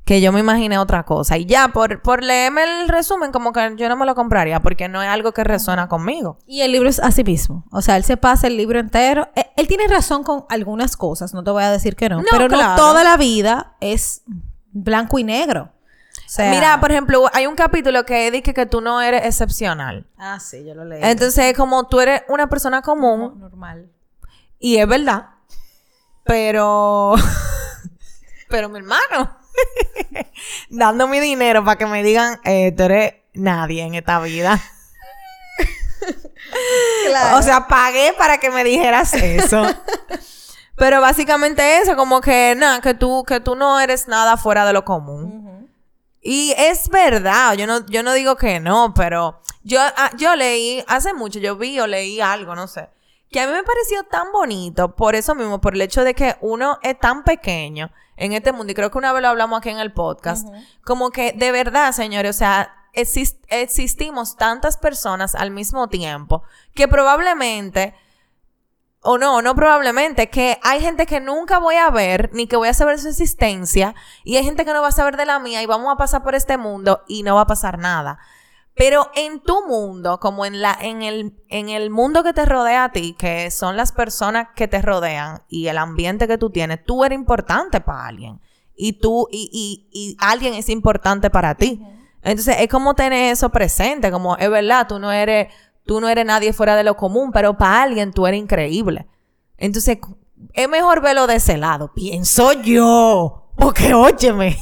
Que 0.05 0.21
yo 0.21 0.33
me 0.33 0.41
imaginé 0.41 0.77
otra 0.77 1.05
cosa. 1.05 1.39
Y 1.39 1.47
ya, 1.47 1.69
por, 1.69 2.03
por 2.03 2.25
leerme 2.25 2.65
el 2.65 2.89
resumen, 2.89 3.31
como 3.31 3.53
que 3.53 3.75
yo 3.77 3.89
no 3.89 3.95
me 3.95 4.05
lo 4.05 4.17
compraría, 4.17 4.59
porque 4.59 4.89
no 4.89 5.01
es 5.05 5.09
algo 5.09 5.31
que 5.31 5.45
resuena 5.45 5.87
conmigo. 5.87 6.37
Y 6.49 6.63
el 6.63 6.73
libro 6.73 6.89
es 6.89 6.99
así 6.99 7.23
mismo. 7.23 7.65
O 7.71 7.81
sea, 7.81 7.97
él 7.97 8.03
se 8.03 8.17
pasa 8.17 8.49
el 8.49 8.57
libro 8.57 8.81
entero. 8.81 9.29
Eh, 9.37 9.47
Él, 9.57 9.69
tiene 9.69 9.87
razón 9.87 10.25
con 10.25 10.47
algunas 10.49 10.97
cosas, 10.97 11.33
no 11.33 11.45
te 11.45 11.53
voy 11.53 11.63
a 11.63 11.71
decir 11.71 11.95
que 11.95 12.09
no. 12.09 12.17
No, 12.17 12.25
pero 12.29 12.49
no 12.49 12.57
claro. 12.57 12.75
toda 12.75 13.05
la 13.05 13.17
vida 13.17 13.77
es 13.81 14.23
blanco 14.73 15.21
y 15.21 15.23
negro. 15.23 15.71
O 16.27 16.29
sea, 16.29 16.51
Mira, 16.51 16.81
por 16.81 16.91
ejemplo, 16.91 17.31
hay 17.33 17.47
un 17.47 17.55
capítulo 17.55 18.05
que 18.05 18.33
dice 18.33 18.53
que 18.53 18.67
tú 18.67 18.81
no 18.81 19.01
eres 19.01 19.25
excepcional. 19.27 20.09
Ah, 20.19 20.41
sí, 20.41 20.65
yo 20.67 20.75
lo 20.75 20.85
leí. 20.85 21.05
Entonces, 21.05 21.57
como 21.57 21.87
tú 21.87 22.01
eres 22.01 22.23
una 22.29 22.49
persona 22.49 22.83
común, 22.83 23.39
normal. 23.39 23.93
y 24.59 24.79
es 24.79 24.89
verdad, 24.89 25.34
pero... 26.25 27.15
pero 28.49 28.69
mi 28.69 28.79
hermano, 28.79 29.39
dando 30.69 31.09
mi 31.09 31.21
dinero 31.21 31.65
para 31.65 31.77
que 31.77 31.87
me 31.87 32.03
digan, 32.03 32.41
eh, 32.45 32.73
tú 32.77 32.85
eres 32.85 33.15
nadie 33.35 33.83
en 33.83 33.95
esta 33.95 34.21
vida. 34.21 34.61
Claro. 37.07 37.39
O 37.39 37.43
sea, 37.43 37.67
pagué 37.67 38.13
para 38.17 38.39
que 38.39 38.51
me 38.51 38.63
dijeras 38.63 39.13
eso. 39.15 39.65
Pero 40.77 41.01
básicamente 41.01 41.79
eso, 41.79 41.97
como 41.97 42.21
que 42.21 42.55
nada, 42.57 42.81
que 42.81 42.95
tú, 42.95 43.25
que 43.25 43.41
tú 43.41 43.57
no 43.57 43.81
eres 43.81 44.09
nada 44.09 44.37
fuera 44.37 44.65
de 44.65 44.73
lo 44.73 44.85
común. 44.85 45.71
Y 46.21 46.55
es 46.57 46.89
verdad, 46.89 47.55
yo 47.55 47.67
no, 47.67 47.85
yo 47.87 48.03
no 48.03 48.13
digo 48.13 48.37
que 48.37 48.59
no, 48.59 48.95
pero 48.95 49.41
yo, 49.63 49.81
ah, 49.81 50.11
yo 50.17 50.35
leí, 50.37 50.83
hace 50.89 51.13
mucho, 51.13 51.39
yo 51.39 51.57
vi 51.57 51.79
o 51.81 51.87
leí 51.87 52.21
algo, 52.21 52.55
no 52.55 52.67
sé, 52.67 52.89
que 53.35 53.41
a 53.41 53.49
mí 53.49 53.53
me 53.53 53.65
pareció 53.65 54.05
tan 54.05 54.31
bonito, 54.31 54.95
por 54.95 55.17
eso 55.17 55.35
mismo, 55.35 55.61
por 55.61 55.75
el 55.75 55.83
hecho 55.83 56.05
de 56.05 56.15
que 56.15 56.37
uno 56.41 56.79
es 56.83 56.97
tan 57.01 57.25
pequeño 57.25 57.91
en 58.17 58.33
este 58.33 58.53
mundo, 58.53 58.71
y 58.71 58.77
creo 58.77 58.93
que 58.93 58.99
una 58.99 59.13
vez 59.13 59.23
lo 59.23 59.29
hablamos 59.29 59.59
aquí 59.59 59.71
en 59.71 59.81
el 59.81 59.93
podcast, 59.93 60.47
como 60.85 61.11
que 61.11 61.33
de 61.33 61.51
verdad, 61.51 61.91
señores, 61.91 62.37
o 62.37 62.39
sea, 62.39 62.73
exis- 62.95 63.37
existimos 63.49 64.37
tantas 64.37 64.77
personas 64.77 65.35
al 65.35 65.51
mismo 65.51 65.89
tiempo 65.89 66.45
que 66.77 66.87
probablemente 66.87 67.97
o 69.01 69.19
no, 69.19 69.43
no 69.43 69.57
probablemente, 69.57 70.31
que 70.31 70.61
hay 70.63 70.81
gente 70.81 71.05
que 71.05 71.19
nunca 71.19 71.59
voy 71.59 71.75
a 71.75 71.91
ver, 71.91 72.31
ni 72.33 72.47
que 72.47 72.55
voy 72.57 72.69
a 72.69 72.73
saber 72.73 73.01
su 73.01 73.09
existencia, 73.09 73.97
y 74.23 74.37
hay 74.37 74.45
gente 74.45 74.65
que 74.65 74.73
no 74.73 74.81
va 74.81 74.89
a 74.89 74.93
saber 74.93 75.17
de 75.17 75.27
la 75.27 75.41
mía, 75.41 75.61
y 75.61 75.67
vamos 75.67 75.93
a 75.93 75.97
pasar 75.97 76.23
por 76.23 76.37
este 76.37 76.57
mundo 76.57 77.03
y 77.09 77.25
no 77.25 77.35
va 77.35 77.41
a 77.41 77.47
pasar 77.49 77.79
nada. 77.79 78.21
Pero 78.77 79.11
en 79.15 79.41
tu 79.41 79.67
mundo, 79.67 80.19
como 80.19 80.45
en 80.45 80.61
la, 80.61 80.77
en 80.81 81.03
el, 81.03 81.33
en 81.49 81.69
el 81.69 81.91
mundo 81.91 82.25
que 82.25 82.33
te 82.33 82.45
rodea 82.45 82.85
a 82.85 82.93
ti, 82.93 83.15
que 83.17 83.51
son 83.53 83.77
las 83.77 83.93
personas 83.93 84.49
que 84.57 84.67
te 84.67 84.83
rodean 84.83 85.43
y 85.49 85.69
el 85.69 85.79
ambiente 85.79 86.27
que 86.27 86.39
tú 86.39 86.51
tienes, 86.51 86.85
tú 86.85 87.05
eres 87.05 87.17
importante 87.17 87.81
para 87.81 88.07
alguien. 88.07 88.41
Y 88.77 88.95
tú, 88.95 89.29
y, 89.31 89.49
y, 89.53 89.89
y 89.93 90.17
alguien 90.19 90.55
es 90.55 90.69
importante 90.69 91.31
para 91.31 91.55
ti. 91.55 91.81
Entonces, 92.23 92.57
es 92.59 92.69
como 92.69 92.95
tener 92.95 93.33
eso 93.33 93.51
presente, 93.51 94.11
como 94.11 94.37
es 94.37 94.51
verdad, 94.51 94.89
tú 94.89 94.99
no 94.99 95.13
eres, 95.13 95.53
tú 95.87 96.01
no 96.01 96.09
eres 96.09 96.27
nadie 96.27 96.53
fuera 96.53 96.75
de 96.75 96.83
lo 96.83 96.97
común, 96.97 97.31
pero 97.33 97.57
para 97.57 97.83
alguien 97.83 98.13
tú 98.13 98.27
eres 98.27 98.41
increíble. 98.41 99.07
Entonces, 99.57 99.99
es 100.53 100.69
mejor 100.69 101.01
verlo 101.01 101.29
de 101.29 101.37
ese 101.37 101.57
lado, 101.59 101.93
pienso 101.95 102.53
yo. 102.55 103.53
Porque, 103.57 103.95
óyeme. 103.95 104.59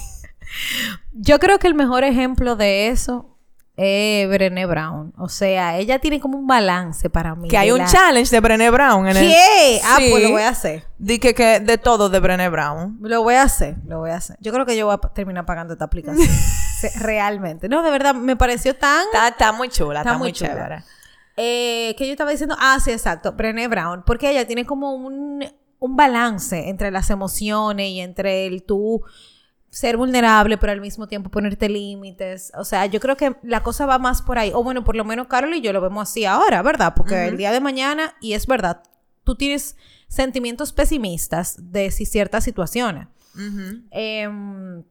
Yo 1.13 1.39
creo 1.39 1.59
que 1.59 1.67
el 1.67 1.75
mejor 1.75 2.05
ejemplo 2.05 2.57
de 2.57 2.89
eso 2.89 3.32
es 3.77 4.29
Brené 4.29 4.67
Brown. 4.67 5.13
O 5.17 5.29
sea, 5.29 5.79
ella 5.79 5.99
tiene 5.99 6.21
como 6.21 6.37
un 6.39 6.47
balance 6.47 7.09
para 7.11 7.35
mí. 7.35 7.49
Que 7.49 7.57
hay 7.57 7.71
un 7.73 7.79
la- 7.79 7.87
challenge 7.87 8.31
de 8.31 8.41
Brené 8.41 8.71
Brown 8.71 9.09
en 9.09 9.17
el... 9.17 9.27
¿Qué? 9.29 9.81
Ah, 9.85 9.97
Sí. 9.99 10.09
pues 10.11 10.23
lo 10.25 10.31
voy 10.31 10.43
a 10.43 10.49
hacer. 10.51 10.85
Di 10.99 11.19
que, 11.19 11.35
que 11.35 11.61
de 11.61 11.79
todo 11.79 12.09
de 12.11 12.21
Brené 12.21 12.49
Brown. 12.51 12.99
Lo 13.01 13.23
voy 13.23 13.35
a 13.35 13.43
hacer, 13.43 13.77
lo 13.87 14.01
voy 14.01 14.11
a 14.11 14.17
hacer. 14.17 14.37
Yo 14.41 14.53
creo 14.53 14.67
que 14.67 14.77
yo 14.77 14.87
voy 14.87 14.95
a 14.95 14.99
terminar 15.15 15.47
pagando 15.47 15.73
esta 15.73 15.87
aplicación. 15.87 16.29
Realmente. 17.01 17.69
No, 17.69 17.83
de 17.83 17.91
verdad, 17.91 18.15
me 18.15 18.37
pareció 18.37 18.77
tan... 18.77 19.05
Está, 19.07 19.29
está 19.29 19.53
muy 19.53 19.69
chula, 19.69 20.01
está, 20.01 20.19
muy 20.19 20.33
chula. 20.33 20.51
chévere. 20.51 20.85
Eh, 21.37 21.95
que 21.97 22.07
yo 22.07 22.13
estaba 22.13 22.31
diciendo, 22.31 22.57
ah, 22.59 22.79
sí, 22.85 22.91
exacto, 22.91 23.33
Brené 23.33 23.67
Brown, 23.69 24.03
porque 24.05 24.31
ella 24.31 24.47
tiene 24.47 24.67
como 24.67 24.93
un, 24.95 25.43
un 25.79 25.97
balance 25.97 26.69
entre 26.69 26.91
las 26.91 27.09
emociones 27.09 27.89
y 27.89 28.01
entre 28.01 28.47
el 28.47 28.65
tú 28.65 29.03
ser 29.73 29.97
vulnerable, 29.97 30.59
pero 30.59 30.71
al 30.71 30.83
mismo 30.83 31.09
tiempo 31.09 31.31
ponerte 31.31 31.67
límites. 31.71 32.53
O 32.57 32.65
sea, 32.65 32.85
yo 32.85 33.01
creo 33.01 33.17
que 33.17 33.37
la 33.43 33.63
cosa 33.63 33.87
va 33.87 33.99
más 33.99 34.21
por 34.21 34.39
ahí. 34.39 34.53
O 34.55 34.63
bueno, 34.63 34.85
por 34.85 34.95
lo 34.95 35.05
menos 35.05 35.29
Carol 35.29 35.55
y 35.55 35.63
yo 35.63 35.73
lo 35.73 35.81
vemos 35.81 36.11
así 36.11 36.27
ahora, 36.27 36.61
¿verdad? 36.61 36.93
Porque 36.95 37.27
el 37.27 37.39
día 37.39 37.51
de 37.53 37.61
mañana, 37.61 38.15
y 38.21 38.35
es 38.35 38.47
verdad, 38.47 38.83
tú 39.25 39.35
tienes 39.35 39.77
sentimientos 40.09 40.75
pesimistas 40.75 41.57
de 41.73 41.91
ciertas 41.91 42.45
situaciones. 42.45 43.09
Em, 43.91 44.85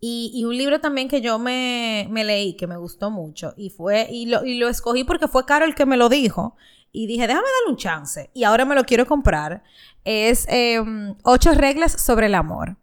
y, 0.00 0.44
un 0.44 0.56
libro 0.56 0.80
también 0.80 1.08
que 1.08 1.20
yo 1.20 1.40
me, 1.40 2.08
leí, 2.08 2.54
que 2.54 2.68
me 2.68 2.76
gustó 2.76 3.10
mucho, 3.10 3.52
y 3.56 3.70
fue, 3.70 4.06
y 4.08 4.26
lo, 4.26 4.44
y 4.44 4.58
lo 4.58 4.68
escogí 4.68 5.02
porque 5.02 5.26
fue 5.26 5.44
Carol 5.44 5.74
que 5.74 5.86
me 5.86 5.96
lo 5.96 6.08
dijo, 6.08 6.54
y 6.92 7.08
dije, 7.08 7.26
déjame 7.26 7.46
darle 7.46 7.72
un 7.72 7.76
chance, 7.76 8.30
y 8.32 8.44
ahora 8.44 8.64
me 8.64 8.76
lo 8.76 8.84
quiero 8.84 9.06
comprar, 9.06 9.64
es 10.04 10.46
em, 10.48 11.16
Ocho 11.24 11.52
reglas 11.52 12.00
sobre 12.00 12.26
el 12.26 12.36
amor. 12.36 12.76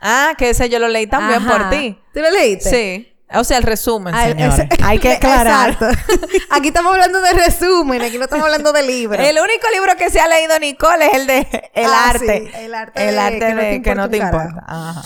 Ah, 0.00 0.34
que 0.38 0.50
ese 0.50 0.68
yo 0.68 0.78
lo 0.78 0.88
leí 0.88 1.06
también 1.06 1.44
por 1.44 1.70
ti. 1.70 1.98
¿Tú 2.14 2.20
lo 2.20 2.30
leíste? 2.30 2.70
Sí. 2.70 3.14
O 3.34 3.44
sea, 3.44 3.58
el 3.58 3.64
resumen, 3.64 4.14
señores. 4.14 4.66
Hay 4.82 4.98
que 4.98 5.12
aclarar. 5.16 5.76
Aquí 6.50 6.68
estamos 6.68 6.92
hablando 6.92 7.20
de 7.20 7.32
resumen, 7.32 8.00
aquí 8.00 8.16
no 8.16 8.24
estamos 8.24 8.44
hablando 8.46 8.72
de 8.72 8.82
libros. 8.84 9.20
El 9.20 9.38
único 9.38 9.66
libro 9.72 9.94
que 9.98 10.08
se 10.08 10.18
ha 10.18 10.28
leído 10.28 10.58
Nicole 10.58 11.06
es 11.06 11.14
el 11.14 11.26
de 11.26 11.70
El 11.74 11.92
ah, 11.92 12.08
arte. 12.08 12.50
el 12.64 12.74
arte. 12.74 13.08
El 13.08 13.18
arte 13.18 13.54
de, 13.54 13.82
que 13.82 13.94
no 13.94 14.08
te 14.08 14.16
importa. 14.16 14.64
Ajá. 14.66 15.02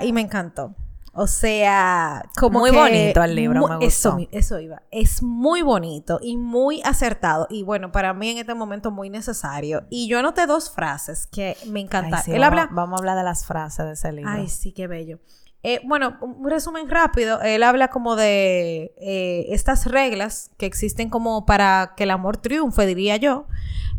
y 0.00 0.12
me 0.12 0.22
encantó. 0.22 0.74
O 1.14 1.26
sea, 1.26 2.24
como 2.38 2.60
muy 2.60 2.70
bonito 2.70 3.22
el 3.22 3.34
libro, 3.34 3.68
me 3.68 3.76
gustó. 3.76 4.16
Eso, 4.16 4.18
eso 4.30 4.60
iba. 4.60 4.82
Es 4.90 5.22
muy 5.22 5.60
bonito 5.60 6.18
y 6.22 6.38
muy 6.38 6.80
acertado. 6.84 7.46
Y 7.50 7.62
bueno, 7.64 7.92
para 7.92 8.14
mí 8.14 8.30
en 8.30 8.38
este 8.38 8.54
momento 8.54 8.90
muy 8.90 9.10
necesario. 9.10 9.84
Y 9.90 10.08
yo 10.08 10.18
anoté 10.18 10.46
dos 10.46 10.70
frases 10.70 11.26
que 11.26 11.56
me 11.66 11.80
encantaron. 11.80 12.34
Él 12.34 12.40
vamos, 12.40 12.60
habla... 12.60 12.68
Vamos 12.72 12.98
a 12.98 13.02
hablar 13.02 13.18
de 13.18 13.24
las 13.24 13.44
frases 13.44 13.84
de 13.84 13.92
ese 13.92 14.12
libro. 14.12 14.30
Ay, 14.32 14.48
sí, 14.48 14.72
qué 14.72 14.86
bello. 14.86 15.18
Eh, 15.62 15.80
bueno, 15.84 16.16
un 16.22 16.48
resumen 16.48 16.88
rápido. 16.88 17.42
Él 17.42 17.62
habla 17.62 17.88
como 17.88 18.16
de 18.16 18.94
eh, 18.98 19.46
estas 19.50 19.86
reglas 19.86 20.50
que 20.56 20.64
existen 20.64 21.10
como 21.10 21.44
para 21.44 21.92
que 21.94 22.04
el 22.04 22.10
amor 22.10 22.38
triunfe, 22.38 22.86
diría 22.86 23.16
yo, 23.18 23.46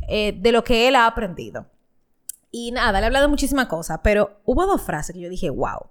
eh, 0.10 0.38
de 0.38 0.52
lo 0.52 0.64
que 0.64 0.88
él 0.88 0.96
ha 0.96 1.06
aprendido. 1.06 1.68
Y 2.52 2.72
nada, 2.72 3.00
le 3.00 3.06
habla 3.06 3.22
de 3.22 3.28
muchísimas 3.28 3.68
cosas, 3.68 4.00
pero 4.04 4.42
hubo 4.46 4.66
dos 4.66 4.82
frases 4.82 5.14
que 5.14 5.22
yo 5.22 5.30
dije, 5.30 5.52
wow. 5.52 5.88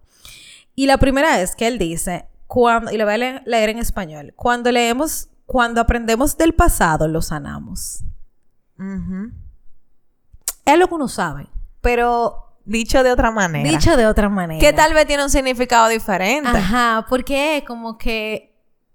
Y 0.74 0.86
la 0.86 0.98
primera 0.98 1.40
es 1.40 1.54
que 1.56 1.66
él 1.66 1.78
dice, 1.78 2.26
cuando, 2.46 2.90
y 2.90 2.96
lo 2.96 3.04
voy 3.04 3.14
a 3.14 3.42
leer, 3.44 3.68
en 3.68 3.78
español, 3.78 4.32
cuando 4.36 4.70
leemos, 4.72 5.28
cuando 5.46 5.80
aprendemos 5.80 6.36
del 6.36 6.54
pasado, 6.54 7.08
lo 7.08 7.22
sanamos. 7.22 8.04
Es 10.64 10.78
lo 10.78 10.88
que 10.88 10.94
uno 10.94 11.08
sabe, 11.08 11.48
pero 11.80 12.52
Dicho 12.64 13.02
de 13.02 13.10
otra 13.10 13.30
manera. 13.30 13.68
Dicho 13.68 13.96
de 13.96 14.06
otra 14.06 14.28
manera. 14.28 14.60
Que 14.60 14.72
tal 14.72 14.94
vez 14.94 15.06
tiene 15.06 15.24
un 15.24 15.30
significado 15.30 15.88
diferente. 15.88 16.48
Ajá, 16.48 17.06
porque 17.08 17.64
como 17.66 17.98
que, 17.98 18.54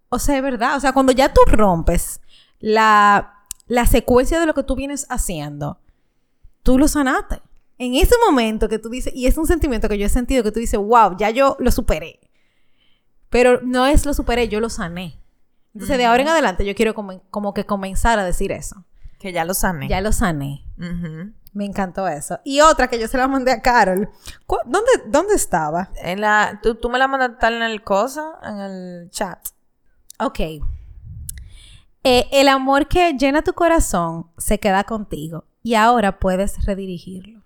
o 0.10 0.20
sea, 0.20 0.38
es 0.38 0.44
verdad, 0.44 0.78
o 0.78 0.80
sea, 0.80 0.94
cuando 0.94 1.12
ya 1.12 1.34
tú 1.34 1.42
rompes 1.48 2.22
la, 2.60 3.44
la 3.68 3.86
secuencia 3.86 4.40
de 4.40 4.46
lo 4.46 4.54
que 4.54 4.64
tú 4.64 4.76
vienes 4.76 5.06
haciendo, 5.10 5.80
tú 6.64 6.78
lo 6.78 6.88
sanaste. 6.88 7.42
En 7.78 7.96
ese 7.96 8.16
momento 8.26 8.70
que 8.70 8.80
tú 8.80 8.90
dices, 8.90 9.14
y 9.16 9.28
es 9.28 9.38
un 9.38 9.46
sentimiento 9.46 9.88
que 9.88 9.98
yo 9.98 10.06
he 10.06 10.10
sentido, 10.10 10.44
que 10.44 10.52
tú 10.52 10.60
dices, 10.60 10.80
wow, 10.80 11.16
ya 11.18 11.30
yo 11.30 11.56
lo 11.60 11.72
superé. 11.72 12.20
Pero 13.30 13.62
no 13.62 13.86
es 13.86 14.06
lo 14.06 14.14
superé, 14.14 14.48
yo 14.48 14.60
lo 14.60 14.70
sané. 14.70 15.20
Entonces, 15.74 15.98
de 15.98 16.06
ahora 16.06 16.24
en 16.24 16.30
adelante, 16.30 16.66
yo 16.66 16.74
quiero 16.74 16.96
como, 16.96 17.22
como, 17.30 17.54
que 17.54 17.66
comenzar 17.66 18.18
a 18.18 18.26
decir 18.26 18.52
eso. 18.52 18.84
Que 19.20 19.32
ya 19.32 19.46
lo 19.46 19.54
sané. 19.54 19.88
Ya 19.88 20.02
lo 20.02 20.12
sané. 20.12 20.66
Me 21.54 21.66
encantó 21.66 22.08
eso. 22.08 22.40
Y 22.44 22.62
otra 22.62 22.88
que 22.88 23.00
yo 23.00 23.08
se 23.08 23.18
la 23.18 23.28
mandé 23.28 23.52
a 23.52 23.62
Carol. 23.62 24.10
¿Dónde, 24.66 24.92
dónde 25.08 25.36
estaba? 25.36 25.90
En 26.02 26.22
la, 26.22 26.60
tú, 26.64 26.76
tú 26.76 26.90
me 26.90 26.98
la 26.98 27.08
mandaste 27.08 27.48
en 27.48 27.62
el 27.62 27.84
cosa, 27.84 28.40
en 28.44 28.58
el 28.58 29.10
chat. 29.12 29.40
Ok. 30.20 30.40
Eh, 32.04 32.28
el 32.32 32.48
amor 32.48 32.88
que 32.88 33.14
llena 33.14 33.44
tu 33.44 33.54
corazón 33.54 34.28
se 34.38 34.60
queda 34.60 34.84
contigo 34.84 35.46
y 35.62 35.76
ahora 35.76 36.20
puedes 36.20 36.66
redirigirlo. 36.66 37.44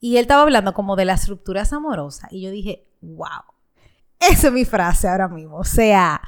Y 0.00 0.16
él 0.16 0.22
estaba 0.22 0.42
hablando 0.42 0.74
como 0.74 0.96
de 0.96 1.04
las 1.04 1.28
rupturas 1.28 1.72
amorosas 1.72 2.30
y 2.32 2.42
yo 2.42 2.50
dije, 2.50 2.86
wow, 3.00 3.44
esa 4.18 4.48
es 4.48 4.52
mi 4.52 4.64
frase 4.64 5.08
ahora 5.08 5.28
mismo. 5.28 5.56
O 5.56 5.64
sea, 5.64 6.20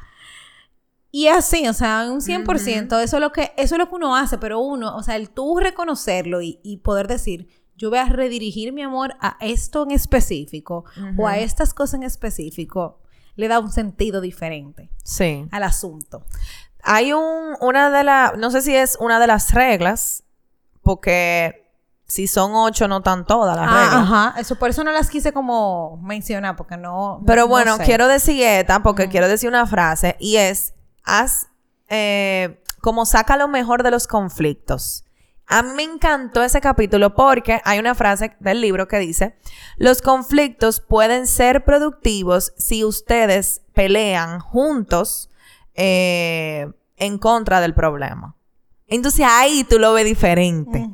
y 1.10 1.28
así, 1.28 1.66
o 1.68 1.72
sea, 1.72 2.06
un 2.10 2.20
100%, 2.20 3.02
eso, 3.02 3.16
es 3.16 3.20
lo 3.20 3.32
que, 3.32 3.52
eso 3.56 3.74
es 3.74 3.78
lo 3.78 3.88
que 3.88 3.94
uno 3.94 4.14
hace, 4.14 4.38
pero 4.38 4.60
uno, 4.60 4.94
o 4.96 5.02
sea, 5.02 5.16
el 5.16 5.30
tú 5.30 5.58
reconocerlo 5.58 6.40
y, 6.42 6.80
poder 6.84 7.08
decir, 7.08 7.48
yo 7.76 7.90
voy 7.90 7.98
a 7.98 8.04
redirigir 8.04 8.72
mi 8.72 8.82
amor 8.82 9.14
a 9.20 9.36
esto 9.40 9.84
en 9.84 9.92
específico 9.92 10.84
o 11.16 11.26
a 11.26 11.38
estas 11.38 11.72
cosas 11.72 11.94
en 11.94 12.02
específico, 12.02 13.00
le 13.36 13.48
da 13.48 13.60
un 13.60 13.70
sentido 13.70 14.20
diferente 14.20 14.90
sí. 15.04 15.46
al 15.50 15.62
asunto. 15.62 16.26
Hay 16.82 17.12
un, 17.12 17.56
una 17.60 17.90
de 17.90 18.04
las, 18.04 18.36
no 18.36 18.50
sé 18.50 18.62
si 18.62 18.74
es 18.74 18.96
una 19.00 19.18
de 19.20 19.28
las 19.28 19.54
reglas, 19.54 20.24
porque 20.82 21.67
si 22.08 22.26
son 22.26 22.54
ocho 22.54 22.88
no 22.88 22.98
están 22.98 23.26
todas 23.26 23.54
las 23.54 23.68
ah, 23.68 23.82
reglas. 23.82 24.02
Ajá, 24.02 24.40
eso 24.40 24.56
por 24.56 24.70
eso 24.70 24.82
no 24.82 24.90
las 24.90 25.10
quise 25.10 25.32
como 25.32 25.98
mencionar, 26.02 26.56
porque 26.56 26.78
no. 26.78 27.22
Pero 27.26 27.46
bueno, 27.46 27.76
quiero 27.78 28.08
decir 28.08 28.42
esta, 28.42 28.82
porque 28.82 29.08
quiero 29.08 29.28
decir 29.28 29.48
una 29.48 29.66
frase, 29.66 30.16
y 30.18 30.36
es 30.36 30.74
haz 31.04 31.48
eh, 31.88 32.62
como 32.80 33.04
saca 33.04 33.36
lo 33.36 33.46
mejor 33.46 33.82
de 33.82 33.90
los 33.90 34.06
conflictos. 34.06 35.04
A 35.46 35.62
mí 35.62 35.70
me 35.74 35.82
encantó 35.82 36.42
ese 36.42 36.60
capítulo 36.60 37.14
porque 37.14 37.60
hay 37.64 37.78
una 37.78 37.94
frase 37.94 38.36
del 38.38 38.60
libro 38.60 38.86
que 38.86 38.98
dice, 38.98 39.36
los 39.76 40.02
conflictos 40.02 40.80
pueden 40.80 41.26
ser 41.26 41.64
productivos 41.64 42.52
si 42.58 42.84
ustedes 42.84 43.62
pelean 43.72 44.40
juntos 44.40 45.30
eh, 45.74 46.70
en 46.96 47.18
contra 47.18 47.62
del 47.62 47.72
problema. 47.72 48.36
Entonces 48.86 49.24
ahí 49.26 49.64
tú 49.64 49.78
lo 49.78 49.92
ves 49.92 50.04
diferente. 50.04 50.86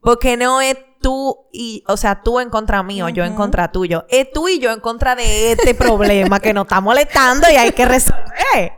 Porque 0.00 0.36
no 0.36 0.60
es 0.60 0.76
tú 1.00 1.46
y, 1.52 1.84
o 1.86 1.96
sea, 1.96 2.22
tú 2.22 2.40
en 2.40 2.50
contra 2.50 2.82
mío, 2.82 3.08
yo 3.08 3.24
en 3.24 3.34
contra 3.34 3.72
tuyo. 3.72 4.04
Es 4.08 4.30
tú 4.32 4.48
y 4.48 4.58
yo 4.58 4.72
en 4.72 4.80
contra 4.80 5.14
de 5.14 5.52
este 5.52 5.74
problema 5.74 6.40
que 6.40 6.52
nos 6.52 6.64
está 6.64 6.80
molestando 6.80 7.48
y 7.50 7.56
hay 7.56 7.72
que 7.72 7.84
resolver. 7.84 8.72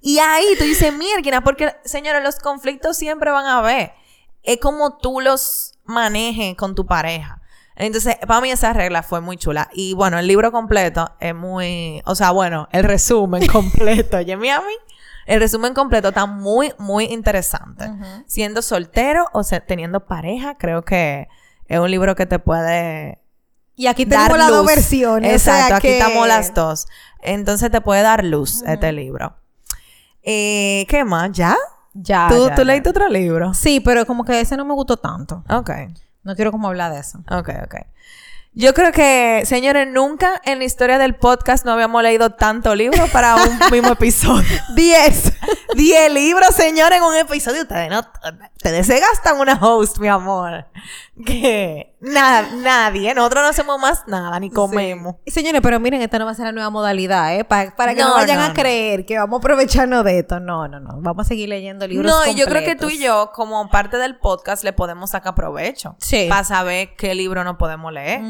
Y 0.00 0.18
ahí 0.18 0.44
tú 0.58 0.64
dices, 0.64 0.92
mierda, 0.92 1.40
porque, 1.40 1.72
señores, 1.84 2.22
los 2.22 2.36
conflictos 2.36 2.96
siempre 2.96 3.30
van 3.30 3.46
a 3.46 3.58
haber. 3.58 3.92
Es 4.42 4.58
como 4.58 4.98
tú 4.98 5.20
los 5.20 5.74
manejes 5.84 6.56
con 6.56 6.74
tu 6.74 6.86
pareja. 6.86 7.40
Entonces, 7.74 8.16
para 8.26 8.40
mí 8.40 8.50
esa 8.50 8.72
regla 8.72 9.02
fue 9.02 9.20
muy 9.20 9.36
chula. 9.36 9.68
Y 9.72 9.94
bueno, 9.94 10.18
el 10.18 10.26
libro 10.26 10.50
completo 10.50 11.10
es 11.20 11.34
muy... 11.34 12.02
O 12.06 12.14
sea, 12.14 12.30
bueno, 12.30 12.68
el 12.72 12.84
resumen 12.84 13.46
completo, 13.52 14.16
¿oye, 14.18 14.36
mí? 14.36 14.48
El 15.26 15.40
resumen 15.40 15.74
completo 15.74 16.08
está 16.08 16.26
muy, 16.26 16.72
muy 16.78 17.04
interesante. 17.06 17.90
Siendo 18.26 18.62
soltero 18.62 19.28
o 19.32 19.42
sea, 19.42 19.60
teniendo 19.60 20.06
pareja, 20.06 20.56
creo 20.56 20.82
que 20.82 21.28
es 21.66 21.78
un 21.78 21.90
libro 21.90 22.14
que 22.14 22.26
te 22.26 22.38
puede... 22.38 23.20
Y 23.74 23.88
aquí 23.88 24.06
tenemos 24.06 24.38
las 24.38 24.48
dos 24.48 24.66
versiones. 24.66 25.32
Exacto, 25.32 25.74
aquí 25.74 25.88
estamos 25.88 26.26
las 26.26 26.54
dos. 26.54 26.86
Entonces 27.20 27.70
te 27.70 27.80
puede 27.80 28.02
dar 28.02 28.24
luz 28.24 28.62
este 28.66 28.92
libro. 28.92 29.36
Eh, 30.22 30.86
¿Qué 30.88 31.04
más? 31.04 31.32
¿Ya? 31.32 31.56
Ya. 31.92 32.28
¿Tú, 32.30 32.48
¿tú 32.56 32.64
leíste 32.64 32.88
otro 32.88 33.08
libro? 33.08 33.52
Sí, 33.52 33.80
pero 33.80 34.06
como 34.06 34.24
que 34.24 34.40
ese 34.40 34.56
no 34.56 34.64
me 34.64 34.74
gustó 34.74 34.96
tanto. 34.96 35.44
Ok. 35.50 35.70
No 36.22 36.34
quiero 36.34 36.52
como 36.52 36.68
hablar 36.68 36.92
de 36.92 37.00
eso. 37.00 37.18
Ok, 37.30 37.50
ok. 37.64 37.74
Yo 38.58 38.72
creo 38.72 38.90
que, 38.90 39.42
señores, 39.44 39.86
nunca 39.86 40.40
en 40.46 40.60
la 40.60 40.64
historia 40.64 40.96
del 40.96 41.14
podcast 41.14 41.66
no 41.66 41.72
habíamos 41.72 42.02
leído 42.02 42.30
tanto 42.30 42.74
libro 42.74 43.06
para 43.08 43.36
un 43.36 43.58
mismo 43.70 43.92
episodio. 43.92 44.48
Diez. 44.74 45.30
Diez 45.74 46.10
libros, 46.10 46.54
señores, 46.54 46.96
en 46.96 47.04
un 47.04 47.14
episodio. 47.16 47.60
Ustedes 47.60 47.90
no, 47.90 48.00
ustedes 48.56 48.86
se 48.86 48.98
gastan 48.98 49.40
una 49.40 49.58
host, 49.60 49.98
mi 49.98 50.08
amor. 50.08 50.64
Que 51.26 51.95
nada, 52.06 52.48
nadie, 52.56 53.14
nosotros 53.14 53.42
no 53.42 53.48
hacemos 53.48 53.80
más 53.80 54.04
nada, 54.06 54.38
ni 54.40 54.50
comemos. 54.50 55.16
Y 55.24 55.30
señores, 55.30 55.60
pero 55.60 55.80
miren, 55.80 56.00
esta 56.02 56.18
no 56.18 56.24
va 56.24 56.30
a 56.30 56.34
ser 56.34 56.46
la 56.46 56.52
nueva 56.52 56.70
modalidad, 56.70 57.34
¿eh? 57.34 57.44
para 57.44 57.94
que 57.94 58.02
no, 58.02 58.14
vayan 58.14 58.40
a 58.40 58.54
creer 58.54 59.04
que 59.04 59.18
vamos 59.18 59.38
a 59.38 59.40
aprovecharnos 59.40 60.04
de 60.04 60.20
esto. 60.20 60.40
No, 60.40 60.68
no, 60.68 60.80
no. 60.80 61.00
Vamos 61.00 61.26
a 61.26 61.28
seguir 61.28 61.48
leyendo 61.48 61.86
libros. 61.86 62.10
No, 62.10 62.30
y 62.30 62.34
yo 62.34 62.46
creo 62.46 62.64
que 62.64 62.76
tú 62.76 62.88
y 62.88 62.98
yo, 62.98 63.32
como 63.34 63.68
parte 63.68 63.98
del 63.98 64.18
podcast, 64.18 64.64
le 64.64 64.72
podemos 64.72 65.10
sacar 65.10 65.34
provecho. 65.34 65.96
Sí. 65.98 66.26
Para 66.28 66.44
saber 66.44 66.94
qué 66.96 67.14
libro 67.14 67.44
no 67.44 67.58
podemos 67.58 67.92
leer. 67.92 68.22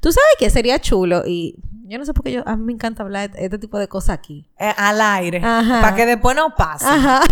Tú 0.00 0.12
sabes 0.12 0.30
que 0.38 0.50
sería 0.50 0.80
chulo 0.80 1.22
y 1.26 1.56
yo 1.88 1.98
no 1.98 2.04
sé 2.04 2.12
por 2.12 2.22
qué 2.22 2.32
yo, 2.32 2.42
a 2.46 2.54
mí 2.56 2.64
me 2.64 2.72
encanta 2.74 3.02
hablar 3.02 3.30
de 3.30 3.44
este 3.44 3.58
tipo 3.58 3.78
de 3.78 3.88
cosas 3.88 4.10
aquí. 4.10 4.46
Eh, 4.58 4.72
al 4.76 5.00
aire. 5.00 5.40
Para 5.40 5.94
que 5.94 6.04
después 6.04 6.36
no 6.36 6.54
pase. 6.54 6.86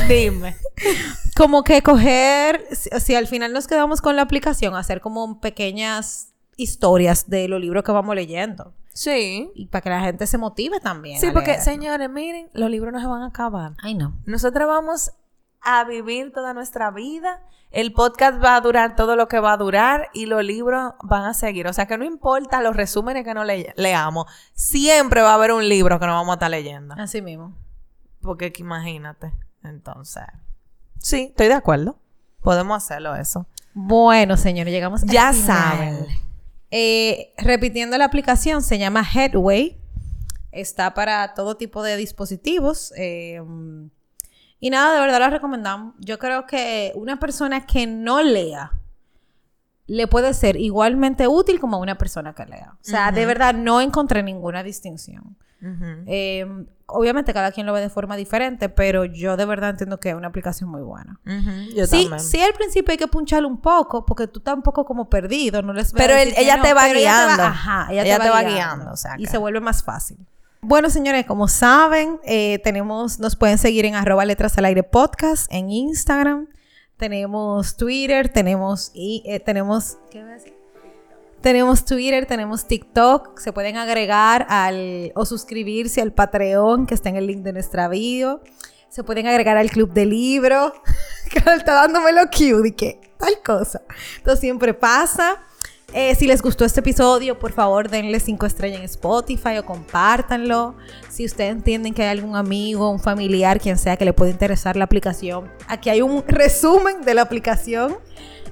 Dime. 0.08 0.56
como 1.36 1.62
que 1.62 1.82
coger, 1.82 2.66
si, 2.72 3.14
al 3.14 3.26
final 3.26 3.52
nos 3.52 3.66
quedamos 3.66 4.00
con 4.00 4.16
la 4.16 4.22
aplicación, 4.22 4.74
hacer 4.74 5.02
como 5.02 5.40
pequeñas 5.40 6.28
historias 6.56 7.28
de 7.28 7.48
los 7.48 7.60
libros 7.60 7.84
que 7.84 7.92
vamos 7.92 8.14
leyendo. 8.14 8.72
Sí. 8.94 9.50
Y 9.54 9.66
para 9.66 9.82
que 9.82 9.90
la 9.90 10.00
gente 10.00 10.26
se 10.26 10.38
motive 10.38 10.80
también. 10.80 11.20
Sí, 11.20 11.28
porque, 11.34 11.60
señores, 11.60 12.08
miren, 12.08 12.48
los 12.54 12.70
libros 12.70 12.94
no 12.94 13.00
se 13.00 13.06
van 13.06 13.22
a 13.22 13.26
acabar. 13.26 13.72
Ay, 13.82 13.94
no. 13.94 14.16
Nosotros 14.24 14.66
vamos 14.66 15.12
a 15.66 15.82
vivir 15.84 16.32
toda 16.32 16.54
nuestra 16.54 16.92
vida. 16.92 17.42
El 17.72 17.92
podcast 17.92 18.42
va 18.42 18.54
a 18.54 18.60
durar 18.60 18.94
todo 18.94 19.16
lo 19.16 19.26
que 19.26 19.40
va 19.40 19.52
a 19.52 19.56
durar 19.56 20.08
y 20.14 20.26
los 20.26 20.42
libros 20.44 20.94
van 21.02 21.24
a 21.24 21.34
seguir. 21.34 21.66
O 21.66 21.72
sea 21.72 21.86
que 21.86 21.98
no 21.98 22.04
importa 22.04 22.62
los 22.62 22.76
resúmenes 22.76 23.24
que 23.24 23.34
no 23.34 23.42
leamos, 23.44 24.26
siempre 24.54 25.22
va 25.22 25.32
a 25.32 25.34
haber 25.34 25.50
un 25.50 25.68
libro 25.68 25.98
que 25.98 26.06
no 26.06 26.12
vamos 26.12 26.30
a 26.30 26.34
estar 26.34 26.50
leyendo. 26.50 26.94
Así 26.96 27.20
mismo. 27.20 27.52
Porque 28.22 28.52
imagínate. 28.58 29.32
Entonces, 29.64 30.22
sí, 30.98 31.26
estoy 31.30 31.48
de 31.48 31.54
acuerdo. 31.54 31.98
Podemos 32.42 32.76
hacerlo 32.76 33.16
eso. 33.16 33.46
Bueno, 33.74 34.36
señores, 34.36 34.72
llegamos 34.72 35.02
Ya 35.02 35.32
saben. 35.32 36.06
Eh, 36.70 37.34
repitiendo 37.38 37.98
la 37.98 38.04
aplicación, 38.04 38.62
se 38.62 38.78
llama 38.78 39.04
Headway. 39.04 39.76
Está 40.52 40.94
para 40.94 41.34
todo 41.34 41.56
tipo 41.56 41.82
de 41.82 41.96
dispositivos. 41.96 42.92
Eh, 42.96 43.42
y 44.60 44.70
nada, 44.70 44.94
de 44.94 45.00
verdad 45.00 45.20
la 45.20 45.30
recomendamos. 45.30 45.94
Yo 45.98 46.18
creo 46.18 46.46
que 46.46 46.92
una 46.94 47.18
persona 47.18 47.66
que 47.66 47.86
no 47.86 48.22
lea 48.22 48.72
le 49.86 50.08
puede 50.08 50.34
ser 50.34 50.56
igualmente 50.56 51.28
útil 51.28 51.60
como 51.60 51.78
una 51.78 51.96
persona 51.96 52.34
que 52.34 52.44
lea. 52.46 52.72
O 52.74 52.84
sea, 52.84 53.12
de 53.12 53.24
verdad 53.26 53.54
no 53.54 53.80
encontré 53.80 54.22
ninguna 54.22 54.62
distinción. 54.62 55.36
Em, 56.06 56.66
obviamente 56.86 57.32
cada 57.34 57.50
quien 57.50 57.66
lo 57.66 57.72
ve 57.72 57.80
de 57.80 57.88
forma 57.88 58.14
diferente, 58.14 58.68
pero 58.68 59.04
yo 59.04 59.36
de 59.36 59.44
verdad 59.46 59.70
entiendo 59.70 59.98
que 59.98 60.10
es 60.10 60.14
una 60.14 60.28
aplicación 60.28 60.70
muy 60.70 60.82
buena. 60.82 61.18
sí, 61.86 62.08
sí, 62.18 62.40
al 62.40 62.52
principio 62.52 62.92
hay 62.92 62.98
que 62.98 63.08
puncharle 63.08 63.48
un 63.48 63.60
poco, 63.60 64.04
porque 64.06 64.28
tú 64.28 64.38
estás 64.38 64.54
un 64.54 64.62
poco 64.62 64.84
como 64.84 65.08
perdido, 65.08 65.62
no 65.62 65.72
les 65.72 65.92
Pero 65.92 66.14
ella, 66.14 66.60
te 66.62 66.72
va 66.72 66.88
guiando. 66.88 67.42
ajá, 67.42 67.88
ella, 67.90 68.18
te, 68.18 68.28
va, 68.30 68.42
guiando. 68.42 68.92
y 69.18 69.26
se 69.26 69.38
vuelve 69.38 69.60
más 69.60 69.82
fácil. 69.82 70.18
Bueno, 70.60 70.90
señores, 70.90 71.26
como 71.26 71.48
saben, 71.48 72.18
eh, 72.24 72.60
tenemos, 72.64 73.18
nos 73.18 73.36
pueden 73.36 73.58
seguir 73.58 73.84
en 73.84 73.94
arroba 73.94 74.24
letras 74.24 74.56
al 74.58 74.64
aire 74.64 74.82
podcast 74.82 75.46
en 75.52 75.70
Instagram. 75.70 76.48
Tenemos 76.96 77.76
Twitter, 77.76 78.28
tenemos 78.28 78.90
y 78.94 79.22
eh, 79.26 79.38
tenemos. 79.38 79.98
¿Qué? 80.10 80.24
Tenemos 81.42 81.84
Twitter, 81.84 82.26
tenemos 82.26 82.66
TikTok, 82.66 83.38
se 83.38 83.52
pueden 83.52 83.76
agregar 83.76 84.46
al 84.48 85.12
o 85.14 85.24
suscribirse 85.24 86.00
al 86.00 86.12
Patreon 86.12 86.86
que 86.86 86.94
está 86.94 87.08
en 87.10 87.16
el 87.16 87.26
link 87.26 87.42
de 87.42 87.52
nuestra 87.52 87.86
bio. 87.88 88.40
Se 88.88 89.04
pueden 89.04 89.26
agregar 89.26 89.56
al 89.56 89.70
club 89.70 89.92
de 89.92 90.06
libro. 90.06 90.72
que 91.30 91.38
está 91.38 91.74
dándome 91.74 92.12
lo 92.12 92.30
que 92.30 93.00
tal 93.18 93.42
cosa. 93.44 93.82
Esto 94.16 94.36
siempre 94.36 94.74
pasa. 94.74 95.36
Eh, 95.98 96.14
si 96.14 96.26
les 96.26 96.42
gustó 96.42 96.66
este 96.66 96.80
episodio, 96.80 97.38
por 97.38 97.52
favor 97.52 97.88
denle 97.88 98.20
5 98.20 98.44
estrellas 98.44 98.80
en 98.80 98.84
Spotify 98.84 99.56
o 99.56 99.64
compártanlo. 99.64 100.74
Si 101.08 101.24
ustedes 101.24 101.52
entienden 101.52 101.94
que 101.94 102.02
hay 102.02 102.10
algún 102.10 102.36
amigo, 102.36 102.90
un 102.90 103.00
familiar, 103.00 103.58
quien 103.58 103.78
sea 103.78 103.96
que 103.96 104.04
le 104.04 104.12
pueda 104.12 104.30
interesar 104.30 104.76
la 104.76 104.84
aplicación, 104.84 105.50
aquí 105.66 105.88
hay 105.88 106.02
un 106.02 106.22
resumen 106.28 107.00
de 107.00 107.14
la 107.14 107.22
aplicación. 107.22 107.96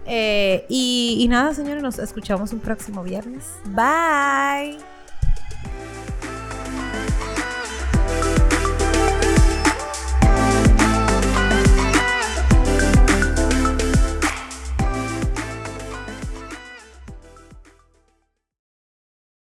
Eh, 0.07 0.65
y, 0.71 1.19
y 1.21 1.29
nada, 1.29 1.53
señores, 1.53 1.83
nos 1.83 1.99
escuchamos 1.99 2.51
un 2.55 2.61
próximo 2.61 3.03
viernes. 3.03 3.45
Bye. 3.67 4.94